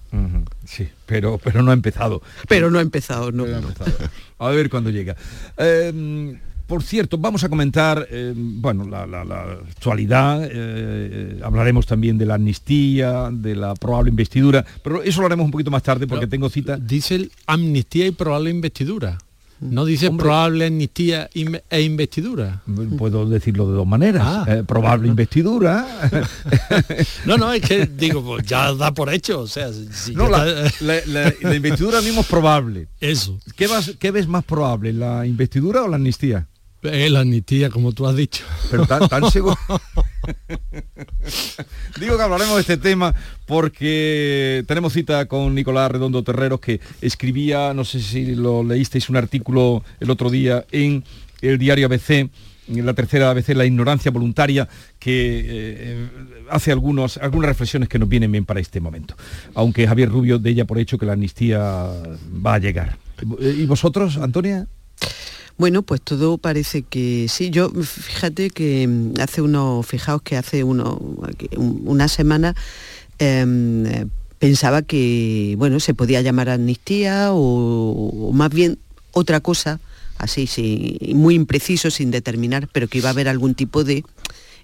Sí, 0.64 0.88
pero, 1.06 1.38
pero 1.38 1.62
no 1.62 1.70
ha 1.70 1.74
empezado. 1.74 2.22
Pero 2.48 2.70
no 2.70 2.78
ha 2.78 2.82
empezado, 2.82 3.30
no. 3.30 3.44
Ha 3.44 3.58
empezado. 3.58 3.92
A 4.38 4.48
ver 4.50 4.68
cuándo 4.70 4.90
llega. 4.90 5.14
Eh, 5.58 6.36
por 6.66 6.82
cierto, 6.82 7.16
vamos 7.16 7.44
a 7.44 7.48
comentar, 7.48 8.08
eh, 8.10 8.32
bueno, 8.34 8.88
la, 8.88 9.06
la- 9.06 9.24
la 9.24 9.42
actualidad, 9.42 10.42
eh, 10.44 10.50
eh, 10.52 11.40
hablaremos 11.44 11.86
también 11.86 12.18
de 12.18 12.26
la 12.26 12.34
amnistía, 12.34 13.28
de 13.30 13.54
la 13.54 13.74
probable 13.74 14.10
investidura, 14.10 14.64
pero 14.82 15.00
eso 15.02 15.20
lo 15.20 15.26
haremos 15.28 15.44
un 15.44 15.52
poquito 15.52 15.70
más 15.70 15.84
tarde 15.84 16.08
porque 16.08 16.26
tengo 16.26 16.48
cita. 16.48 16.76
Dice 16.76 17.14
el 17.14 17.32
amnistía 17.46 18.06
y 18.06 18.10
probable 18.10 18.50
investidura. 18.50 19.16
No 19.60 19.84
dice 19.86 20.10
probable 20.10 20.66
amnistía 20.66 21.30
e 21.70 21.80
investidura. 21.82 22.62
Puedo 22.98 23.24
decirlo 23.26 23.66
de 23.70 23.76
dos 23.76 23.86
maneras. 23.86 24.22
Ah. 24.24 24.44
Eh, 24.48 24.62
probable 24.66 25.08
investidura. 25.08 25.86
No, 27.24 27.36
no, 27.36 27.52
es 27.52 27.62
que 27.62 27.86
digo, 27.86 28.22
pues 28.22 28.46
ya 28.46 28.72
da 28.74 28.92
por 28.92 29.12
hecho. 29.12 29.40
O 29.40 29.46
sea, 29.46 29.70
si 29.72 30.14
No, 30.14 30.24
ya 30.30 30.30
la, 30.44 30.66
está- 30.66 30.84
la- 30.84 31.06
la- 31.06 31.34
la 31.40 31.54
investidura 31.54 32.00
mismo 32.00 32.20
es 32.20 32.26
probable. 32.26 32.88
Eso. 33.00 33.38
¿Qué, 33.56 33.66
vas- 33.66 33.94
¿Qué 33.98 34.10
ves 34.10 34.28
más 34.28 34.44
probable, 34.44 34.92
la 34.92 35.26
investidura 35.26 35.82
o 35.82 35.88
la 35.88 35.96
amnistía? 35.96 36.46
Eh, 36.82 37.08
la 37.10 37.20
amnistía, 37.20 37.70
como 37.70 37.92
tú 37.92 38.06
has 38.06 38.14
dicho. 38.14 38.44
Pero 38.70 38.86
tan, 38.86 39.08
tan 39.08 39.30
seguro. 39.30 39.56
Digo 42.00 42.16
que 42.16 42.22
hablaremos 42.22 42.56
de 42.56 42.60
este 42.60 42.76
tema 42.76 43.14
porque 43.46 44.64
tenemos 44.66 44.92
cita 44.92 45.26
con 45.26 45.54
Nicolás 45.54 45.90
Redondo 45.90 46.22
Terreros 46.22 46.60
que 46.60 46.80
escribía, 47.00 47.74
no 47.74 47.84
sé 47.84 48.00
si 48.00 48.34
lo 48.34 48.62
leísteis, 48.62 49.08
un 49.08 49.16
artículo 49.16 49.82
el 50.00 50.10
otro 50.10 50.30
día 50.30 50.64
en 50.72 51.04
el 51.40 51.58
diario 51.58 51.86
ABC, 51.86 52.28
la 52.68 52.94
tercera 52.94 53.30
ABC, 53.30 53.50
La 53.50 53.64
ignorancia 53.64 54.10
voluntaria, 54.10 54.68
que 54.98 55.44
eh, 55.46 56.08
hace 56.50 56.72
algunos, 56.72 57.16
algunas 57.18 57.48
reflexiones 57.48 57.88
que 57.88 57.98
nos 57.98 58.08
vienen 58.08 58.32
bien 58.32 58.44
para 58.44 58.60
este 58.60 58.80
momento. 58.80 59.14
Aunque 59.54 59.86
Javier 59.86 60.08
Rubio 60.08 60.38
de 60.38 60.50
ella 60.50 60.64
por 60.64 60.78
hecho 60.78 60.98
que 60.98 61.06
la 61.06 61.12
amnistía 61.12 61.60
va 62.44 62.54
a 62.54 62.58
llegar. 62.58 62.98
¿Y 63.40 63.64
vosotros, 63.66 64.16
Antonia? 64.18 64.66
Bueno, 65.58 65.82
pues 65.82 66.02
todo 66.02 66.36
parece 66.36 66.82
que 66.82 67.26
sí. 67.28 67.50
Yo, 67.50 67.70
fíjate 67.70 68.50
que 68.50 68.86
mm, 68.86 69.14
hace 69.20 69.40
unos, 69.40 69.86
fijaos 69.86 70.22
que 70.22 70.36
hace 70.36 70.64
uno, 70.64 71.00
una 71.56 72.08
semana 72.08 72.54
em, 73.18 74.08
pensaba 74.38 74.82
que, 74.82 75.54
bueno, 75.56 75.80
se 75.80 75.94
podía 75.94 76.20
llamar 76.20 76.50
amnistía 76.50 77.32
o, 77.32 78.28
o 78.28 78.32
más 78.32 78.50
bien 78.50 78.78
otra 79.12 79.40
cosa, 79.40 79.80
así, 80.18 80.46
sí, 80.46 80.98
muy 81.14 81.34
impreciso, 81.34 81.90
sin 81.90 82.10
determinar, 82.10 82.68
pero 82.70 82.86
que 82.86 82.98
iba 82.98 83.08
a 83.08 83.12
haber 83.12 83.28
algún 83.28 83.54
tipo 83.54 83.82
de 83.82 84.04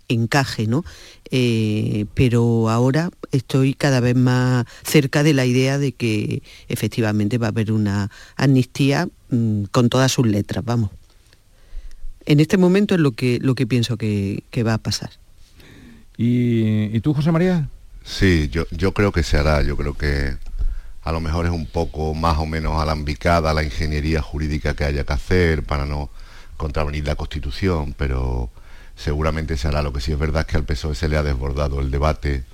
encaje, 0.09 0.67
¿no? 0.67 0.85
Eh, 1.35 2.05
pero 2.13 2.69
ahora 2.69 3.09
estoy 3.31 3.73
cada 3.73 4.01
vez 4.01 4.15
más 4.15 4.67
cerca 4.83 5.23
de 5.23 5.33
la 5.33 5.47
idea 5.47 5.79
de 5.79 5.93
que 5.93 6.43
efectivamente 6.69 7.39
va 7.39 7.47
a 7.47 7.51
haber 7.51 7.73
una 7.73 8.11
amnistía 8.37 9.09
mm, 9.31 9.65
con 9.71 9.89
todas 9.89 10.13
sus 10.13 10.27
letras, 10.27 10.63
vamos. 10.63 10.91
En 12.27 12.39
este 12.39 12.59
momento 12.59 12.95
es 12.95 13.01
lo 13.01 13.13
que, 13.13 13.39
lo 13.41 13.55
que 13.55 13.67
pienso 13.67 13.97
que, 13.97 14.45
que 14.51 14.63
va 14.63 14.75
a 14.75 14.79
pasar. 14.79 15.11
¿Y, 16.19 16.95
y 16.95 17.01
tú, 17.01 17.15
José 17.15 17.33
María? 17.33 17.67
Sí, 18.05 18.51
yo, 18.51 18.67
yo 18.71 18.93
creo 18.93 19.11
que 19.11 19.23
se 19.23 19.39
hará, 19.39 19.63
yo 19.63 19.75
creo 19.75 19.95
que 19.95 20.37
a 21.03 21.13
lo 21.13 21.21
mejor 21.21 21.47
es 21.47 21.53
un 21.53 21.65
poco 21.65 22.13
más 22.13 22.37
o 22.37 22.45
menos 22.45 22.79
alambicada 22.79 23.55
la 23.55 23.63
ingeniería 23.63 24.21
jurídica 24.21 24.75
que 24.75 24.85
haya 24.85 25.05
que 25.05 25.13
hacer 25.15 25.63
para 25.63 25.87
no 25.87 26.11
contravenir 26.59 27.07
la 27.07 27.17
Constitución, 27.17 27.95
pero 27.97 28.51
seguramente 28.97 29.57
se 29.57 29.69
hará. 29.69 29.83
Lo 29.83 29.93
que 29.93 30.01
sí 30.01 30.13
es 30.13 30.19
verdad 30.19 30.43
es 30.43 30.47
que 30.47 30.57
al 30.57 30.65
PSOE 30.65 30.93
E 30.93 30.95
se 30.95 31.09
le 31.09 31.17
ha 31.17 31.23
desbordado 31.23 31.81
el 31.81 31.91
debate, 31.91 32.45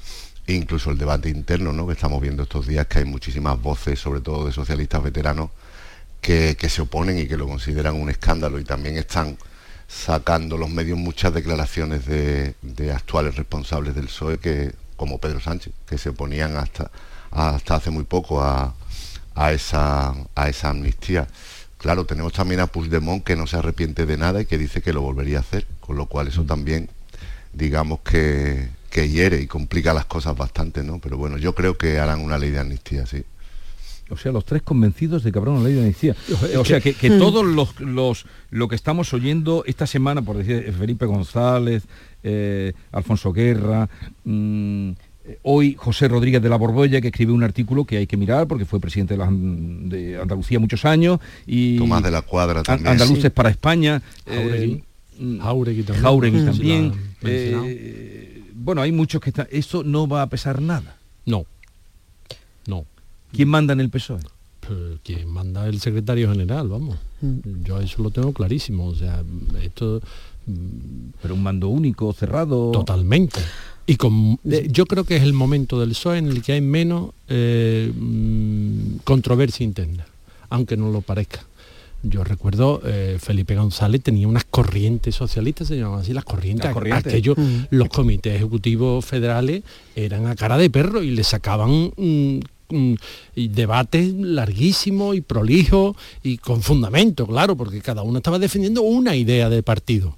incluso 0.47 0.91
el 0.91 0.99
debate 0.99 1.28
interno, 1.28 1.72
¿no? 1.72 1.86
que 1.86 1.93
estamos 1.93 2.20
viendo 2.20 2.43
estos 2.45 2.66
días, 2.66 2.86
que 2.86 3.01
hay 3.01 3.05
muchísimas 3.05 3.61
voces, 3.61 3.99
sobre 3.99 4.20
todo 4.20 4.47
de 4.47 4.53
socialistas 4.53 5.03
veteranos, 5.03 5.51
que, 6.20 6.57
que 6.59 6.68
se 6.68 6.82
oponen 6.82 7.18
y 7.18 7.26
que 7.26 7.36
lo 7.36 7.47
consideran 7.47 7.95
un 7.95 8.11
escándalo 8.11 8.59
y 8.59 8.64
también 8.64 8.97
están 8.97 9.39
sacando 9.86 10.59
los 10.59 10.68
medios 10.68 10.99
muchas 10.99 11.32
declaraciones 11.32 12.05
de, 12.07 12.55
de 12.61 12.93
actuales 12.93 13.36
responsables 13.36 13.95
del 13.95 14.07
PSOE 14.07 14.34
E 14.34 14.39
que 14.39 14.74
como 14.97 15.18
Pedro 15.18 15.41
Sánchez 15.41 15.72
que 15.86 15.97
se 15.97 16.11
oponían 16.11 16.57
hasta 16.57 16.91
hasta 17.30 17.76
hace 17.76 17.91
muy 17.91 18.05
poco 18.05 18.43
a, 18.43 18.74
a 19.34 19.53
esa 19.53 20.14
a 20.34 20.49
esa 20.49 20.70
amnistía 20.70 21.26
claro 21.78 22.05
tenemos 22.05 22.34
también 22.34 22.61
a 22.61 22.66
Puigdemont 22.66 23.24
que 23.24 23.36
no 23.36 23.47
se 23.47 23.57
arrepiente 23.57 24.05
de 24.05 24.18
nada 24.18 24.43
y 24.43 24.47
que 24.47 24.59
dice 24.59 24.82
que 24.82 24.93
lo 24.93 25.01
volvería 25.01 25.39
a 25.39 25.41
hacer 25.41 25.66
con 25.89 25.97
lo 25.97 26.05
cual 26.07 26.28
eso 26.28 26.45
también 26.45 26.89
digamos 27.55 28.01
que 28.01 28.68
que 28.91 29.09
hiere 29.09 29.41
y 29.41 29.47
complica 29.47 29.93
las 29.95 30.05
cosas 30.05 30.36
bastante 30.36 30.84
no 30.84 30.99
pero 30.99 31.16
bueno 31.16 31.39
yo 31.39 31.55
creo 31.55 31.76
que 31.78 31.99
harán 31.99 32.20
una 32.20 32.36
ley 32.39 32.51
de 32.51 32.59
amnistía 32.61 33.07
sí 33.07 33.24
O 34.11 34.16
sea, 34.16 34.32
los 34.32 34.45
tres 34.45 34.62
convencidos 34.62 35.22
de 35.22 35.32
que 35.32 35.39
habrá 35.39 35.51
una 35.53 35.64
ley 35.64 35.74
de 35.74 35.80
amnistía. 35.80 36.14
O 36.59 36.64
sea, 36.64 36.80
que, 36.80 36.95
que 36.95 37.11
todos 37.11 37.45
los, 37.45 37.78
los 37.80 38.24
lo 38.51 38.66
que 38.68 38.74
estamos 38.76 39.12
oyendo 39.12 39.64
esta 39.66 39.86
semana, 39.86 40.22
por 40.22 40.36
decir 40.39 40.64
eh, 40.66 40.72
Felipe 40.72 41.05
González, 41.05 41.82
eh, 42.22 42.72
Alfonso 42.93 43.32
Guerra, 43.34 43.89
mm, 44.24 44.91
hoy 45.43 45.74
José 45.78 46.09
Rodríguez 46.09 46.41
de 46.41 46.49
la 46.49 46.57
Borbolla, 46.57 47.03
que 47.03 47.09
escribió 47.09 47.34
un 47.34 47.45
artículo 47.45 47.84
que 47.84 47.99
hay 47.99 48.07
que 48.07 48.16
mirar 48.16 48.47
porque 48.49 48.64
fue 48.64 48.80
presidente 48.80 49.12
de, 49.12 49.18
la- 49.18 49.28
de 49.30 50.18
Andalucía 50.22 50.59
muchos 50.59 50.86
años 50.86 51.20
y 51.47 51.76
Tomás 51.76 52.03
de 52.03 52.11
la 52.11 52.22
Cuadra 52.22 52.62
también. 52.62 52.89
Andaluces 52.93 53.24
Sí. 53.24 53.30
para 53.30 53.51
España. 53.51 54.01
Mm, 55.18 55.38
Jauregui 55.40 55.82
también. 55.82 56.02
Jauregui 56.04 56.40
Mm. 56.40 56.44
también. 56.46 56.92
Sí. 56.92 57.26
Eh, 57.26 58.42
bueno, 58.54 58.82
hay 58.82 58.92
muchos 58.92 59.20
que 59.20 59.30
están. 59.30 59.46
Esto 59.50 59.82
no 59.84 60.06
va 60.08 60.22
a 60.22 60.28
pesar 60.28 60.60
nada. 60.60 60.96
No. 61.26 61.44
No. 62.66 62.84
¿Quién 63.32 63.48
manda 63.48 63.72
en 63.72 63.80
el 63.80 63.90
PSOE? 63.90 64.20
Pues, 64.60 64.98
quien 65.02 65.28
manda 65.28 65.66
el 65.66 65.80
secretario 65.80 66.30
general, 66.30 66.68
vamos. 66.68 66.98
Yo 67.64 67.80
eso 67.80 68.02
lo 68.02 68.10
tengo 68.10 68.32
clarísimo. 68.32 68.86
O 68.86 68.94
sea, 68.94 69.22
esto. 69.62 70.00
Pero 71.22 71.34
un 71.34 71.42
mando 71.42 71.68
único, 71.68 72.12
cerrado. 72.12 72.70
Totalmente. 72.72 73.40
Y 73.86 73.96
con, 73.96 74.38
eh, 74.50 74.68
yo 74.70 74.84
creo 74.86 75.04
que 75.04 75.16
es 75.16 75.22
el 75.22 75.32
momento 75.32 75.80
del 75.80 75.90
PSOE 75.90 76.18
en 76.18 76.26
el 76.26 76.42
que 76.42 76.52
hay 76.52 76.60
menos 76.60 77.10
eh, 77.28 77.90
mm, 77.94 78.98
controversia 79.04 79.64
interna, 79.64 80.06
aunque 80.50 80.76
no 80.76 80.90
lo 80.90 81.00
parezca. 81.00 81.40
Yo 82.03 82.22
recuerdo, 82.22 82.80
eh, 82.84 83.18
Felipe 83.20 83.57
González 83.57 84.03
tenía 84.03 84.28
unas 84.28 84.44
corrientes 84.44 85.14
socialistas, 85.16 85.66
se 85.68 85.76
llamaban 85.76 86.01
así 86.03 86.12
las 86.12 86.24
corrientes. 86.24 86.64
Las 86.66 86.74
corrientes. 86.74 87.07
Aquello, 87.12 87.34
Mm. 87.36 87.64
los 87.70 87.88
comités 87.88 88.36
ejecutivos 88.36 89.05
federales 89.05 89.62
eran 89.96 90.26
a 90.26 90.36
cara 90.36 90.57
de 90.57 90.70
perro 90.70 91.03
y 91.03 91.11
le 91.11 91.24
sacaban 91.24 91.90
mm, 91.96 92.38
mm, 92.70 92.94
debates 93.51 94.12
larguísimos 94.14 95.16
y 95.16 95.22
prolijos 95.22 95.96
y 96.22 96.38
con 96.38 96.62
fundamento, 96.62 97.26
claro, 97.26 97.57
porque 97.57 97.80
cada 97.80 98.03
uno 98.03 98.18
estaba 98.18 98.38
defendiendo 98.38 98.82
una 98.82 99.16
idea 99.16 99.49
de 99.49 99.62
partido. 99.64 100.16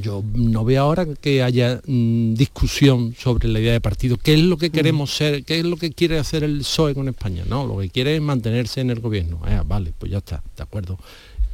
Yo 0.00 0.22
no 0.34 0.64
veo 0.64 0.82
ahora 0.82 1.06
que 1.06 1.42
haya 1.42 1.80
mm, 1.86 2.34
discusión 2.34 3.14
sobre 3.18 3.48
la 3.48 3.60
idea 3.60 3.72
de 3.72 3.80
partido. 3.80 4.16
¿Qué 4.16 4.34
es 4.34 4.40
lo 4.40 4.58
que 4.58 4.70
queremos 4.70 5.14
ser? 5.14 5.44
¿Qué 5.44 5.58
es 5.58 5.64
lo 5.64 5.76
que 5.76 5.92
quiere 5.92 6.18
hacer 6.18 6.44
el 6.44 6.58
PSOE 6.58 6.94
con 6.94 7.08
España? 7.08 7.44
No, 7.48 7.66
lo 7.66 7.78
que 7.78 7.88
quiere 7.88 8.16
es 8.16 8.22
mantenerse 8.22 8.80
en 8.80 8.90
el 8.90 9.00
gobierno. 9.00 9.40
Ah, 9.44 9.62
vale, 9.66 9.92
pues 9.98 10.12
ya 10.12 10.18
está, 10.18 10.42
de 10.56 10.62
acuerdo. 10.62 10.98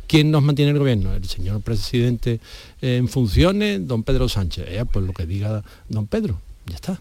¿Quién 0.08 0.30
nos 0.30 0.42
mantiene 0.42 0.70
en 0.70 0.76
el 0.76 0.80
gobierno? 0.80 1.14
El 1.14 1.24
señor 1.24 1.60
presidente 1.62 2.40
eh, 2.80 2.96
en 2.96 3.08
funciones, 3.08 3.86
don 3.86 4.02
Pedro 4.02 4.28
Sánchez. 4.28 4.66
Eh, 4.68 4.84
pues 4.92 5.06
lo 5.06 5.12
que 5.12 5.24
diga 5.24 5.62
don 5.88 6.06
Pedro, 6.06 6.40
ya 6.66 6.74
está. 6.74 7.00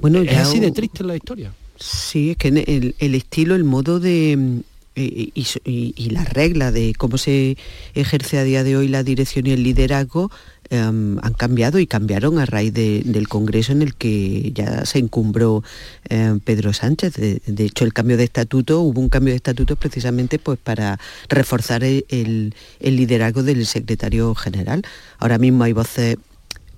Bueno, 0.00 0.20
es 0.20 0.30
ya 0.30 0.42
así 0.42 0.60
de 0.60 0.70
triste 0.72 1.02
la 1.02 1.16
historia. 1.16 1.52
Sí, 1.78 2.30
es 2.30 2.36
que 2.36 2.48
el 2.98 3.14
estilo, 3.14 3.54
el 3.54 3.64
modo 3.64 3.98
de... 3.98 4.62
eh, 4.96 5.30
Y, 5.34 5.46
y- 5.64 5.94
y 5.96 6.10
la 6.10 6.24
regla 6.24 6.70
de 6.72 6.94
cómo 6.96 7.18
se 7.18 7.56
ejerce 7.94 8.38
a 8.38 8.44
día 8.44 8.62
de 8.64 8.76
hoy 8.76 8.88
la 8.88 9.02
dirección 9.02 9.46
y 9.46 9.52
el 9.52 9.62
liderazgo 9.62 10.30
em, 10.70 11.18
han 11.22 11.34
cambiado 11.34 11.78
y 11.78 11.86
cambiaron 11.86 12.38
a 12.38 12.46
raíz 12.46 12.72
del 12.72 13.28
Congreso 13.28 13.72
en 13.72 13.82
el 13.82 13.94
que 13.94 14.50
ya 14.54 14.86
se 14.86 14.98
encumbró 14.98 15.62
em, 16.08 16.40
Pedro 16.40 16.72
Sánchez. 16.72 17.14
De, 17.14 17.64
hecho, 17.64 17.84
el 17.84 17.92
cambio 17.92 18.16
de 18.16 18.24
estatuto, 18.24 18.80
hubo 18.80 18.98
un 19.00 19.08
cambio 19.10 19.32
de 19.32 19.36
estatuto 19.36 19.76
precisamente 19.76 20.38
pues, 20.38 20.58
para 20.58 20.98
reforzar 21.28 21.84
el, 21.84 22.54
liderazgo 22.80 23.42
del 23.42 23.66
secretario 23.66 24.34
general. 24.34 24.82
Ahora 25.18 25.38
mismo 25.38 25.64
hay 25.64 25.72
voces 25.74 26.16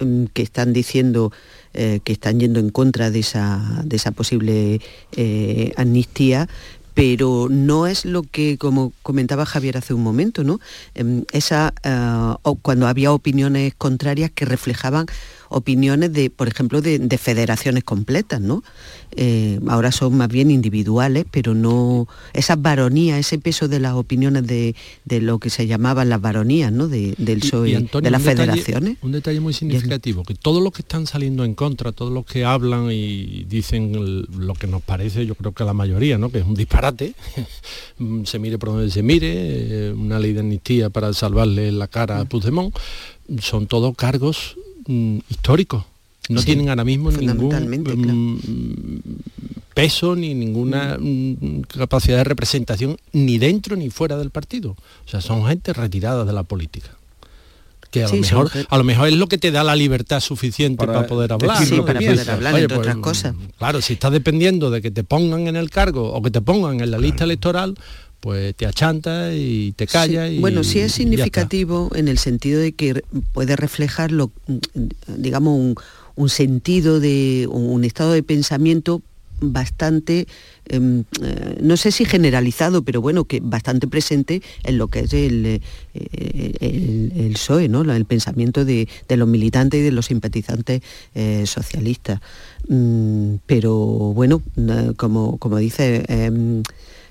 em, 0.01 0.27
que 0.29 0.43
están 0.43 0.73
diciendo 0.73 1.31
eh, 1.75 2.01
que 2.03 2.13
están 2.13 2.41
yendo 2.41 2.59
en 2.59 2.71
contra 2.71 3.11
de 3.11 3.21
esa, 3.21 3.83
de 3.85 3.97
esa 3.97 4.11
posible 4.11 4.81
eh, 5.13 5.73
amnistía, 5.77 6.49
pero 6.97 7.49
no 7.51 7.87
es 7.87 8.07
lo 8.07 8.23
que, 8.23 8.57
como 8.57 8.91
comentaba 9.03 9.45
Javier 9.45 9.77
hace 9.77 9.93
un 9.93 10.03
momento, 10.03 10.45
¿no? 10.45 10.61
Em, 10.95 11.25
esa, 11.31 11.75
eh, 11.83 12.35
cuando 12.63 12.87
había 12.89 13.13
opiniones 13.13 13.75
contrarias 13.77 14.31
que 14.31 14.47
reflejaban 14.47 15.05
opiniones 15.49 16.13
de, 16.13 16.31
por 16.31 16.49
ejemplo, 16.49 16.81
de, 16.81 17.19
federaciones 17.19 17.85
completas, 17.85 18.41
¿no? 18.41 18.63
Eh, 19.13 19.59
ahora 19.69 19.91
son 19.93 20.17
más 20.17 20.29
bien 20.29 20.51
individuales, 20.51 21.25
pero 21.31 21.55
no 21.55 22.07
esa 22.35 22.57
varonía, 22.57 23.19
ese 23.19 23.39
peso 23.39 23.69
de 23.69 23.81
las 23.81 23.95
opiniones 23.95 24.47
de, 24.47 24.75
lo 25.21 25.39
que 25.39 25.51
se 25.51 25.67
llamaban 25.67 26.09
las 26.09 26.21
varonías, 26.21 26.73
¿no? 26.73 26.89
del 26.89 27.41
PSOE, 27.41 27.89
de 28.03 28.11
las 28.11 28.23
federaciones. 28.23 28.99
un 29.03 29.13
detalle 29.13 29.41
muy 29.41 29.55
significativo, 29.55 30.23
que 30.25 30.35
todos 30.35 30.63
los 30.63 30.73
que 30.73 30.83
están 30.83 31.07
saliendo 31.07 31.45
en 31.45 31.55
contra, 31.55 31.93
todos 31.93 32.13
los 32.13 32.27
que 32.27 32.45
hablan 32.45 32.91
y 32.91 33.45
dicen 33.45 34.27
lo 34.37 34.55
que 34.55 34.67
nos 34.67 34.83
parece, 34.83 35.27
yo 35.27 35.35
creo 35.35 35.53
que 35.53 35.65
la 35.65 35.73
mayoría, 35.73 36.19
¿no? 36.19 36.31
Que 36.31 36.39
es 36.39 36.45
un 36.45 36.55
disparate, 36.55 37.15
se 38.25 38.39
mire 38.39 38.59
por 38.59 38.71
donde 38.71 38.91
se 38.91 39.03
mire, 39.03 39.33
eh, 39.33 39.93
una 39.93 40.19
ley 40.19 40.33
de 40.33 40.41
amnistía 40.41 40.91
para 40.91 41.13
salvarle 41.13 41.73
la 41.73 41.89
cara 41.89 42.21
a 42.21 42.25
Puigdemont, 42.25 42.75
son 43.41 43.67
todos 43.67 43.95
cargos 43.97 44.57
Mm, 44.87 45.19
históricos. 45.29 45.85
No 46.29 46.43
tienen 46.43 46.69
ahora 46.69 46.85
mismo 46.85 47.11
ningún 47.13 48.41
mm, 48.43 49.01
peso 49.75 50.17
ni 50.17 50.35
ninguna 50.35 50.97
mm, 50.99 51.63
capacidad 51.63 52.17
de 52.19 52.25
representación 52.25 52.97
ni 53.13 53.39
dentro 53.39 53.77
ni 53.77 53.91
fuera 53.91 54.17
del 54.17 54.31
partido. 54.31 54.71
O 54.71 55.09
sea, 55.09 55.21
son 55.21 55.47
gente 55.47 55.73
retirada 55.73 56.25
de 56.25 56.33
la 56.33 56.43
política. 56.43 56.91
Que 57.91 58.03
a, 58.03 58.09
lo 58.09 58.17
mejor, 58.17 58.51
a 58.69 58.79
lo 58.79 58.85
mejor 58.85 59.09
es 59.09 59.15
lo 59.15 59.29
que 59.29 59.39
te 59.39 59.53
da 59.53 59.63
la 59.63 59.77
libertad 59.77 60.21
suficiente 60.21 60.85
para, 60.85 61.07
poder 61.07 61.33
hablar. 61.33 61.59
para 61.87 62.01
poder 62.01 62.31
hablar, 62.31 62.55
entre 62.55 62.69
pues, 62.69 62.79
otras 62.81 62.97
cosas. 62.97 63.35
Claro, 63.59 63.81
si 63.81 63.93
estás 63.93 64.11
dependiendo 64.11 64.71
de 64.71 64.83
que 64.83 64.91
te 64.91 65.05
pongan 65.05 65.47
en 65.47 65.55
el 65.55 65.71
cargo 65.71 66.13
o 66.13 66.21
que 66.21 66.33
te 66.33 66.41
pongan 66.41 66.81
en 66.81 66.91
la 66.91 66.99
lista 66.99 67.23
electoral, 67.25 67.77
pues 68.27 68.57
te 68.57 68.67
achanta 68.67 69.33
y 69.33 69.71
te 69.77 69.87
calla. 69.87 70.27
Y, 70.27 70.41
bueno, 70.41 70.65
sí 70.65 70.81
es 70.81 70.91
significativo 70.91 71.93
en 71.95 72.09
el 72.09 72.19
sentido 72.19 72.61
de 72.61 72.73
que 72.73 73.05
puede 73.33 73.55
reflejar, 73.55 74.11
lo, 74.11 74.33
digamos, 75.07 75.77
un, 76.17 76.29
sentido 76.29 76.99
de 76.99 77.47
un 77.49 77.85
estado 77.85 78.11
de 78.11 78.25
pensamiento 78.25 79.01
bastante, 79.41 80.27
em, 80.65 81.05
eh, 81.23 81.59
no 81.63 81.77
sé 81.77 81.93
si 81.93 82.05
generalizado, 82.05 82.83
pero 82.83 83.01
bueno, 83.01 83.27
que 83.27 83.39
bastante 83.41 83.87
presente 83.87 84.43
en 84.65 84.77
lo 84.77 84.89
que 84.89 85.01
es 85.01 85.13
el, 85.13 85.47
eh, 85.95 86.53
el, 86.59 87.33
PSOE, 87.33 87.69
¿no? 87.69 87.83
el 87.83 88.07
pensamiento 88.07 88.65
de, 88.65 88.89
los 89.09 89.29
militantes 89.29 89.79
y 89.79 89.85
de 89.85 89.93
los 89.93 90.07
simpatizantes 90.07 90.83
eh, 91.15 91.45
socialistas. 91.47 92.21
Mm, 92.67 93.37
pero 93.47 93.77
bueno, 93.77 94.43
como, 94.97 95.39
como 95.39 95.59
dice 95.59 96.05
em, 96.09 96.65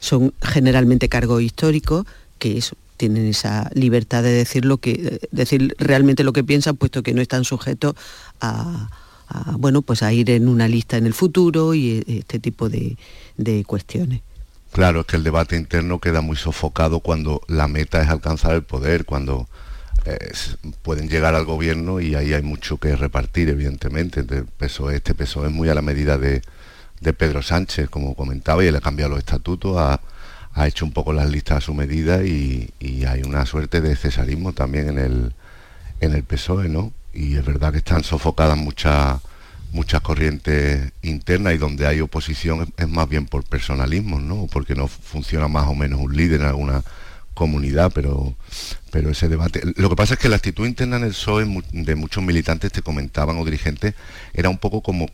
son 0.05 0.33
generalmente 0.41 1.09
cargos 1.09 1.41
históricos 1.41 2.05
que 2.37 2.63
tienen 2.95 3.25
esa 3.25 3.71
libertad 3.73 4.21
de 4.21 4.31
decir 4.31 4.63
lo 4.63 4.77
que 4.77 5.19
decir 5.31 5.75
realmente 5.79 6.23
lo 6.23 6.31
que 6.31 6.43
piensan 6.43 6.77
puesto 6.77 7.01
que 7.01 7.13
no 7.13 7.21
están 7.21 7.43
sujetos 7.43 7.95
a, 8.39 8.89
bueno 9.57 9.81
pues 9.81 10.03
a 10.03 10.13
ir 10.13 10.29
en 10.29 10.47
una 10.47 10.67
lista 10.67 10.97
en 10.97 11.07
el 11.07 11.15
futuro 11.15 11.73
y 11.73 12.03
este 12.07 12.39
tipo 12.39 12.69
de, 12.69 12.95
cuestiones. 13.65 14.21
Claro 14.71 15.01
es 15.01 15.05
que 15.07 15.15
el 15.15 15.23
debate 15.23 15.55
interno 15.57 15.99
queda 15.99 16.21
muy 16.21 16.35
sofocado 16.35 16.99
cuando 16.99 17.41
la 17.47 17.67
meta 17.67 18.01
es 18.01 18.09
alcanzar 18.09 18.53
el 18.53 18.63
poder 18.63 19.05
cuando 19.05 19.47
eh, 20.05 20.31
pueden 20.83 21.09
llegar 21.09 21.33
al 21.33 21.45
gobierno 21.45 21.99
y 21.99 22.13
ahí 22.13 22.33
hay 22.33 22.43
mucho 22.43 22.77
que 22.77 22.95
repartir 22.95 23.49
evidentemente 23.49 24.23
peso 24.23 24.91
este 24.91 25.15
peso 25.15 25.45
es 25.47 25.51
muy 25.51 25.69
a 25.69 25.73
la 25.73 25.81
medida 25.81 26.19
de, 26.19 26.43
de 27.01 27.13
Pedro 27.13 27.41
Sánchez, 27.41 27.89
como 27.89 28.15
comentaba, 28.15 28.63
y 28.63 28.67
él 28.67 28.75
ha 28.75 28.81
cambiado 28.81 29.11
los 29.11 29.19
estatutos, 29.19 29.77
ha, 29.77 29.99
hecho 30.67 30.85
un 30.85 30.93
poco 30.93 31.11
las 31.11 31.29
listas 31.29 31.57
a 31.57 31.61
su 31.61 31.73
medida 31.73 32.23
y, 32.23 32.71
hay 33.07 33.23
una 33.23 33.45
suerte 33.45 33.81
de 33.81 33.95
cesarismo 33.95 34.53
también 34.53 34.89
en 34.89 34.97
el, 34.97 35.33
en 35.99 36.13
el 36.13 36.23
PSOE, 36.23 36.69
¿no? 36.69 36.93
Y 37.13 37.35
es 37.35 37.45
verdad 37.45 37.71
que 37.71 37.79
están 37.79 38.03
sofocadas 38.03 38.57
muchas 38.57 39.19
muchas 39.75 40.01
corrientes 40.01 40.93
internas 41.01 41.53
y 41.53 41.57
donde 41.57 41.85
hay 41.85 41.99
oposición 41.99 42.73
es, 42.77 42.87
más 42.87 43.09
bien 43.09 43.25
por 43.25 43.43
personalismo, 43.43 44.19
¿no? 44.19 44.47
Porque 44.51 44.73
no 44.73 44.87
funciona 44.87 45.47
más 45.49 45.67
o 45.67 45.75
menos 45.75 45.99
un 45.99 46.15
líder 46.15 46.41
en 46.41 46.47
alguna 46.47 46.81
comunidad, 47.33 47.91
pero, 47.93 48.35
pero 48.89 49.09
ese 49.09 49.27
debate... 49.27 49.61
Lo 49.75 49.89
que 49.89 49.95
pasa 49.97 50.13
es 50.13 50.19
que 50.19 50.29
la 50.29 50.37
actitud 50.37 50.65
interna 50.65 50.95
en 50.95 51.03
el 51.03 51.09
PSOE 51.09 51.45
de 51.73 51.95
muchos 51.95 52.23
militantes 52.23 52.71
te 52.71 52.81
comentaban 52.81 53.37
o 53.37 53.43
dirigentes 53.43 53.93
era 54.33 54.49
un 54.49 54.57
poco 54.57 54.81
como 54.81 55.07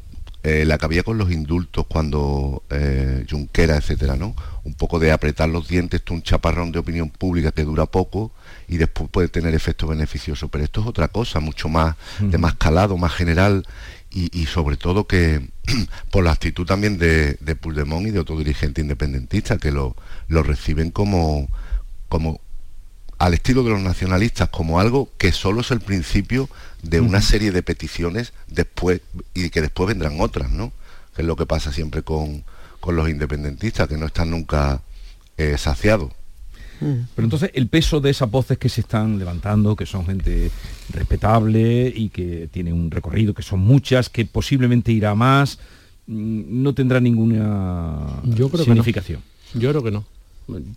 eh, 0.44 0.66
la 0.66 0.78
que 0.78 0.86
había 0.86 1.04
con 1.04 1.18
los 1.18 1.32
indultos 1.32 1.86
cuando 1.88 2.64
eh, 2.70 3.26
Junquera, 3.30 3.78
etcétera, 3.78 4.16
¿no? 4.16 4.36
Un 4.64 4.74
poco 4.74 5.00
de 5.00 5.12
apretar 5.12 5.50
los 5.50 5.68
dientes, 5.68 6.02
un 6.10 6.24
chaparrón 6.24 6.72
de 6.72 6.80
opinión 6.80 7.10
pública 7.10 7.52
que 7.52 7.64
dura 7.64 7.86
poco 7.86 8.32
y 8.68 8.78
después 8.78 9.10
puede 9.10 9.28
tener 9.28 9.54
efecto 9.54 9.88
beneficioso. 9.88 10.48
Pero 10.50 10.64
esto 10.64 10.82
es 10.82 10.88
otra 10.88 11.10
cosa, 11.10 11.40
mucho 11.40 11.70
más, 11.70 11.96
de 12.20 12.38
más 12.38 12.56
calado, 12.56 12.98
más 12.98 13.14
general 13.14 13.66
y, 14.14 14.46
sobre 14.46 14.76
todo 14.76 15.08
que 15.08 15.50
por 16.12 16.24
la 16.24 16.32
actitud 16.32 16.66
también 16.66 16.98
de, 16.98 17.38
de 17.40 17.56
Puigdemont 17.56 18.08
y 18.08 18.12
de 18.12 18.20
otro 18.20 18.38
dirigente 18.38 18.82
independentista 18.82 19.58
que 19.58 19.72
lo, 19.72 19.96
lo 20.28 20.44
reciben 20.44 20.92
como, 20.92 21.48
como 22.10 22.42
al 23.22 23.36
estilo 23.36 23.62
de 23.64 23.70
los 23.70 23.82
nacionalistas 23.82 24.50
como 24.50 24.80
algo 24.80 25.12
que 25.20 25.32
solo 25.32 25.62
es 25.62 25.70
el 25.70 25.80
principio 25.80 26.50
de 26.82 27.02
una 27.02 27.22
serie 27.22 27.52
de 27.52 27.62
peticiones 27.62 28.34
después 28.48 29.02
y 29.36 29.52
que 29.52 29.62
después 29.62 29.90
vendrán 29.90 30.20
otras, 30.20 30.52
¿no? 30.52 30.72
Que 31.16 31.22
es 31.22 31.28
lo 31.28 31.36
que 31.36 31.46
pasa 31.46 31.72
siempre 31.72 32.02
con, 32.02 32.44
los 32.88 33.10
independentistas, 33.10 33.88
que 33.88 33.96
no 33.96 34.08
están 34.08 34.32
nunca 34.32 34.82
eh, 35.38 35.56
saciados. 35.60 36.12
Pero 36.80 37.26
entonces 37.28 37.52
el 37.54 37.68
peso 37.68 38.02
de 38.02 38.10
esas 38.10 38.32
voces 38.32 38.58
que 38.58 38.70
se 38.70 38.82
están 38.82 39.20
levantando, 39.20 39.76
que 39.76 39.86
son 39.86 40.04
gente 40.08 40.50
respetable 40.90 41.94
y 41.96 42.10
que 42.10 42.50
tiene 42.52 42.74
un 42.74 42.90
recorrido, 42.90 43.36
que 43.36 43.44
son 43.44 43.60
muchas, 43.60 44.10
que 44.10 44.26
posiblemente 44.26 44.92
irá 44.92 45.14
más, 45.14 45.60
mm, 46.08 46.64
no 46.64 46.74
tendrá 46.74 47.00
ninguna 47.00 48.20
Yo 48.24 48.50
creo 48.50 48.66
significación. 48.66 49.22
Yo 49.54 49.70
creo 49.70 49.84
que 49.84 49.92
no 49.92 50.06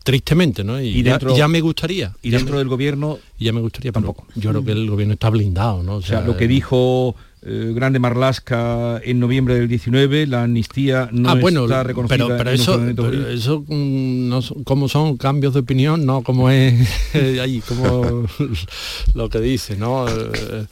tristemente, 0.03 0.65
¿no? 0.65 0.81
Y, 0.81 1.03
ya, 1.03 1.49
me 1.49 1.61
gustaría. 1.61 2.15
Y 2.23 2.31
dentro 2.31 2.59
del 2.59 2.69
gobierno 2.69 3.19
ya 3.39 3.53
me 3.53 3.61
gustaría 3.61 3.93
tampoco. 3.93 4.27
Yo 4.35 4.51
creo 4.51 4.65
que 4.65 4.73
el 4.73 4.91
gobierno 4.91 5.15
está 5.15 5.31
blindado, 5.31 5.83
¿no? 5.83 5.97
O 5.97 6.03
sea, 6.03 6.21
lo 6.21 6.37
que 6.37 6.49
dijo 6.49 7.15
eh, 7.47 7.73
Grande 7.75 7.99
Marlasca 7.99 9.01
en 9.05 9.21
noviembre 9.21 9.55
del 9.55 9.69
19, 9.69 10.27
la 10.27 10.45
amnistía 10.45 11.11
no 11.13 11.29
ah, 11.29 11.35
bueno, 11.35 11.65
está 11.65 11.83
reconocida. 11.83 12.27
Pero, 12.27 12.39
pero 12.39 12.51
eso, 12.51 12.81
pero 12.97 13.29
eso 13.29 13.65
mm, 13.69 14.29
no, 14.29 14.41
como 14.65 14.89
son 14.89 15.19
cambios 15.19 15.53
de 15.53 15.61
opinión, 15.61 16.07
no 16.07 16.23
como 16.23 16.49
es 16.49 16.89
ahí, 17.15 17.61
como 17.61 18.27
lo 19.15 19.29
que 19.29 19.41
dice, 19.41 19.77
¿no? 19.77 20.09
Eh, 20.09 20.67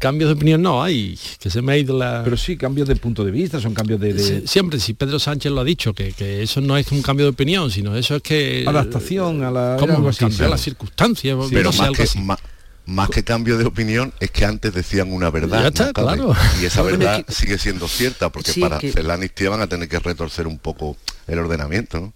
cambios 0.00 0.30
de 0.30 0.34
opinión 0.34 0.60
no 0.62 0.82
hay, 0.82 1.16
que 1.38 1.48
se 1.48 1.62
me 1.62 1.72
ha 1.72 1.76
ido 1.76 1.96
la... 1.96 2.22
Pero 2.24 2.36
sí, 2.36 2.56
cambios 2.56 2.88
de 2.88 2.96
punto 2.96 3.24
de 3.24 3.30
vista, 3.30 3.60
son 3.60 3.72
cambios 3.72 4.00
de... 4.00 4.46
siempre, 4.48 4.80
si 4.80 4.94
Pedro 4.94 5.20
Sánchez 5.20 5.52
lo 5.52 5.60
ha 5.60 5.64
dicho, 5.64 5.94
que, 5.94 6.12
eso 6.42 6.60
no 6.60 6.76
es 6.76 6.90
un 6.90 7.02
cambio 7.02 7.26
de 7.26 7.30
opinión, 7.30 7.70
sino 7.70 7.96
eso 7.96 8.16
es 8.16 8.22
que... 8.22 8.64
Adaptación 8.66 9.44
a 9.44 9.50
la... 9.50 9.76
¿Cómo 9.78 10.10
cambiar 10.12 10.50
las 10.50 10.60
circunstancias? 10.60 11.38
pero 11.50 11.72
más, 11.72 11.90
que, 11.90 12.20
más, 12.20 12.38
que 13.10 13.24
cambio 13.24 13.56
de 13.58 13.64
opinión 13.66 14.12
es 14.20 14.30
que 14.30 14.44
antes 14.44 14.74
decían 14.74 15.12
una 15.12 15.30
verdad. 15.30 15.72
claro. 15.92 16.34
Y 16.60 16.64
esa 16.64 16.82
verdad 16.82 17.24
sigue 17.28 17.58
siendo 17.58 17.88
cierta, 17.88 18.30
porque 18.30 18.52
para 18.60 18.76
hacer 18.76 19.04
la 19.04 19.14
amnistía 19.14 19.50
van 19.50 19.60
a 19.60 19.66
tener 19.66 19.88
que 19.88 19.98
retorcer 19.98 20.46
un 20.46 20.58
poco 20.58 20.96
el 21.26 21.38
ordenamiento, 21.38 22.00
¿no? 22.00 22.12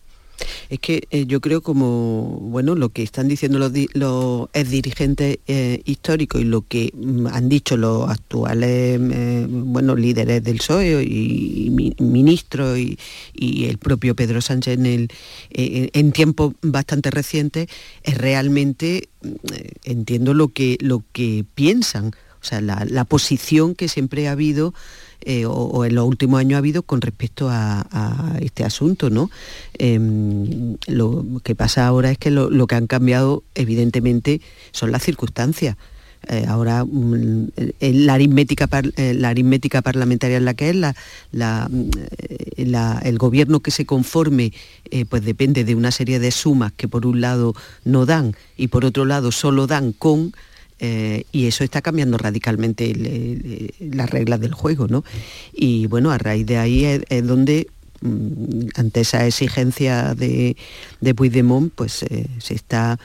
Es 0.69 0.81
que 0.81 1.07
eh, 1.11 1.27
yo 1.27 1.41
creo 1.41 1.63
como, 1.63 2.39
bueno, 2.41 2.75
lo 2.75 2.89
que 2.89 3.03
están 3.03 3.29
diciendo 3.29 3.59
los, 3.59 3.73
los 3.93 4.49
dirigentes 4.69 5.39
eh, 5.47 5.83
históricos 5.85 6.41
y 6.41 6.45
lo 6.45 6.63
que 6.67 6.91
mm, 6.95 7.27
han 7.29 7.49
dicho 7.49 7.77
los 7.77 8.09
actuales, 8.09 9.01
eh, 9.01 9.47
bueno, 9.49 9.95
líderes 9.95 10.43
del 10.43 10.59
PSOE 10.59 11.03
y, 11.05 11.95
ministros 11.99 12.79
y, 12.79 12.99
el 13.65 13.79
propio 13.79 14.15
Pedro 14.15 14.41
Sánchez 14.41 14.79
en, 14.79 15.09
en 15.51 16.13
tiempos 16.13 16.55
bastante 16.63 17.11
recientes, 17.11 17.69
es 18.03 18.19
realmente, 18.19 19.09
entiendo 19.85 20.35
lo 20.35 20.49
que, 20.49 20.77
lo 20.81 21.03
que 21.13 21.45
piensan, 21.55 22.09
o 22.09 22.45
sea, 22.45 22.61
la, 22.61 22.85
la 22.89 23.05
posición 23.05 23.75
que 23.75 23.89
siempre 23.89 24.29
ha 24.29 24.33
habido 24.33 24.75
eh, 25.25 25.47
o, 25.47 25.85
en 25.85 25.95
los 25.95 26.07
últimos 26.07 26.41
años 26.41 26.57
ha 26.57 26.59
habido 26.59 26.83
con 26.83 27.01
respecto 27.01 27.49
a, 27.51 27.87
este 28.41 28.65
asunto. 28.65 29.11
¿no? 29.11 29.31
Em, 29.79 30.77
lo 30.87 31.25
que 31.43 31.55
pasa 31.55 31.87
ahora 31.87 32.11
es 32.11 32.19
que 32.19 32.31
lo, 32.31 32.67
que 32.67 32.75
han 32.75 32.87
cambiado 32.87 33.43
evidentemente 33.55 34.41
son 34.73 34.93
las 34.93 35.03
circunstancias. 35.03 35.77
Eh, 36.29 36.47
ahora 36.49 36.85
mm, 36.85 37.49
la, 37.81 38.15
aritmética 38.15 38.67
la 38.97 39.29
aritmética 39.29 39.83
parlamentaria 39.83 40.39
es 40.39 40.43
la 40.43 40.55
que 40.55 40.71
es, 40.71 40.77
la, 41.33 41.69
el 43.03 43.19
gobierno 43.19 43.61
que 43.61 43.71
se 43.71 43.85
conforme 43.85 44.53
pues 45.11 45.23
depende 45.23 45.65
de 45.65 45.75
una 45.75 45.91
serie 45.91 46.19
de 46.19 46.31
sumas 46.31 46.73
que 46.73 46.89
por 46.89 47.05
un 47.05 47.21
lado 47.21 47.55
no 47.85 48.07
dan 48.07 48.35
y 48.57 48.69
por 48.69 48.87
otro 48.87 49.05
lado 49.05 49.33
solo 49.33 49.67
dan 49.67 49.93
con 49.93 50.33
y 50.81 51.47
eso 51.47 51.65
está 51.65 51.81
cambiando 51.81 52.19
radicalmente 52.19 52.93
las 53.81 54.11
reglas 54.11 54.41
del 54.41 54.53
juego, 54.53 54.87
¿no? 54.87 55.05
Y 55.53 55.87
bueno, 55.87 56.11
a 56.11 56.19
raíz 56.19 56.45
de 56.47 56.59
ahí 56.59 56.85
es 56.85 57.27
donde 57.27 57.69
Mm, 58.05 58.69
ante 58.77 59.01
esa 59.01 59.27
exigencia 59.27 60.15
de, 60.15 60.59
de 61.01 61.15
Puigdemont, 61.15 61.73
pues 61.75 62.03
eh, 62.03 62.29
se 62.39 62.53
está 62.53 62.99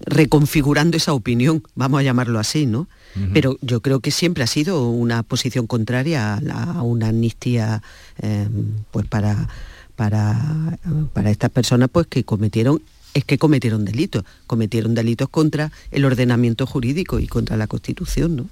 reconfigurando 0.00 0.98
esa 0.98 1.14
opinión, 1.14 1.62
vamos 1.74 2.00
a 2.00 2.02
llamarlo 2.02 2.38
así, 2.38 2.66
¿no? 2.66 2.88
Pero 3.32 3.58
yo 3.62 3.80
creo 3.80 3.98
que 3.98 4.12
siempre 4.12 4.44
ha 4.44 4.46
sido 4.46 4.90
una 4.90 5.24
posición 5.24 5.66
contraria 5.66 6.34
a, 6.34 6.82
una 6.82 7.08
amnistía 7.08 7.82
em, 8.18 8.74
pues 8.92 9.06
para, 9.06 9.48
para, 9.96 10.78
para 11.14 11.30
estas 11.30 11.50
personas 11.50 11.88
pues 11.90 12.06
que 12.06 12.22
cometieron 12.22 12.80
es 13.14 13.24
que 13.24 13.38
cometieron 13.38 13.84
delitos, 13.84 14.24
cometieron 14.46 14.94
delitos 14.94 15.28
contra 15.28 15.72
el 15.90 16.04
ordenamiento 16.04 16.66
jurídico 16.66 17.18
y 17.18 17.26
contra 17.26 17.56
la 17.56 17.66
Constitución, 17.66 18.36
¿no? 18.36 18.46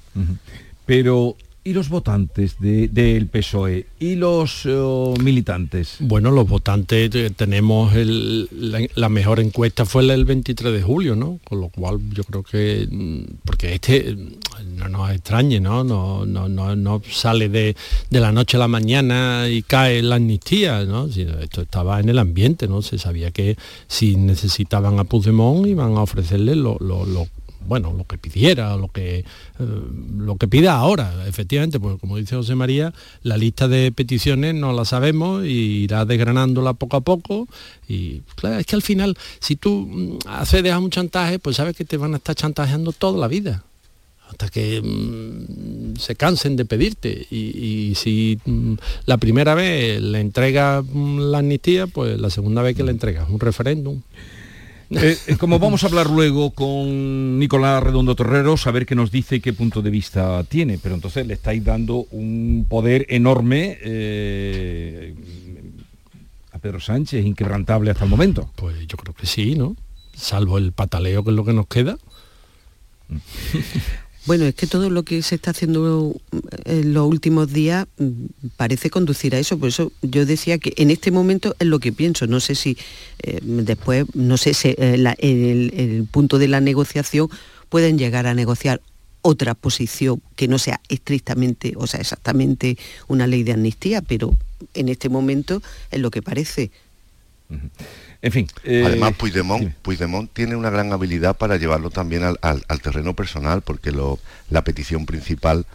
Pero 0.86 1.36
¿Y 1.66 1.72
los 1.72 1.88
votantes 1.88 2.58
del 2.60 3.26
PSOE? 3.26 3.86
¿Y 3.98 4.14
los 4.14 4.66
eh, 4.66 5.14
militantes? 5.20 5.96
Bueno, 5.98 6.30
los 6.30 6.48
votantes 6.48 7.12
eh, 7.12 7.32
tenemos 7.34 7.92
la, 7.92 9.08
mejor 9.08 9.40
encuesta 9.40 9.84
fue 9.84 10.04
la 10.04 10.12
del 10.12 10.24
23 10.26 10.72
de 10.72 10.80
julio, 10.80 11.16
¿no? 11.16 11.40
Con 11.42 11.60
lo 11.60 11.68
cual 11.70 11.98
yo 12.12 12.22
creo 12.22 12.44
que, 12.44 12.86
mm, 12.88 13.38
porque 13.44 13.74
este 13.74 14.14
mm, 14.14 14.76
no 14.76 14.88
nos 14.88 15.10
extrañe, 15.10 15.58
¿no? 15.58 15.82
No, 15.82 16.24
no, 16.24 16.48
no, 16.48 17.02
sale 17.10 17.48
de, 17.48 17.74
la 18.10 18.30
noche 18.30 18.58
a 18.58 18.60
la 18.60 18.68
mañana 18.68 19.48
y 19.48 19.62
cae 19.62 20.02
la 20.02 20.16
amnistía, 20.16 20.84
¿no? 20.84 21.06
Esto 21.06 21.62
estaba 21.62 21.98
en 21.98 22.08
el 22.10 22.20
ambiente, 22.20 22.68
¿no? 22.68 22.80
Se 22.80 22.96
sabía 22.96 23.32
que 23.32 23.56
si 23.88 24.14
necesitaban 24.14 25.00
a 25.00 25.04
Puigdemont 25.04 25.66
iban 25.66 25.96
a 25.96 26.02
ofrecerle 26.02 26.54
lo, 26.54 26.76
lo, 26.78 27.04
lo 27.04 27.26
bueno, 27.66 27.92
lo 27.92 28.04
que 28.04 28.18
pidiera, 28.18 28.76
lo 28.76 28.88
que, 28.88 29.18
eh, 29.18 29.24
lo 30.16 30.36
que 30.36 30.48
pida 30.48 30.74
ahora, 30.74 31.26
efectivamente, 31.26 31.80
porque 31.80 31.98
como 31.98 32.16
dice 32.16 32.36
José 32.36 32.54
María, 32.54 32.92
la 33.22 33.36
lista 33.36 33.68
de 33.68 33.92
peticiones 33.92 34.54
no 34.54 34.72
la 34.72 34.84
sabemos 34.84 35.44
y 35.44 35.84
irá 35.84 36.04
desgranándola 36.04 36.74
poco 36.74 36.96
a 36.96 37.00
poco. 37.00 37.48
Y 37.88 38.20
claro, 38.36 38.58
es 38.58 38.66
que 38.66 38.76
al 38.76 38.82
final, 38.82 39.16
si 39.40 39.56
tú 39.56 39.86
mm, 39.88 40.28
accedes 40.28 40.72
a 40.72 40.78
un 40.78 40.90
chantaje, 40.90 41.38
pues 41.38 41.56
sabes 41.56 41.76
que 41.76 41.84
te 41.84 41.96
van 41.96 42.14
a 42.14 42.18
estar 42.18 42.34
chantajeando 42.34 42.92
toda 42.92 43.18
la 43.18 43.28
vida 43.28 43.64
hasta 44.28 44.48
que 44.48 44.82
mm, 44.82 45.96
se 45.96 46.16
cansen 46.16 46.56
de 46.56 46.64
pedirte 46.64 47.26
y, 47.30 47.94
si 47.94 48.38
mm, 48.44 48.74
la 49.06 49.18
primera 49.18 49.54
vez 49.54 50.00
le 50.00 50.20
entregas 50.20 50.84
la 50.94 51.38
amnistía, 51.38 51.86
pues 51.86 52.18
la 52.20 52.30
segunda 52.30 52.62
vez 52.62 52.76
que 52.76 52.82
le 52.82 52.90
entregas 52.90 53.28
un 53.30 53.40
referéndum. 53.40 54.00
Eh, 54.90 55.18
eh, 55.26 55.36
como 55.36 55.58
vamos 55.58 55.82
a 55.82 55.88
hablar 55.88 56.08
luego 56.08 56.52
con 56.52 57.38
Nicolás 57.38 57.82
Redondo 57.82 58.14
Torrero, 58.14 58.56
saber 58.56 58.86
qué 58.86 58.94
nos 58.94 59.10
dice 59.10 59.36
y 59.36 59.40
qué 59.40 59.52
punto 59.52 59.82
de 59.82 59.90
vista 59.90 60.44
tiene, 60.44 60.78
pero 60.78 60.94
entonces 60.94 61.26
le 61.26 61.34
estáis 61.34 61.64
dando 61.64 62.06
un 62.12 62.66
poder 62.68 63.06
enorme 63.08 63.78
eh, 63.80 65.14
a 66.52 66.58
Pedro 66.58 66.78
Sánchez, 66.78 67.24
inquebrantable 67.24 67.90
hasta 67.90 68.04
el 68.04 68.10
momento. 68.10 68.48
Pues 68.54 68.86
yo 68.86 68.96
creo 68.96 69.14
que 69.14 69.26
sí, 69.26 69.56
¿no? 69.56 69.76
Salvo 70.14 70.56
el 70.56 70.72
pataleo 70.72 71.24
que 71.24 71.30
es 71.30 71.36
lo 71.36 71.44
que 71.44 71.52
nos 71.52 71.66
queda. 71.66 71.98
Bueno, 74.26 74.44
es 74.44 74.56
que 74.56 74.66
todo 74.66 74.90
lo 74.90 75.04
que 75.04 75.22
se 75.22 75.36
está 75.36 75.52
haciendo 75.52 76.14
en 76.64 76.92
los 76.92 77.06
últimos 77.06 77.52
días 77.52 77.86
mm, 77.98 78.48
parece 78.56 78.90
conducir 78.90 79.36
a 79.36 79.38
eso. 79.38 79.56
Por 79.56 79.68
eso 79.68 79.92
yo 80.02 80.26
decía 80.26 80.58
que 80.58 80.72
en 80.76 80.90
este 80.90 81.12
momento 81.12 81.54
es 81.60 81.68
lo 81.68 81.78
que 81.78 81.92
pienso. 81.92 82.26
No 82.26 82.40
sé 82.40 82.56
si 82.56 82.76
eh, 83.22 83.38
después, 83.42 84.04
no 84.14 84.36
sé 84.36 84.52
si 84.52 84.74
eh, 84.78 85.14
el, 85.18 86.08
punto 86.10 86.38
de 86.38 86.48
la 86.48 86.60
negociación 86.60 87.28
pueden 87.68 87.98
llegar 87.98 88.26
a 88.26 88.34
negociar 88.34 88.80
otra 89.22 89.54
posición 89.54 90.20
que 90.34 90.48
no 90.48 90.58
sea 90.58 90.80
estrictamente, 90.88 91.74
o 91.76 91.86
sea, 91.86 92.00
exactamente 92.00 92.78
una 93.08 93.26
ley 93.26 93.44
de 93.44 93.52
amnistía, 93.52 94.02
pero 94.02 94.36
en 94.74 94.88
este 94.88 95.08
momento 95.08 95.62
es 95.90 96.00
lo 96.00 96.10
que 96.10 96.22
parece. 96.22 96.70
En 98.22 98.32
fin. 98.32 98.48
Eh, 98.64 98.82
Además, 98.86 99.14
Puigdemont, 99.16 100.30
tiene 100.32 100.56
una 100.56 100.70
gran 100.70 100.92
habilidad 100.92 101.36
para 101.36 101.56
llevarlo 101.56 101.90
también 101.90 102.22
al, 102.24 102.80
terreno 102.82 103.14
personal, 103.14 103.62
porque 103.62 103.92
la 104.50 104.64
petición 104.64 105.06
principal 105.06 105.66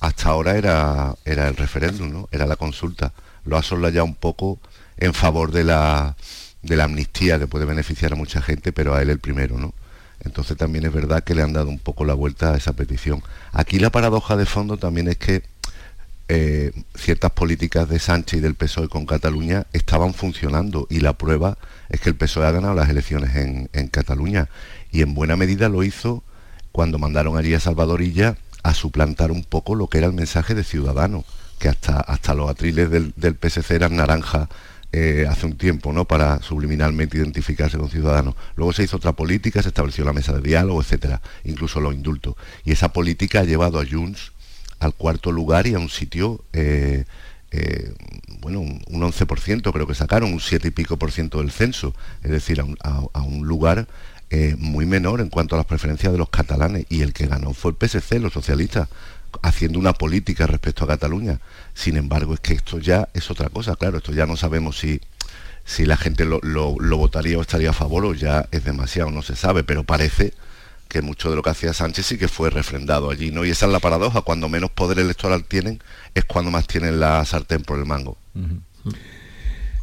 hasta 0.00 0.30
ahora 0.30 0.56
era, 0.56 1.14
era 1.24 1.48
el 1.48 1.56
referéndum, 1.56 2.10
¿no? 2.10 2.28
era 2.32 2.46
la 2.46 2.56
consulta. 2.56 3.12
Lo 3.44 3.56
ha 3.56 3.90
ya 3.90 4.02
un 4.02 4.14
poco 4.14 4.58
en 4.96 5.14
favor 5.14 5.52
de 5.52 5.64
la, 5.64 6.16
de 6.62 6.76
la 6.76 6.84
amnistía, 6.84 7.38
que 7.38 7.46
puede 7.46 7.64
beneficiar 7.64 8.12
a 8.12 8.16
mucha 8.16 8.40
gente, 8.40 8.72
pero 8.72 8.94
a 8.94 9.02
él 9.02 9.10
el 9.10 9.18
primero. 9.18 9.58
¿no? 9.58 9.74
Entonces 10.20 10.56
también 10.56 10.84
es 10.84 10.92
verdad 10.92 11.24
que 11.24 11.34
le 11.34 11.42
han 11.42 11.52
dado 11.52 11.68
un 11.68 11.78
poco 11.78 12.04
la 12.04 12.14
vuelta 12.14 12.52
a 12.52 12.56
esa 12.56 12.72
petición. 12.72 13.22
Aquí 13.52 13.78
la 13.78 13.90
paradoja 13.90 14.36
de 14.36 14.46
fondo 14.46 14.76
también 14.76 15.08
es 15.08 15.16
que 15.16 15.42
eh, 16.32 16.70
ciertas 16.94 17.32
políticas 17.32 17.88
de 17.88 17.98
Sánchez 17.98 18.38
y 18.38 18.40
del 18.40 18.54
PSOE 18.54 18.88
con 18.88 19.04
Cataluña 19.04 19.66
estaban 19.72 20.14
funcionando 20.14 20.86
y 20.88 21.00
la 21.00 21.14
prueba 21.14 21.58
es 21.88 22.00
que 22.00 22.08
el 22.08 22.14
PSOE 22.14 22.46
ha 22.46 22.52
ganado 22.52 22.72
las 22.72 22.88
elecciones 22.88 23.34
en, 23.34 23.88
Cataluña 23.88 24.48
y 24.92 25.02
en 25.02 25.12
buena 25.12 25.34
medida 25.34 25.68
lo 25.68 25.82
hizo 25.82 26.22
cuando 26.70 27.00
mandaron 27.00 27.36
allí 27.36 27.52
a 27.54 27.58
Salvadorilla 27.58 28.36
a 28.62 28.74
suplantar 28.74 29.32
un 29.32 29.42
poco 29.42 29.74
lo 29.74 29.88
que 29.88 29.98
era 29.98 30.06
el 30.06 30.12
mensaje 30.12 30.54
de 30.54 30.62
Ciudadanos, 30.62 31.24
que 31.58 31.68
hasta, 31.68 31.98
hasta 31.98 32.32
los 32.34 32.48
atriles 32.48 32.90
del, 32.90 33.12
PSC 33.34 33.72
eran 33.72 33.96
naranja 33.96 34.48
eh, 34.92 35.26
hace 35.28 35.46
un 35.46 35.56
tiempo, 35.58 35.92
¿no? 35.92 36.04
Para 36.04 36.40
subliminalmente 36.42 37.18
identificarse 37.18 37.76
con 37.76 37.90
Ciudadanos. 37.90 38.36
Luego 38.54 38.72
se 38.72 38.84
hizo 38.84 38.98
otra 38.98 39.14
política, 39.14 39.62
se 39.62 39.70
estableció 39.70 40.04
la 40.04 40.12
mesa 40.12 40.32
de 40.32 40.42
diálogo, 40.42 40.80
etcétera, 40.80 41.22
incluso 41.42 41.80
los 41.80 41.92
indultos. 41.92 42.36
Y 42.64 42.70
esa 42.70 42.92
política 42.92 43.40
ha 43.40 43.44
llevado 43.44 43.80
a 43.80 43.84
Junts 43.84 44.30
al 44.80 44.94
cuarto 44.94 45.30
lugar 45.30 45.66
y 45.66 45.74
a 45.74 45.78
un 45.78 45.88
sitio 45.88 46.42
eh, 46.52 47.04
eh, 47.52 47.92
bueno, 48.40 48.60
un, 48.60 48.82
11% 48.88 49.72
creo 49.72 49.86
que 49.86 49.94
sacaron, 49.94 50.32
un 50.32 50.40
7 50.40 50.68
y 50.68 50.70
pico 50.70 50.98
por 50.98 51.12
ciento 51.12 51.38
del 51.38 51.50
censo, 51.50 51.94
es 52.22 52.30
decir, 52.30 52.60
a 52.60 53.22
un, 53.22 53.46
lugar 53.46 53.86
eh, 54.30 54.54
muy 54.58 54.86
menor 54.86 55.20
en 55.20 55.28
cuanto 55.28 55.54
a 55.54 55.58
las 55.58 55.66
preferencias 55.66 56.12
de 56.12 56.18
los 56.18 56.30
catalanes 56.30 56.86
y 56.88 57.02
el 57.02 57.12
que 57.12 57.26
ganó 57.26 57.52
fue 57.52 57.72
el 57.72 57.76
PSC, 57.76 58.18
los 58.20 58.32
socialistas, 58.32 58.88
haciendo 59.42 59.78
una 59.78 59.92
política 59.92 60.46
respecto 60.46 60.84
a 60.84 60.88
Cataluña. 60.88 61.40
Sin 61.74 61.96
embargo, 61.96 62.34
es 62.34 62.40
que 62.40 62.54
esto 62.54 62.78
ya 62.78 63.08
es 63.14 63.30
otra 63.30 63.48
cosa, 63.48 63.76
claro, 63.76 63.98
esto 63.98 64.12
ya 64.12 64.26
no 64.26 64.36
sabemos 64.36 64.78
si, 64.78 65.00
si 65.64 65.84
la 65.84 65.96
gente 65.96 66.24
lo, 66.24 66.40
lo 66.42 66.96
votaría 66.96 67.36
o 67.36 67.42
estaría 67.42 67.70
a 67.70 67.74
favor 67.74 68.04
o 68.04 68.14
ya 68.14 68.48
es 68.52 68.64
demasiado, 68.64 69.10
no 69.10 69.22
se 69.22 69.36
sabe, 69.36 69.64
pero 69.64 69.84
parece 69.84 70.32
que 70.90 71.00
mucho 71.00 71.30
de 71.30 71.36
lo 71.36 71.42
que 71.42 71.50
hacía 71.50 71.72
Sánchez 71.72 72.04
sí 72.04 72.18
que 72.18 72.28
fue 72.28 72.50
refrendado 72.50 73.10
allí, 73.10 73.30
¿no? 73.30 73.46
Y 73.46 73.50
esa 73.50 73.66
es 73.66 73.72
la 73.72 73.78
paradoja, 73.78 74.22
cuando 74.22 74.48
menos 74.48 74.70
poder 74.70 74.98
electoral 74.98 75.44
tienen, 75.44 75.80
es 76.14 76.24
cuando 76.24 76.50
más 76.50 76.66
tienen 76.66 76.98
la 77.00 77.24
sartén 77.24 77.62
por 77.62 77.78
el 77.78 77.86
mango. 77.86 78.18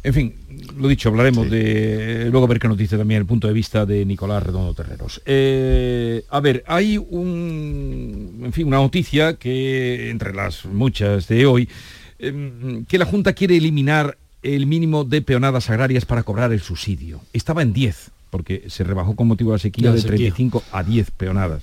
En 0.04 0.14
fin, 0.14 0.34
lo 0.76 0.86
dicho, 0.86 1.08
hablaremos 1.08 1.50
de 1.50 2.28
luego 2.30 2.44
a 2.44 2.48
ver 2.48 2.60
qué 2.60 2.68
nos 2.68 2.76
dice 2.76 2.98
también 2.98 3.22
el 3.22 3.26
punto 3.26 3.48
de 3.48 3.54
vista 3.54 3.86
de 3.86 4.04
Nicolás 4.04 4.42
Redondo 4.42 4.74
Terreros. 4.74 5.22
Eh, 5.24 6.24
a 6.28 6.40
ver, 6.40 6.62
hay 6.66 6.98
un, 6.98 8.42
en 8.44 8.52
fin, 8.52 8.66
una 8.66 8.76
noticia 8.76 9.34
que 9.34 10.10
entre 10.10 10.34
las 10.34 10.66
muchas 10.66 11.26
de 11.26 11.46
hoy, 11.46 11.68
em, 12.18 12.84
que 12.84 12.98
la 12.98 13.06
Junta 13.06 13.32
quiere 13.32 13.56
eliminar 13.56 14.18
el 14.42 14.66
mínimo 14.66 15.04
de 15.04 15.22
peonadas 15.22 15.70
agrarias 15.70 16.04
para 16.04 16.22
cobrar 16.22 16.52
el 16.52 16.60
subsidio. 16.60 17.22
Estaba 17.32 17.62
en 17.62 17.72
10 17.72 18.10
porque 18.30 18.64
se 18.68 18.84
rebajó 18.84 19.16
con 19.16 19.26
motivo 19.26 19.50
de 19.50 19.56
la 19.56 19.60
sequía 19.60 19.92
de 19.92 20.02
35 20.02 20.62
a 20.72 20.82
10 20.82 21.10
peonadas. 21.12 21.62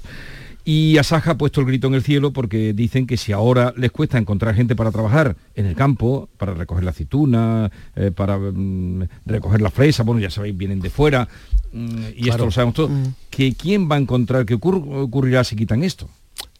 Y 0.67 0.97
Asaja 0.97 1.31
ha 1.31 1.37
puesto 1.37 1.61
el 1.61 1.67
grito 1.67 1.87
en 1.87 1.93
el 1.93 2.01
cielo 2.01 2.33
porque 2.33 2.73
dicen 2.73 3.05
que 3.05 3.17
si 3.17 3.31
ahora 3.31 3.71
les 3.77 3.91
cuesta 3.91 4.17
encontrar 4.17 4.55
gente 4.55 4.75
para 4.75 4.91
trabajar 4.91 5.37
en 5.53 5.67
el 5.67 5.75
campo, 5.75 6.27
para 6.37 6.55
recoger 6.55 6.83
la 6.83 6.89
aceituna, 6.89 7.71
eh, 7.95 8.09
para 8.09 8.39
mm, 8.39 9.03
recoger 9.27 9.61
la 9.61 9.69
fresa, 9.69 10.01
bueno, 10.01 10.19
ya 10.19 10.31
sabéis, 10.31 10.57
vienen 10.57 10.79
de 10.79 10.89
fuera, 10.89 11.27
mm, 11.71 11.97
y 12.17 12.29
esto 12.29 12.45
lo 12.45 12.51
sabemos 12.51 12.73
todos, 12.73 12.89
mm. 12.89 13.03
que 13.29 13.53
quién 13.53 13.89
va 13.89 13.95
a 13.95 13.99
encontrar, 13.99 14.47
qué 14.47 14.55
ocurrirá 14.55 15.43
si 15.43 15.55
quitan 15.55 15.83
esto. 15.83 16.09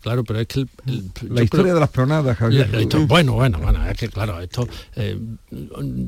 Claro, 0.06 0.24
pero 0.24 0.40
es 0.40 0.46
que 0.46 0.60
el, 0.60 0.70
la 1.32 1.42
historia 1.42 1.74
de 1.74 1.80
las 1.80 1.90
peonadas, 1.90 2.38
Javier. 2.38 2.70
bueno, 3.08 3.34
bueno, 3.34 3.58
bueno, 3.58 3.90
es 3.90 3.98
que 3.98 4.08
claro, 4.08 4.40
esto, 4.40 4.68
eh, 4.96 5.18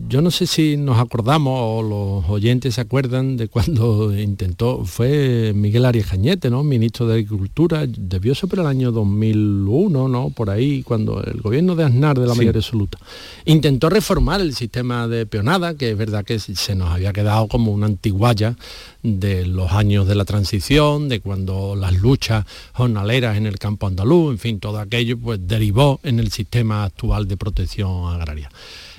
yo 0.08 0.22
no 0.22 0.30
sé 0.30 0.46
si 0.46 0.78
nos 0.78 1.00
acordamos 1.00 1.60
o 1.60 1.82
los 1.82 2.30
oyentes 2.30 2.76
se 2.76 2.82
acuerdan 2.82 3.38
de 3.38 3.48
cuando 3.48 4.16
intentó, 4.20 4.86
fue 4.86 5.52
Miguel 5.56 5.84
Arias 5.84 6.12
Cañete, 6.12 6.52
¿no? 6.52 6.64
Ministro 6.64 7.08
de 7.08 7.16
Agricultura, 7.16 7.86
debió 7.88 8.36
ser 8.36 8.48
por 8.48 8.60
el 8.60 8.68
año 8.68 8.92
2001, 8.92 10.08
¿no? 10.08 10.30
Por 10.30 10.52
ahí, 10.52 10.84
cuando 10.84 11.24
el 11.24 11.42
gobierno 11.42 11.76
de 11.76 11.86
Aznar 11.86 12.20
de 12.20 12.28
la 12.28 12.36
mayoría 12.36 12.60
absoluta 12.60 13.00
intentó 13.46 13.90
reformar 13.90 14.42
el 14.42 14.54
sistema 14.54 15.08
de 15.08 15.26
peonada, 15.26 15.74
que 15.74 15.90
es 15.90 15.98
verdad 15.98 16.24
que 16.24 16.38
se 16.38 16.76
nos 16.76 16.92
había 16.92 17.14
quedado 17.14 17.48
como 17.48 17.72
una 17.72 17.88
antiguaya 17.88 18.56
de 19.02 19.48
los 19.48 19.72
años 19.72 20.08
de 20.08 20.14
la 20.14 20.26
transición, 20.26 21.10
de 21.10 21.20
cuando 21.20 21.76
las 21.76 21.94
luchas 21.94 22.46
jornaleras 22.74 23.38
en 23.38 23.48
el 23.48 23.58
campo 23.58 23.87
andaluz, 23.88 24.32
en 24.32 24.40
fin, 24.40 24.60
todo 24.60 24.80
aquello 24.80 25.18
pues 25.18 25.40
derivó 25.48 26.00
en 26.04 26.20
el 26.20 26.32
sistema 26.32 26.84
actual 26.84 27.28
de 27.28 27.38
protección 27.38 28.14
agraria. 28.14 28.50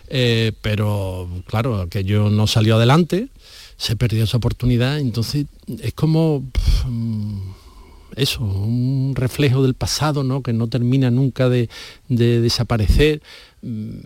Eh, 0.09 0.53
pero 0.63 1.29
claro, 1.47 1.81
aquello 1.81 2.31
no 2.31 2.47
salió 2.47 2.77
adelante, 2.77 3.29
se 3.77 3.97
perdió 3.97 4.25
esa 4.25 4.39
oportunidad, 4.39 4.99
entonces 4.99 5.47
es 5.81 5.93
como 5.93 6.45
eso, 8.17 8.43
un 8.43 9.15
reflejo 9.15 9.63
del 9.63 9.75
pasado, 9.75 10.25
¿no? 10.25 10.43
que 10.43 10.53
no 10.53 10.69
termina 10.69 11.11
nunca 11.11 11.49
de, 11.49 11.69
de 12.09 12.41
desaparecer 12.41 13.23
mm, 13.63 13.99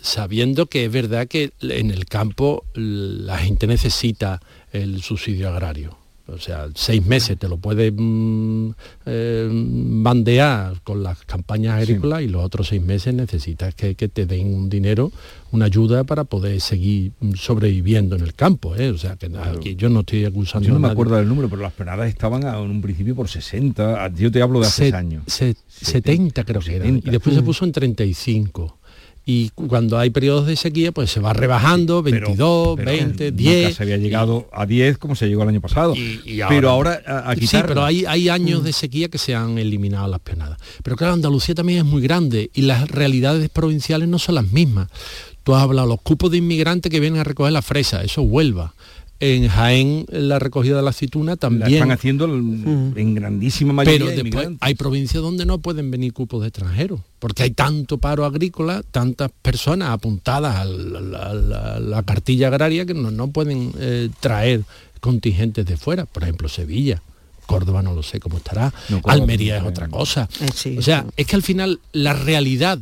sabiendo 0.00 0.66
que 0.66 0.84
es 0.84 0.92
verdad 0.92 1.28
que 1.28 1.52
en 1.60 1.90
el 1.90 2.06
campo 2.06 2.64
la 2.74 3.38
gente 3.38 3.66
necesita 3.66 4.40
el 4.72 5.02
subsidio 5.02 5.48
agrario. 5.48 5.97
O 6.30 6.38
sea, 6.38 6.68
seis 6.74 7.04
meses 7.06 7.38
te 7.38 7.48
lo 7.48 7.56
puedes 7.56 7.92
mm, 7.96 8.70
eh, 9.06 9.48
bandear 9.50 10.80
con 10.82 11.02
las 11.02 11.24
campañas 11.24 11.80
agrícolas 11.80 12.22
y 12.22 12.28
los 12.28 12.44
otros 12.44 12.68
seis 12.68 12.82
meses 12.82 13.14
necesitas 13.14 13.74
que, 13.74 13.94
te 13.94 14.26
den 14.26 14.54
un 14.54 14.68
dinero, 14.68 15.10
una 15.52 15.66
ayuda 15.66 16.04
para 16.04 16.24
poder 16.24 16.60
seguir 16.60 17.12
sobreviviendo 17.34 18.16
en 18.16 18.22
el 18.22 18.34
campo. 18.34 18.76
¿eh? 18.76 18.90
O 18.90 18.98
sea, 18.98 19.16
que 19.16 19.30
aquí 19.36 19.74
yo 19.74 19.88
no 19.88 20.00
estoy 20.00 20.26
acusando 20.26 20.68
Yo 20.68 20.74
no 20.74 20.80
me 20.80 20.88
acuerdo 20.88 21.16
del 21.16 21.28
número, 21.28 21.48
pero 21.48 21.62
las 21.62 21.72
penadas 21.72 22.08
estaban 22.08 22.42
en 22.42 22.70
un 22.70 22.82
principio 22.82 23.14
por 23.14 23.28
60. 23.28 24.08
Yo 24.14 24.30
te 24.30 24.42
hablo 24.42 24.60
de 24.60 24.66
hace 24.66 24.94
años. 24.94 25.24
70 25.26 26.44
creo 26.44 26.60
que 26.60 26.76
eran. 26.76 26.98
Y 26.98 27.10
después 27.10 27.34
se 27.34 27.42
puso 27.42 27.64
en 27.64 27.72
35 27.72 28.77
y 29.30 29.50
cuando 29.50 29.98
hay 29.98 30.08
periodos 30.08 30.46
de 30.46 30.56
sequía 30.56 30.90
pues 30.90 31.10
se 31.10 31.20
va 31.20 31.34
rebajando 31.34 32.02
22 32.02 32.76
20 32.78 33.30
10 33.32 33.76
se 33.76 33.82
había 33.82 33.98
llegado 33.98 34.48
a 34.54 34.64
10 34.64 34.96
como 34.96 35.14
se 35.16 35.28
llegó 35.28 35.42
el 35.42 35.50
año 35.50 35.60
pasado. 35.60 35.92
Pero 36.48 36.70
ahora 36.70 37.02
aquí 37.26 37.46
sí 37.46 37.58
pero 37.66 37.84
hay, 37.84 38.06
hay 38.06 38.30
años 38.30 38.64
de 38.64 38.72
sequía 38.72 39.10
que 39.10 39.18
se 39.18 39.34
han 39.34 39.58
eliminado 39.58 40.08
las 40.08 40.20
penadas 40.20 40.58
pero 40.82 40.96
claro 40.96 41.12
Andalucía 41.12 41.54
también 41.54 41.80
es 41.80 41.84
muy 41.84 42.00
grande 42.00 42.50
y 42.54 42.62
las 42.62 42.90
realidades 42.90 43.50
provinciales 43.50 44.08
no 44.08 44.18
son 44.18 44.36
las 44.36 44.50
mismas. 44.50 44.88
Tú 45.44 45.54
has 45.54 45.62
hablado 45.62 45.86
los 45.86 46.00
cupos 46.00 46.30
de 46.30 46.38
inmigrantes 46.38 46.90
que 46.90 46.98
vienen 46.98 47.20
a 47.20 47.24
recoger 47.24 47.52
la 47.52 47.60
fresa 47.60 48.02
eso 48.02 48.22
vuelva 48.22 48.72
en 49.20 49.48
Jaén 49.48 50.06
la 50.10 50.38
recogida 50.38 50.76
de 50.76 50.82
la 50.82 50.90
aceituna 50.90 51.36
también. 51.36 51.74
están 51.74 51.90
haciendo 51.90 52.26
en 52.26 53.14
grandísima 53.14 53.72
mayoría. 53.72 54.06
Pero 54.06 54.22
después 54.22 54.48
hay 54.60 54.74
provincias 54.74 55.22
donde 55.22 55.44
no 55.44 55.58
pueden 55.58 55.90
venir 55.90 56.12
cupos 56.12 56.42
de 56.42 56.48
extranjeros, 56.48 57.00
porque 57.18 57.42
hay 57.42 57.50
tanto 57.50 57.98
paro 57.98 58.24
agrícola, 58.24 58.82
tantas 58.90 59.30
personas 59.42 59.90
apuntadas 59.90 60.56
a 60.56 60.64
la, 60.64 62.02
cartilla 62.04 62.48
agraria 62.48 62.86
que 62.86 62.94
no, 62.94 63.28
pueden 63.28 63.72
eh, 63.78 64.08
traer 64.20 64.62
contingentes 65.00 65.66
de 65.66 65.76
fuera, 65.76 66.06
por 66.06 66.22
ejemplo 66.22 66.48
Sevilla. 66.48 67.02
Córdoba 67.46 67.82
no 67.82 67.94
lo 67.94 68.02
sé 68.02 68.20
cómo 68.20 68.36
estará, 68.36 68.72
Almería 69.04 69.56
es 69.56 69.64
otra 69.64 69.88
cosa. 69.88 70.28
Eh, 70.66 70.76
o 70.78 70.82
sea, 70.82 71.06
es 71.16 71.26
que 71.26 71.34
al 71.34 71.42
final 71.42 71.80
la 71.92 72.12
realidad 72.12 72.78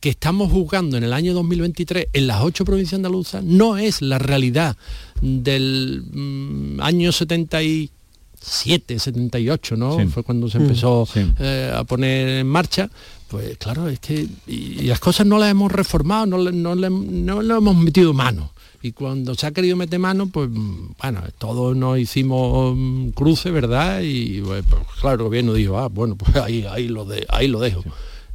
que 0.00 0.08
estamos 0.10 0.52
juzgando 0.52 0.96
en 0.96 1.04
el 1.04 1.12
año 1.12 1.34
2023 1.34 2.08
en 2.12 2.26
las 2.26 2.42
ocho 2.42 2.64
provincias 2.64 2.98
andaluzas 2.98 3.42
no 3.42 3.78
es 3.78 4.00
la 4.00 4.18
realidad 4.18 4.76
del 5.20 6.04
mm, 6.12 6.80
año 6.80 7.12
77, 7.12 8.98
78, 8.98 9.76
¿no? 9.76 10.08
Fue 10.08 10.22
cuando 10.22 10.48
se 10.48 10.58
mm, 10.58 10.62
empezó 10.62 11.08
eh, 11.38 11.72
a 11.74 11.84
poner 11.84 12.28
en 12.40 12.46
marcha. 12.46 12.90
Pues 13.28 13.58
claro, 13.58 13.88
es 13.88 14.00
que 14.00 14.26
y, 14.46 14.82
las 14.82 15.00
cosas 15.00 15.26
no 15.26 15.38
las 15.38 15.50
hemos 15.50 15.70
reformado, 15.70 16.26
no, 16.26 16.38
no, 16.38 16.74
no, 16.74 17.42
le 17.42 17.54
hemos 17.54 17.76
metido 17.76 18.14
mano 18.14 18.52
y 18.80 18.92
cuando 18.92 19.34
se 19.34 19.46
ha 19.46 19.50
querido 19.50 19.76
meter 19.76 19.98
mano, 19.98 20.28
pues 20.28 20.48
bueno, 20.50 21.22
todos 21.38 21.76
nos 21.76 21.98
hicimos 21.98 22.76
cruce, 23.14 23.50
¿verdad? 23.50 24.00
Y 24.02 24.40
pues, 24.40 24.64
claro, 25.00 25.16
el 25.16 25.22
gobierno 25.24 25.52
dijo, 25.54 25.78
ah, 25.78 25.88
bueno, 25.88 26.16
pues 26.16 26.36
ahí, 26.36 26.64
ahí, 26.70 26.88
lo, 26.88 27.04
de, 27.04 27.26
ahí 27.28 27.48
lo 27.48 27.58
dejo. 27.58 27.82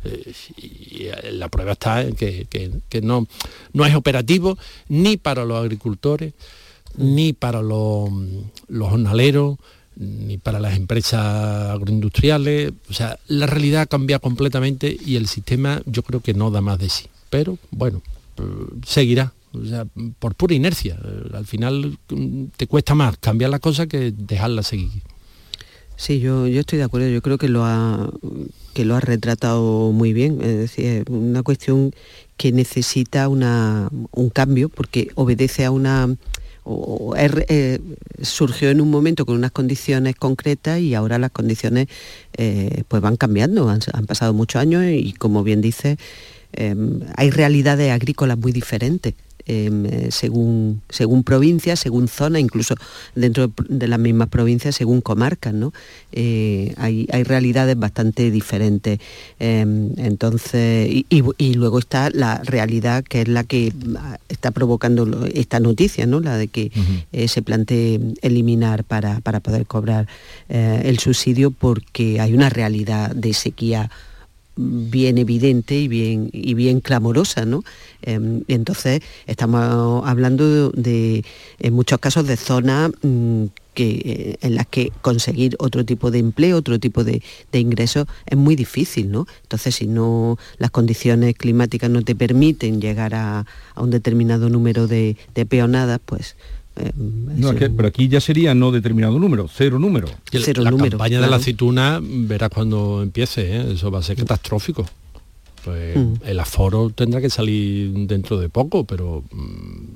Eh, 0.03 0.33
y 0.57 1.31
la 1.31 1.47
prueba 1.47 1.73
está 1.73 2.01
en 2.01 2.15
que, 2.15 3.01
no, 3.01 3.25
no 3.71 3.85
es 3.85 3.95
operativo 3.95 4.57
ni 4.89 5.15
para 5.15 5.45
los 5.45 5.57
agricultores, 5.57 6.33
ni 6.97 7.33
para 7.33 7.61
los, 7.61 8.09
los 8.67 8.89
jornaleros, 8.89 9.57
ni 9.95 10.37
para 10.37 10.59
las 10.59 10.75
empresas 10.75 11.71
agroindustriales. 11.71 12.73
O 12.89 12.93
sea, 12.93 13.19
la 13.27 13.47
realidad 13.47 13.87
cambia 13.89 14.19
completamente 14.19 14.95
y 15.05 15.15
el 15.15 15.27
sistema 15.27 15.81
yo 15.85 16.03
creo 16.03 16.21
que 16.21 16.33
no 16.33 16.51
da 16.51 16.61
más 16.61 16.79
de 16.79 16.89
sí. 16.89 17.05
Pero 17.29 17.57
bueno, 17.71 18.01
eh, 18.37 18.43
seguirá. 18.85 19.33
O 19.53 19.65
sea, 19.65 19.85
por 20.19 20.33
pura 20.35 20.55
inercia. 20.55 20.97
Al 21.33 21.45
final 21.45 21.97
mm, 22.09 22.45
te 22.57 22.67
cuesta 22.67 22.95
más 22.95 23.17
cambiar 23.17 23.51
las 23.51 23.59
cosas 23.59 23.87
que 23.87 24.11
dejarlas 24.11 24.67
seguir. 24.67 24.89
Sí, 25.95 26.19
yo, 26.19 26.47
yo 26.47 26.61
estoy 26.61 26.79
de 26.79 26.85
acuerdo. 26.85 27.07
Yo 27.07 27.21
creo 27.21 27.37
que 27.37 27.47
lo 27.47 27.63
ha 27.63 28.09
que 28.73 28.85
lo 28.85 28.95
ha 28.95 28.99
retratado 28.99 29.91
muy 29.91 30.13
bien. 30.13 30.41
Es 30.41 30.57
decir, 30.57 31.05
una 31.09 31.43
cuestión 31.43 31.93
que 32.37 32.51
necesita 32.51 33.27
una, 33.27 33.89
un 34.11 34.29
cambio 34.29 34.69
porque 34.69 35.11
obedece 35.15 35.65
a 35.65 35.71
una... 35.71 36.15
Eh, 36.65 37.79
surgió 38.21 38.69
en 38.69 38.79
un 38.79 38.89
momento 38.89 39.25
con 39.25 39.35
unas 39.35 39.51
condiciones 39.51 40.15
concretas 40.15 40.79
y 40.79 40.95
ahora 40.95 41.19
las 41.19 41.31
condiciones 41.31 41.87
eh, 42.37 42.83
pues 42.87 43.01
van 43.01 43.17
cambiando. 43.17 43.69
Han, 43.69 44.05
pasado 44.05 44.33
muchos 44.33 44.61
años 44.61 44.83
y 44.85 45.13
como 45.13 45.43
bien 45.43 45.61
dice, 45.61 45.97
eh, 46.53 46.75
hay 47.15 47.31
realidades 47.31 47.91
agrícolas 47.91 48.37
muy 48.37 48.51
diferentes. 48.51 49.13
Em, 49.45 49.85
eh, 49.85 50.07
según, 50.09 50.81
según 50.87 51.23
provincia, 51.23 51.75
según 51.75 52.07
zona, 52.07 52.39
incluso 52.39 52.75
dentro 53.13 53.51
de 53.67 53.89
las 53.89 53.99
mismas 53.99 54.29
provincias, 54.29 54.73
según 54.73 55.01
comarcas, 55.01 55.53
¿no? 55.53 55.73
Eh, 56.13 56.73
hay, 56.77 57.05
realidades 57.23 57.77
bastante 57.77 58.31
diferentes. 58.31 58.99
Em, 59.39 59.91
entonces, 59.97 60.89
y, 61.09 61.53
luego 61.55 61.79
está 61.79 62.09
la 62.09 62.37
realidad 62.37 63.03
que 63.03 63.21
es 63.21 63.27
la 63.27 63.43
que 63.43 63.73
está 64.29 64.51
provocando 64.51 65.25
esta 65.33 65.59
noticia, 65.59 66.05
¿no? 66.05 66.21
La 66.21 66.37
de 66.37 66.47
que 66.47 66.71
eh, 67.11 67.27
se 67.27 67.41
plantee 67.41 67.99
eliminar 68.21 68.85
para, 68.85 69.19
para 69.19 69.41
poder 69.41 69.65
cobrar 69.65 70.07
el 70.47 70.99
subsidio 70.99 71.51
porque 71.51 72.19
hay 72.19 72.33
una 72.33 72.49
realidad 72.49 73.11
de 73.11 73.33
sequía 73.33 73.89
bien 74.55 75.17
evidente 75.17 75.75
y 75.75 75.87
bien, 75.87 76.29
y 76.31 76.53
bien 76.53 76.79
clamorosa, 76.79 77.45
¿no? 77.45 77.63
Em, 78.01 78.43
entonces 78.47 79.01
estamos 79.27 80.03
hablando 80.05 80.69
de, 80.71 81.23
en 81.59 81.73
muchos 81.73 81.99
casos, 81.99 82.27
de 82.27 82.37
zonas 82.37 82.91
mm, 83.01 83.45
eh, 83.75 84.37
en 84.41 84.55
las 84.55 84.67
que 84.67 84.91
conseguir 85.01 85.55
otro 85.57 85.83
tipo 85.83 86.11
de 86.11 86.19
empleo, 86.19 86.57
otro 86.57 86.79
tipo 86.79 87.03
de, 87.03 87.23
ingresos 87.53 88.05
es 88.27 88.37
muy 88.37 88.55
difícil, 88.55 89.09
¿no? 89.09 89.25
Entonces, 89.43 89.75
si 89.75 89.87
no 89.87 90.37
las 90.59 90.69
condiciones 90.69 91.35
climáticas 91.35 91.89
no 91.89 92.03
te 92.03 92.13
permiten 92.13 92.81
llegar 92.81 93.15
a, 93.15 93.45
un 93.75 93.89
determinado 93.89 94.49
número 94.49 94.85
de, 94.87 95.17
de 95.33 95.45
peonadas, 95.45 95.99
pues 96.05 96.35
eh, 96.75 96.91
no, 96.95 97.53
pero 97.53 97.87
aquí 97.87 98.07
ya 98.07 98.19
sería 98.19 98.55
no 98.55 98.71
determinado 98.71 99.19
número, 99.19 99.47
cero 99.53 99.77
número. 99.77 100.07
la 100.31 100.71
campaña 100.71 101.21
de 101.21 101.27
la 101.27 101.35
aceituna, 101.35 101.99
verás 102.01 102.49
cuando 102.49 103.01
empiece, 103.03 103.57
¿eh? 103.57 103.73
eso 103.73 103.91
va 103.91 103.99
a 103.99 104.03
ser 104.03 104.17
catastrófico. 104.17 104.85
Pues 105.63 105.95
mm. 105.95 106.13
el 106.25 106.39
aforo 106.39 106.89
tendrá 106.89 107.21
que 107.21 107.29
salir 107.29 107.91
dentro 108.07 108.37
de 108.37 108.49
poco, 108.49 108.85
pero 108.85 109.23
mm, 109.31 109.92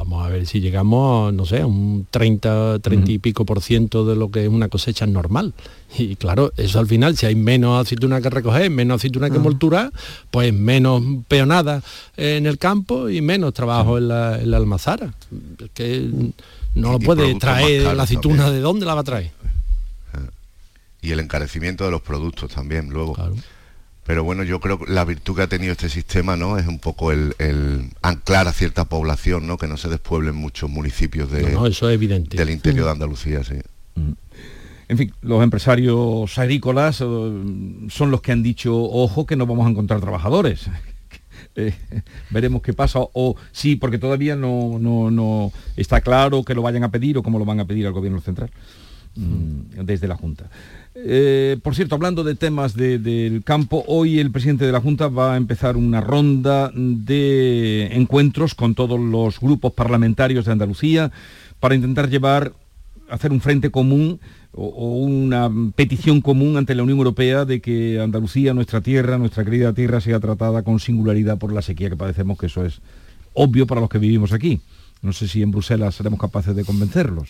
vamos 0.00 0.24
a 0.24 0.30
ver 0.30 0.46
si 0.46 0.60
llegamos, 0.60 1.32
no 1.34 1.44
sé, 1.44 1.60
a 1.60 1.66
un 1.66 2.06
30, 2.10 2.78
30 2.78 3.12
y 3.12 3.18
pico 3.18 3.44
por 3.44 3.60
ciento 3.60 4.06
de 4.06 4.16
lo 4.16 4.30
que 4.30 4.44
es 4.44 4.48
una 4.48 4.68
cosecha 4.68 5.06
normal. 5.06 5.52
Y 5.98 6.16
claro, 6.16 6.52
eso 6.56 6.78
al 6.78 6.86
final, 6.86 7.18
si 7.18 7.26
hay 7.26 7.34
menos 7.34 7.86
aceituna 7.86 8.22
que 8.22 8.30
recoger, 8.30 8.70
menos 8.70 8.96
aceituna 8.96 9.28
que 9.28 9.38
molturar, 9.38 9.92
pues 10.30 10.54
menos 10.54 11.02
peonada 11.28 11.82
en 12.16 12.46
el 12.46 12.56
campo 12.56 13.10
y 13.10 13.20
menos 13.20 13.52
trabajo 13.52 13.98
en, 13.98 14.08
la, 14.08 14.36
almazara. 14.36 15.12
que 15.74 16.10
no 16.74 16.92
lo 16.92 16.98
puede 16.98 17.34
traer 17.34 17.94
la 17.94 18.04
aceituna, 18.04 18.50
¿de 18.50 18.60
dónde 18.60 18.86
la 18.86 18.94
va 18.94 19.02
a 19.02 19.04
traer? 19.04 19.30
Y 21.02 21.10
el 21.12 21.20
encarecimiento 21.20 21.84
de 21.84 21.90
los 21.90 22.00
productos 22.00 22.50
también, 22.50 22.88
luego. 22.88 23.16
Pero 24.04 24.24
bueno, 24.24 24.42
yo 24.42 24.60
creo 24.60 24.78
que 24.78 24.90
la 24.90 25.04
virtud 25.04 25.36
que 25.36 25.42
ha 25.42 25.46
tenido 25.46 25.72
este 25.72 25.88
sistema 25.88 26.36
¿no? 26.36 26.58
es 26.58 26.66
un 26.66 26.78
poco 26.78 27.12
el, 27.12 27.34
anclar 28.02 28.48
a 28.48 28.52
cierta 28.52 28.86
población, 28.86 29.46
¿no? 29.46 29.58
que 29.58 29.68
no 29.68 29.76
se 29.76 29.88
despueblen 29.88 30.34
muchos 30.34 30.70
municipios 30.70 31.30
de, 31.30 31.52
eso 31.52 31.88
es 31.88 31.94
evidente. 31.94 32.36
del 32.36 32.50
interior 32.50 32.86
de 32.86 32.92
Andalucía. 32.92 33.44
Sí. 33.44 33.56
Mm. 33.94 34.12
En 34.88 34.98
fin, 34.98 35.12
los 35.22 35.42
empresarios 35.44 36.36
agrícolas 36.38 37.00
eh, 37.00 37.04
son 37.04 38.10
los 38.10 38.20
que 38.22 38.32
han 38.32 38.42
dicho, 38.42 38.74
ojo, 38.74 39.24
que 39.24 39.36
no 39.36 39.46
vamos 39.46 39.66
a 39.66 39.70
encontrar 39.70 40.00
trabajadores. 40.00 40.66
Eh, 41.56 41.74
veremos 42.30 42.62
qué 42.62 42.72
pasa 42.72 43.00
o 43.00 43.34
sí 43.50 43.74
porque 43.74 43.98
todavía 43.98 44.36
no, 44.36 44.78
no, 44.78 45.10
no, 45.10 45.52
está 45.76 46.00
claro 46.00 46.44
que 46.44 46.54
lo 46.54 46.62
vayan 46.62 46.84
a 46.84 46.92
pedir 46.92 47.18
o 47.18 47.24
cómo 47.24 47.40
lo 47.40 47.44
van 47.44 47.58
a 47.58 47.64
pedir 47.64 47.86
al 47.88 47.92
gobierno 47.92 48.20
central 48.20 48.50
mm, 49.16 49.82
desde 49.82 50.06
la 50.06 50.16
junta 50.16 50.48
eh, 51.06 51.58
por 51.62 51.74
cierto 51.74 51.94
hablando 51.94 52.24
de 52.24 52.34
temas 52.34 52.74
del 52.74 53.42
campo 53.44 53.84
hoy 53.86 54.18
el 54.18 54.30
presidente 54.30 54.66
de 54.66 54.72
la 54.72 54.80
junta 54.80 55.08
va 55.08 55.34
a 55.34 55.36
empezar 55.36 55.76
una 55.76 56.00
ronda 56.00 56.70
de 56.74 57.88
encuentros 57.92 58.54
con 58.54 58.74
todos 58.74 58.98
los 58.98 59.40
grupos 59.40 59.72
parlamentarios 59.72 60.44
de 60.44 60.52
Andalucía 60.52 61.12
para 61.60 61.74
intentar 61.74 62.08
llevar 62.08 62.52
hacer 63.10 63.32
un 63.32 63.40
frente 63.40 63.70
común 63.70 64.20
o, 64.52 64.98
una 64.98 65.50
petición 65.74 66.20
común 66.20 66.56
ante 66.56 66.74
la 66.74 66.82
Unión 66.82 66.98
Europea 66.98 67.44
de 67.44 67.60
que 67.60 68.00
Andalucía, 68.00 68.54
nuestra 68.54 68.80
tierra, 68.80 69.18
nuestra 69.18 69.44
querida 69.44 69.72
tierra, 69.72 70.00
sea 70.00 70.20
tratada 70.20 70.62
con 70.62 70.80
singularidad 70.80 71.38
por 71.38 71.52
la 71.52 71.62
sequía 71.62 71.90
que 71.90 71.96
padecemos, 71.96 72.38
que 72.38 72.46
eso 72.46 72.64
es 72.64 72.80
obvio 73.34 73.66
para 73.66 73.80
los 73.80 73.90
que 73.90 73.98
vivimos 73.98 74.32
aquí. 74.32 74.60
No 75.02 75.12
sé 75.12 75.28
si 75.28 75.42
en 75.42 75.50
Bruselas 75.50 75.94
seremos 75.94 76.20
capaces 76.20 76.54
de 76.54 76.64
convencerlos. 76.64 77.28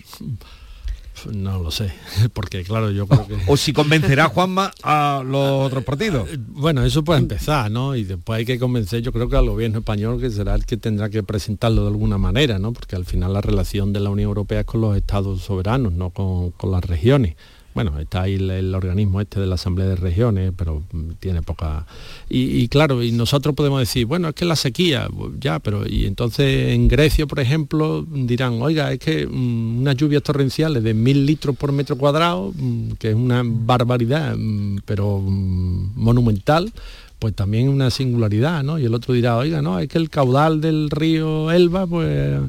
No 1.32 1.62
lo 1.62 1.70
sé, 1.70 1.92
porque 2.32 2.64
claro, 2.64 2.90
yo 2.90 3.06
creo 3.06 3.26
que... 3.26 3.38
O 3.46 3.56
si 3.56 3.72
convencerá 3.72 4.28
Juanma 4.28 4.72
a 4.82 5.22
los 5.24 5.66
otros 5.66 5.84
partidos. 5.84 6.28
Eh, 6.30 6.38
bueno, 6.38 6.82
eso 6.84 7.04
puede 7.04 7.20
empezar, 7.20 7.70
¿no? 7.70 7.94
Y 7.94 8.04
después 8.04 8.38
hay 8.38 8.44
que 8.44 8.58
convencer, 8.58 9.02
yo 9.02 9.12
creo 9.12 9.28
que 9.28 9.36
al 9.36 9.48
gobierno 9.48 9.80
español, 9.80 10.20
que 10.20 10.30
será 10.30 10.54
el 10.54 10.64
que 10.64 10.76
tendrá 10.76 11.10
que 11.10 11.22
presentarlo 11.22 11.82
de 11.82 11.88
alguna 11.88 12.16
manera, 12.16 12.58
¿no? 12.58 12.72
Porque 12.72 12.96
al 12.96 13.04
final 13.04 13.32
la 13.32 13.40
relación 13.40 13.92
de 13.92 14.00
la 14.00 14.10
Unión 14.10 14.28
Europea 14.28 14.60
es 14.60 14.66
con 14.66 14.80
los 14.80 14.96
estados 14.96 15.42
soberanos, 15.42 15.92
no 15.92 16.10
con, 16.10 16.52
con 16.52 16.70
las 16.70 16.84
regiones 16.84 17.36
bueno, 17.82 17.98
está 17.98 18.22
ahí 18.22 18.34
el, 18.34 18.74
organismo 18.74 19.22
este 19.22 19.40
de 19.40 19.46
la 19.46 19.54
Asamblea 19.54 19.88
de 19.88 19.96
Regiones, 19.96 20.52
pero 20.54 20.82
mm, 20.92 21.12
tiene 21.18 21.40
poca... 21.40 21.86
Y, 22.28 22.68
claro, 22.68 23.02
y 23.02 23.10
nosotros 23.10 23.54
podemos 23.54 23.80
decir, 23.80 24.04
bueno, 24.04 24.28
es 24.28 24.34
que 24.34 24.44
la 24.44 24.54
sequía, 24.54 25.08
ya, 25.38 25.60
pero 25.60 25.86
y 25.88 26.04
entonces 26.04 26.74
en 26.74 26.88
Grecia, 26.88 27.26
por 27.26 27.40
ejemplo, 27.40 28.04
dirán, 28.06 28.60
oiga, 28.60 28.92
es 28.92 28.98
que 28.98 29.26
mm, 29.26 29.80
unas 29.80 29.96
lluvias 29.96 30.22
torrenciales 30.22 30.82
de 30.82 30.92
mil 30.92 31.24
litros 31.24 31.56
por 31.56 31.72
metro 31.72 31.96
cuadrado, 31.96 32.52
mm, 32.54 32.92
que 32.98 33.10
es 33.10 33.14
una 33.14 33.42
barbaridad, 33.44 34.36
pero 34.84 35.18
monumental, 35.20 36.70
pues 37.18 37.34
también 37.34 37.70
una 37.70 37.90
singularidad, 37.90 38.62
¿no? 38.62 38.78
Y 38.78 38.84
el 38.84 38.94
otro 38.94 39.14
dirá, 39.14 39.38
oiga, 39.38 39.62
no, 39.62 39.78
es 39.78 39.88
que 39.88 39.96
el 39.96 40.10
caudal 40.10 40.60
del 40.60 40.90
río 40.90 41.50
Elba, 41.50 41.86
pues, 41.86 42.40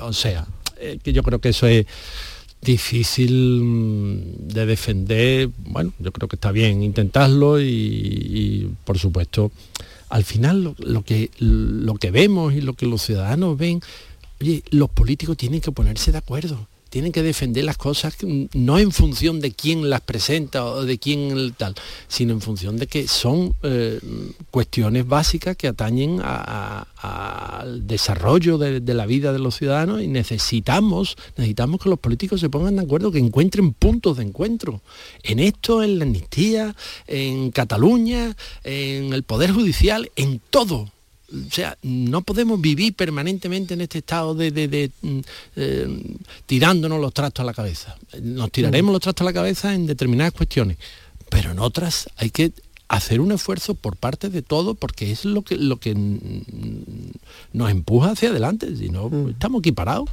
o 0.00 0.12
sea, 0.12 0.46
que 1.02 1.12
yo 1.12 1.22
creo 1.22 1.38
que 1.38 1.50
eso 1.50 1.68
es 1.68 1.86
difícil 2.62 3.60
mm, 3.62 4.48
de 4.48 4.66
defender. 4.66 5.50
Bueno, 5.58 5.92
yo 5.98 6.12
creo 6.12 6.28
que 6.28 6.36
está 6.36 6.52
bien 6.52 6.82
intentarlo 6.82 7.60
y, 7.60 8.70
por 8.84 8.98
supuesto, 8.98 9.52
al 10.08 10.24
final 10.24 10.74
lo, 10.78 11.02
que, 11.02 11.30
lo 11.38 11.94
que 11.94 12.10
vemos 12.10 12.54
y 12.54 12.60
lo 12.60 12.74
que 12.74 12.86
los 12.86 13.02
ciudadanos 13.02 13.58
ven, 13.58 13.80
oye, 14.40 14.62
los 14.70 14.88
políticos 14.90 15.36
tienen 15.36 15.60
que 15.60 15.72
ponerse 15.72 16.12
de 16.12 16.18
acuerdo 16.18 16.68
tienen 16.92 17.10
que 17.10 17.22
defender 17.22 17.64
las 17.64 17.78
cosas 17.78 18.14
no 18.52 18.78
en 18.78 18.92
función 18.92 19.40
de 19.40 19.52
quién 19.52 19.88
las 19.88 20.02
presenta 20.02 20.66
o 20.66 20.84
de 20.84 20.98
quién 20.98 21.54
tal, 21.56 21.74
sino 22.06 22.34
en 22.34 22.42
función 22.42 22.76
de 22.76 22.86
que 22.86 23.08
son 23.08 23.54
eh, 23.62 23.98
cuestiones 24.50 25.08
básicas 25.08 25.56
que 25.56 25.68
atañen 25.68 26.20
al 26.22 27.86
desarrollo 27.86 28.58
de, 28.58 28.82
la 28.92 29.06
vida 29.06 29.32
de 29.32 29.38
los 29.38 29.56
ciudadanos 29.56 30.02
y 30.02 30.06
necesitamos, 30.06 31.16
necesitamos 31.38 31.80
que 31.80 31.88
los 31.88 31.98
políticos 31.98 32.42
se 32.42 32.50
pongan 32.50 32.76
de 32.76 32.82
acuerdo, 32.82 33.10
que 33.10 33.20
encuentren 33.20 33.72
puntos 33.72 34.18
de 34.18 34.24
encuentro. 34.24 34.82
En 35.22 35.38
esto, 35.38 35.82
en 35.82 35.98
la 35.98 36.04
amnistía, 36.04 36.76
en 37.06 37.52
Cataluña, 37.52 38.36
en 38.64 39.14
el 39.14 39.22
Poder 39.22 39.52
Judicial, 39.52 40.10
en 40.14 40.42
todo 40.50 40.91
o 41.32 41.50
sea, 41.50 41.76
no 41.82 42.22
podemos 42.22 42.60
vivir 42.60 42.94
permanentemente 42.94 43.74
en 43.74 43.80
este 43.80 43.98
estado 43.98 44.34
de, 44.34 44.90
mm, 45.00 45.18
eh, 45.56 46.16
tirándonos 46.46 47.00
los 47.00 47.14
trastos 47.14 47.42
a 47.42 47.46
la 47.46 47.54
cabeza. 47.54 47.96
Nos 48.20 48.50
tiraremos 48.50 48.90
mm. 48.90 48.92
los 48.92 49.00
trastos 49.00 49.22
a 49.22 49.30
la 49.30 49.32
cabeza 49.32 49.74
en 49.74 49.86
determinadas 49.86 50.32
cuestiones, 50.32 50.76
pero 51.30 51.52
en 51.52 51.58
otras 51.58 52.08
hay 52.16 52.30
que 52.30 52.52
hacer 52.88 53.20
un 53.20 53.32
esfuerzo 53.32 53.74
por 53.74 53.96
parte 53.96 54.28
de 54.28 54.42
todo 54.42 54.74
porque 54.74 55.10
es 55.10 55.24
lo 55.24 55.42
que, 55.42 55.56
lo 55.56 55.78
que 55.78 55.94
nos 57.52 57.70
empuja 57.70 58.10
hacia 58.10 58.28
adelante, 58.28 58.76
si 58.76 58.90
no 58.90 59.08
mm. 59.08 59.30
estamos 59.30 59.60
aquí 59.60 59.72
parados. 59.72 60.10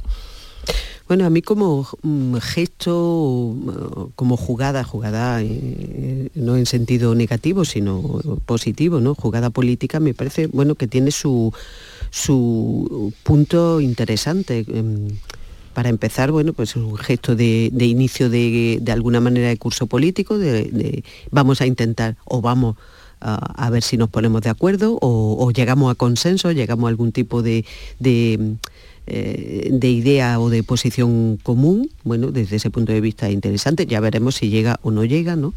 Bueno, 1.10 1.26
a 1.26 1.30
mí 1.30 1.42
como 1.42 1.88
mm, 2.02 2.36
gesto, 2.36 3.52
mm, 3.56 4.12
como 4.14 4.36
jugada, 4.36 4.84
jugada 4.84 5.42
eh, 5.42 6.30
no 6.36 6.56
en 6.56 6.66
sentido 6.66 7.16
negativo, 7.16 7.64
sino 7.64 8.20
positivo, 8.46 9.00
¿no? 9.00 9.16
Jugada 9.16 9.50
política, 9.50 9.98
me 9.98 10.14
parece, 10.14 10.46
bueno, 10.46 10.76
que 10.76 10.86
tiene 10.86 11.10
su, 11.10 11.52
su 12.10 13.12
punto 13.24 13.80
interesante. 13.80 14.64
Em, 14.68 15.08
para 15.74 15.88
empezar, 15.88 16.30
bueno, 16.30 16.52
pues 16.52 16.70
es 16.70 16.76
un 16.76 16.96
gesto 16.96 17.34
de, 17.34 17.72
inicio 17.74 18.30
de, 18.30 18.80
alguna 18.92 19.18
manera 19.20 19.48
de 19.48 19.56
curso 19.56 19.88
político, 19.88 20.38
de, 20.38 21.02
vamos 21.32 21.60
a 21.60 21.66
intentar 21.66 22.18
o 22.24 22.40
vamos 22.40 22.76
a, 23.20 23.68
ver 23.70 23.82
si 23.82 23.96
nos 23.96 24.08
ponemos 24.08 24.42
de 24.42 24.50
acuerdo 24.50 24.98
o, 25.00 25.50
llegamos 25.50 25.90
a 25.90 25.94
consenso, 25.94 26.52
llegamos 26.52 26.86
a 26.86 26.90
algún 26.90 27.12
tipo 27.12 27.42
de, 27.42 27.64
eh, 29.12 29.70
de 29.72 29.90
idea 29.90 30.38
o 30.38 30.50
de 30.50 30.62
posición 30.62 31.36
común, 31.42 31.90
bueno, 32.04 32.30
desde 32.30 32.56
ese 32.56 32.70
punto 32.70 32.92
de 32.92 33.00
vista 33.00 33.28
interesante, 33.28 33.84
ya 33.84 33.98
veremos 33.98 34.36
si 34.36 34.50
llega 34.50 34.78
o 34.82 34.92
no 34.92 35.04
llega, 35.04 35.34
¿no? 35.34 35.52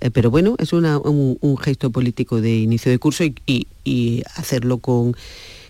Eh, 0.00 0.10
pero 0.10 0.28
bueno, 0.28 0.56
es 0.58 0.72
un, 0.72 1.56
gesto 1.58 1.90
político 1.90 2.40
de 2.40 2.56
inicio 2.56 2.90
de 2.90 2.98
curso 2.98 3.22
y, 3.24 4.24
hacerlo 4.34 4.78
con, 4.78 5.14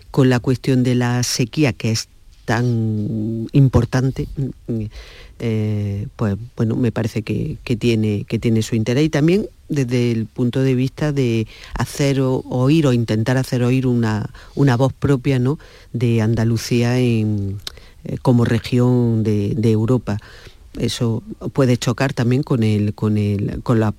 con 0.09 0.31
la 0.31 0.39
cuestión 0.39 0.81
de 0.81 0.95
la 0.95 1.21
sequía, 1.21 1.73
que 1.73 1.91
es 1.91 2.09
tan 2.47 3.49
importante, 3.51 4.25
eh, 5.39 6.07
pues 6.15 6.37
bueno, 6.55 6.77
me 6.77 6.93
parece 6.93 7.21
que, 7.21 7.57
tiene, 7.77 8.23
que 8.23 8.39
tiene 8.39 8.61
su 8.61 8.77
interés 8.77 9.03
y 9.03 9.09
también 9.09 9.49
desde 9.67 10.13
el 10.13 10.27
punto 10.27 10.61
de 10.61 10.73
vista 10.73 11.11
de 11.11 11.45
hacer 11.73 12.21
oír 12.21 12.87
o 12.87 12.93
intentar 12.93 13.35
hacer 13.35 13.63
oír 13.63 13.85
una, 13.85 14.29
una 14.55 14.77
voz 14.77 14.93
propia 14.93 15.39
¿no? 15.39 15.59
de 15.91 16.21
Andalucía 16.21 16.97
eh, 17.01 17.25
como 18.21 18.45
región 18.45 19.23
de, 19.23 19.53
Europa 19.69 20.17
eso 20.79 21.23
puede 21.51 21.75
chocar 21.75 22.13
también 22.13 22.43
con 22.43 22.63
el 22.63 22.93
con 22.93 23.17
el 23.17 23.61
con 23.63 23.79
la 23.79 23.93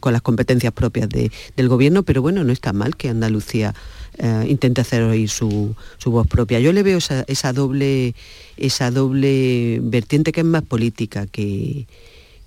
con 0.00 0.12
las 0.12 0.22
competencias 0.22 0.72
propias 0.72 1.08
del 1.08 1.68
gobierno 1.68 2.02
pero 2.02 2.20
bueno 2.20 2.44
no 2.44 2.52
está 2.52 2.72
mal 2.72 2.96
que 2.96 3.08
Andalucía 3.08 3.74
eh, 4.18 4.46
intente 4.48 4.80
hacer 4.80 5.02
oír 5.02 5.28
su, 5.28 5.74
voz 6.06 6.26
propia. 6.26 6.60
Yo 6.60 6.72
le 6.72 6.82
veo 6.82 6.98
esa, 6.98 7.52
doble, 7.52 8.14
esa 8.56 8.90
doble 8.90 9.78
vertiente 9.82 10.32
que 10.32 10.40
es 10.40 10.46
más 10.46 10.62
política 10.62 11.26
que, 11.26 11.86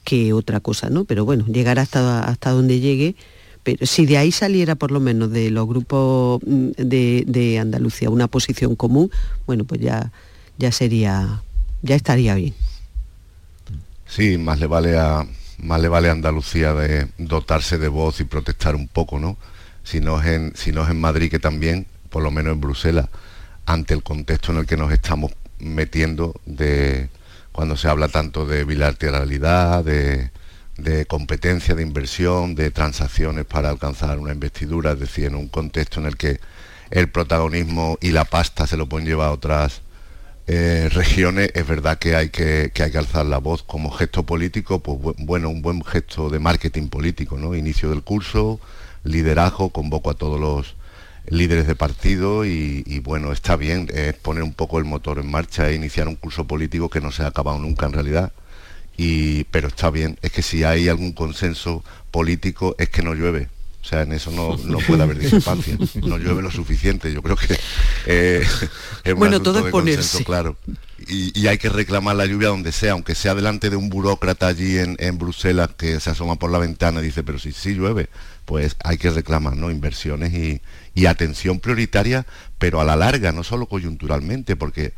que 0.04 0.34
otra 0.34 0.60
cosa, 0.60 0.90
¿no? 0.90 1.06
Pero 1.06 1.26
bueno, 1.26 1.46
llegar 1.48 1.80
hasta, 1.80 2.24
hasta 2.24 2.52
donde 2.52 2.80
llegue. 2.80 3.16
Pero 3.64 3.86
si 3.86 4.06
de 4.06 4.18
ahí 4.18 4.32
saliera 4.32 4.76
por 4.76 4.92
lo 4.92 5.00
menos 5.00 5.32
de 5.32 5.52
los 5.52 5.68
grupos 5.68 6.42
mm, 6.46 6.72
de, 6.78 7.60
Andalucía 7.60 8.10
una 8.10 8.28
posición 8.28 8.76
común, 8.76 9.12
bueno, 9.46 9.64
pues 9.64 9.82
ya, 9.82 10.12
ya 10.58 10.72
sería, 10.72 11.42
ya 11.82 11.96
estaría 11.96 12.36
bien. 12.36 12.54
Sí, 14.08 14.38
más 14.38 14.60
le 14.60 14.68
vale 14.68 14.98
a 14.98 15.26
más 15.60 15.80
le 15.80 15.90
vale 15.90 16.10
a 16.10 16.14
Andalucía 16.14 16.74
de 16.74 17.08
dotarse 17.20 17.78
de 17.78 17.88
voz 17.88 18.20
y 18.20 18.24
protestar 18.24 18.76
un 18.76 18.88
poco, 18.88 19.20
¿no? 19.20 19.38
Si 19.84 20.00
no 20.00 20.22
es 20.22 20.28
en, 20.28 20.54
en 20.66 21.02
Madrid, 21.02 21.30
que 21.30 21.40
también, 21.40 21.88
por 22.10 22.24
lo 22.24 22.32
menos 22.32 22.54
en 22.54 22.62
Bruselas, 22.62 23.08
ante 23.66 23.94
el 23.94 24.04
contexto 24.04 24.52
en 24.52 24.60
el 24.60 24.66
que 24.66 24.78
nos 24.78 24.92
estamos 24.92 25.32
metiendo 25.60 26.40
de 26.46 27.10
cuando 27.52 27.78
se 27.78 27.88
habla 27.88 28.08
tanto 28.08 28.46
de 28.46 28.64
bilateralidad, 28.64 29.84
de, 29.84 30.32
de 30.78 31.06
competencia, 31.06 31.76
de 31.76 31.84
inversión, 31.84 32.56
de 32.56 32.72
transacciones 32.72 33.46
para 33.46 33.70
alcanzar 33.70 34.20
una 34.20 34.34
investidura, 34.34 34.94
es 34.94 35.00
decir, 35.00 35.26
en 35.26 35.36
un 35.36 35.48
contexto 35.48 36.00
en 36.00 36.06
el 36.06 36.18
que 36.18 36.40
el 36.90 37.10
protagonismo 37.10 37.98
y 38.02 38.12
la 38.12 38.26
pasta 38.26 38.68
se 38.68 38.78
lo 38.78 38.88
pueden 38.88 39.08
llevar 39.08 39.30
a 39.30 39.32
otras 39.32 39.82
eh, 40.48 40.90
regiones, 40.92 41.52
es 41.54 41.68
verdad 41.68 42.00
que 42.00 42.16
hay 42.16 42.30
que, 42.30 42.72
que, 42.74 42.84
hay 42.84 42.92
que 42.92 42.98
alzar 42.98 43.26
la 43.26 43.38
voz 43.38 43.64
como 43.64 43.92
gesto 43.92 44.24
político, 44.24 44.80
pues 44.80 45.16
bueno, 45.20 45.50
un 45.50 45.62
buen 45.62 45.84
gesto 45.84 46.30
de 46.30 46.40
marketing 46.40 46.88
político, 46.90 47.38
¿no? 47.38 47.56
Inicio 47.56 47.90
del 47.90 48.02
curso, 48.02 48.60
liderazgo, 49.04 49.70
convoco 49.70 50.10
a 50.10 50.14
todos 50.14 50.40
los 50.40 50.76
líderes 51.28 51.68
de 51.68 51.76
partido 51.76 52.46
y, 52.46 53.00
bueno, 53.04 53.32
está 53.32 53.56
bien, 53.56 53.88
es 53.94 54.14
poner 54.16 54.44
un 54.44 54.54
poco 54.54 54.80
el 54.80 54.86
motor 54.86 55.20
en 55.20 55.30
marcha 55.30 55.70
e 55.70 55.76
iniciar 55.76 56.08
un 56.08 56.16
curso 56.16 56.46
político 56.46 56.90
que 56.90 57.02
no 57.02 57.12
se 57.12 57.24
ha 57.24 57.28
acabado 57.28 57.60
nunca 57.60 57.86
en 57.86 57.94
realidad. 57.94 58.32
Y, 58.98 59.46
pero 59.46 59.70
está 59.70 59.90
bien, 59.90 60.18
es 60.22 60.32
que 60.32 60.42
si 60.42 60.64
hay 60.64 60.90
algún 60.90 61.14
consenso 61.14 61.84
político 62.12 62.76
es 62.78 62.90
que 62.90 63.02
no 63.02 63.14
llueve. 63.14 63.50
O 63.82 63.84
sea, 63.84 64.04
en 64.04 64.12
eso 64.12 64.30
no, 64.30 64.58
no 64.58 64.78
puede 64.80 65.02
haber 65.02 65.18
discrepancia. 65.20 65.76
No 66.04 66.18
llueve 66.18 66.44
lo 66.44 66.52
suficiente. 66.52 67.12
Yo 67.12 67.24
creo 67.24 67.36
que 67.36 67.58
eh, 68.06 68.46
es 69.04 69.14
un 69.14 69.20
Bueno, 69.20 69.38
asunto 69.38 69.52
todo 69.52 69.60
es 69.60 69.66
de 69.66 69.72
consenso, 69.72 70.24
claro. 70.24 70.56
Y, 71.08 71.40
y 71.40 71.48
hay 71.48 71.58
que 71.58 71.70
reclamar 71.70 72.16
la 72.16 72.28
lluvia 72.28 72.50
donde 72.50 72.72
sea, 72.72 72.92
aunque 72.92 73.16
sea 73.16 73.34
delante 73.34 73.72
de 73.72 73.76
un 73.76 73.90
burócrata 73.90 74.48
allí 74.48 74.78
en, 74.78 74.98
en 75.00 75.18
Bruselas 75.18 75.72
que 75.76 76.00
se 76.00 76.12
asoma 76.12 76.36
por 76.36 76.52
la 76.52 76.60
ventana 76.60 77.02
y 77.02 77.06
dice, 77.06 77.24
pero 77.24 77.40
si 77.40 77.54
sí 77.54 77.74
llueve, 77.74 78.10
pues 78.46 78.76
hay 78.84 78.98
que 78.98 79.10
reclamar 79.10 79.56
¿no? 79.56 79.72
inversiones 79.72 80.34
y, 80.34 80.62
y 80.94 81.06
atención 81.06 81.60
prioritaria, 81.60 82.26
pero 82.58 82.82
a 82.82 82.86
la 82.86 82.96
larga, 82.96 83.32
no 83.32 83.44
solo 83.44 83.66
coyunturalmente, 83.66 84.56
porque 84.56 84.94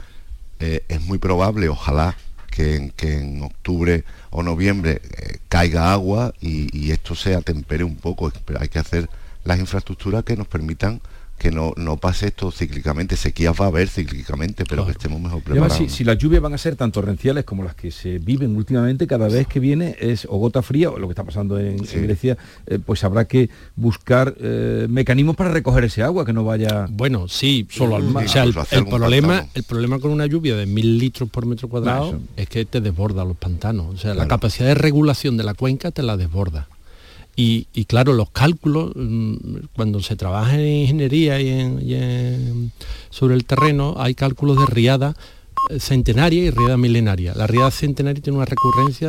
eh, 0.59 0.83
es 0.87 1.01
muy 1.01 1.17
probable, 1.17 1.69
ojalá, 1.69 2.15
que 2.49 2.75
en, 2.75 2.89
que 2.91 3.17
en 3.17 3.41
octubre 3.41 4.03
o 4.29 4.43
noviembre 4.43 5.01
eh, 5.03 5.39
caiga 5.49 5.91
agua 5.91 6.33
y, 6.39 6.75
y 6.77 6.91
esto 6.91 7.15
se 7.15 7.35
atempere 7.35 7.83
un 7.83 7.95
poco, 7.95 8.31
pero 8.45 8.61
hay 8.61 8.69
que 8.69 8.79
hacer 8.79 9.09
las 9.43 9.59
infraestructuras 9.59 10.23
que 10.23 10.37
nos 10.37 10.47
permitan 10.47 11.01
que 11.43 11.51
no, 11.51 11.73
no 11.75 11.97
pase 11.97 12.27
esto 12.27 12.51
cíclicamente, 12.51 13.17
sequías 13.17 13.53
va 13.59 13.65
a 13.65 13.67
haber 13.67 13.89
cíclicamente, 13.89 14.63
pero 14.63 14.85
que 14.85 14.93
estemos 14.93 15.19
mejor 15.19 15.39
Y 15.45 15.51
además, 15.51 15.73
preparados. 15.73 15.91
si, 15.91 15.97
si 15.97 16.03
las 16.05 16.17
lluvias 16.17 16.41
van 16.41 16.53
a 16.53 16.57
ser 16.57 16.77
tan 16.77 16.93
torrenciales 16.93 17.43
como 17.43 17.65
las 17.65 17.75
que 17.75 17.91
se 17.91 18.17
viven 18.17 18.55
últimamente, 18.55 19.07
cada 19.07 19.27
vez 19.27 19.45
que 19.45 19.59
viene 19.59 19.97
es 19.99 20.25
o 20.29 20.37
gota 20.37 20.61
fría, 20.61 20.89
o 20.89 20.97
lo 20.97 21.07
que 21.07 21.11
está 21.11 21.25
pasando 21.25 21.59
en, 21.59 21.79
en 21.91 22.03
Grecia, 22.03 22.37
eh, 22.65 22.79
pues 22.79 23.03
habrá 23.03 23.25
que 23.25 23.49
buscar 23.75 24.33
eh, 24.39 24.87
mecanismos 24.89 25.35
para 25.35 25.51
recoger 25.51 25.83
ese 25.83 26.01
agua, 26.01 26.25
que 26.25 26.31
no 26.31 26.45
vaya... 26.45 26.87
Bueno, 26.89 27.27
sí, 27.27 27.67
solo 27.69 27.97
al 27.97 28.03
mar. 28.03 28.23
Sí, 28.23 28.29
O 28.29 28.31
sea, 28.31 28.43
el, 28.43 28.85
problema, 28.87 29.27
pantano. 29.27 29.51
el 29.53 29.63
problema 29.63 29.99
con 29.99 30.11
una 30.11 30.25
lluvia 30.25 30.55
de 30.55 30.65
mil 30.65 30.97
litros 30.97 31.29
por 31.29 31.45
metro 31.45 31.67
cuadrado 31.67 32.21
es 32.37 32.47
que 32.47 32.63
te 32.63 32.79
desborda 32.79 33.25
los 33.25 33.35
pantanos. 33.35 33.93
O 33.93 33.97
sea, 33.97 34.13
la 34.13 34.29
capacidad 34.29 34.67
de 34.69 34.75
regulación 34.75 35.35
de 35.35 35.43
la 35.43 35.55
cuenca 35.55 35.91
te 35.91 36.03
la 36.03 36.15
desborda. 36.15 36.69
Y, 37.35 37.65
claro, 37.85 38.13
los 38.13 38.29
cálculos, 38.29 38.91
mm, 38.95 39.35
cuando 39.75 40.01
se 40.01 40.15
trabaja 40.15 40.55
en 40.59 40.67
ingeniería 40.67 41.41
y, 41.41 41.49
en- 41.49 41.79
y 41.81 41.93
en- 41.95 42.71
sobre 43.09 43.33
el 43.35 43.45
terreno, 43.45 43.95
hay 43.97 44.13
cálculos 44.13 44.57
de 44.57 44.65
riada 44.67 45.15
eh, 45.71 45.79
centenaria 45.79 46.43
y 46.43 46.49
riada 46.51 46.77
milenaria. 46.77 47.33
La 47.35 47.47
riada 47.47 47.71
centenaria 47.71 48.21
tiene 48.21 48.37
una 48.37 48.45
recurrencia 48.45 49.01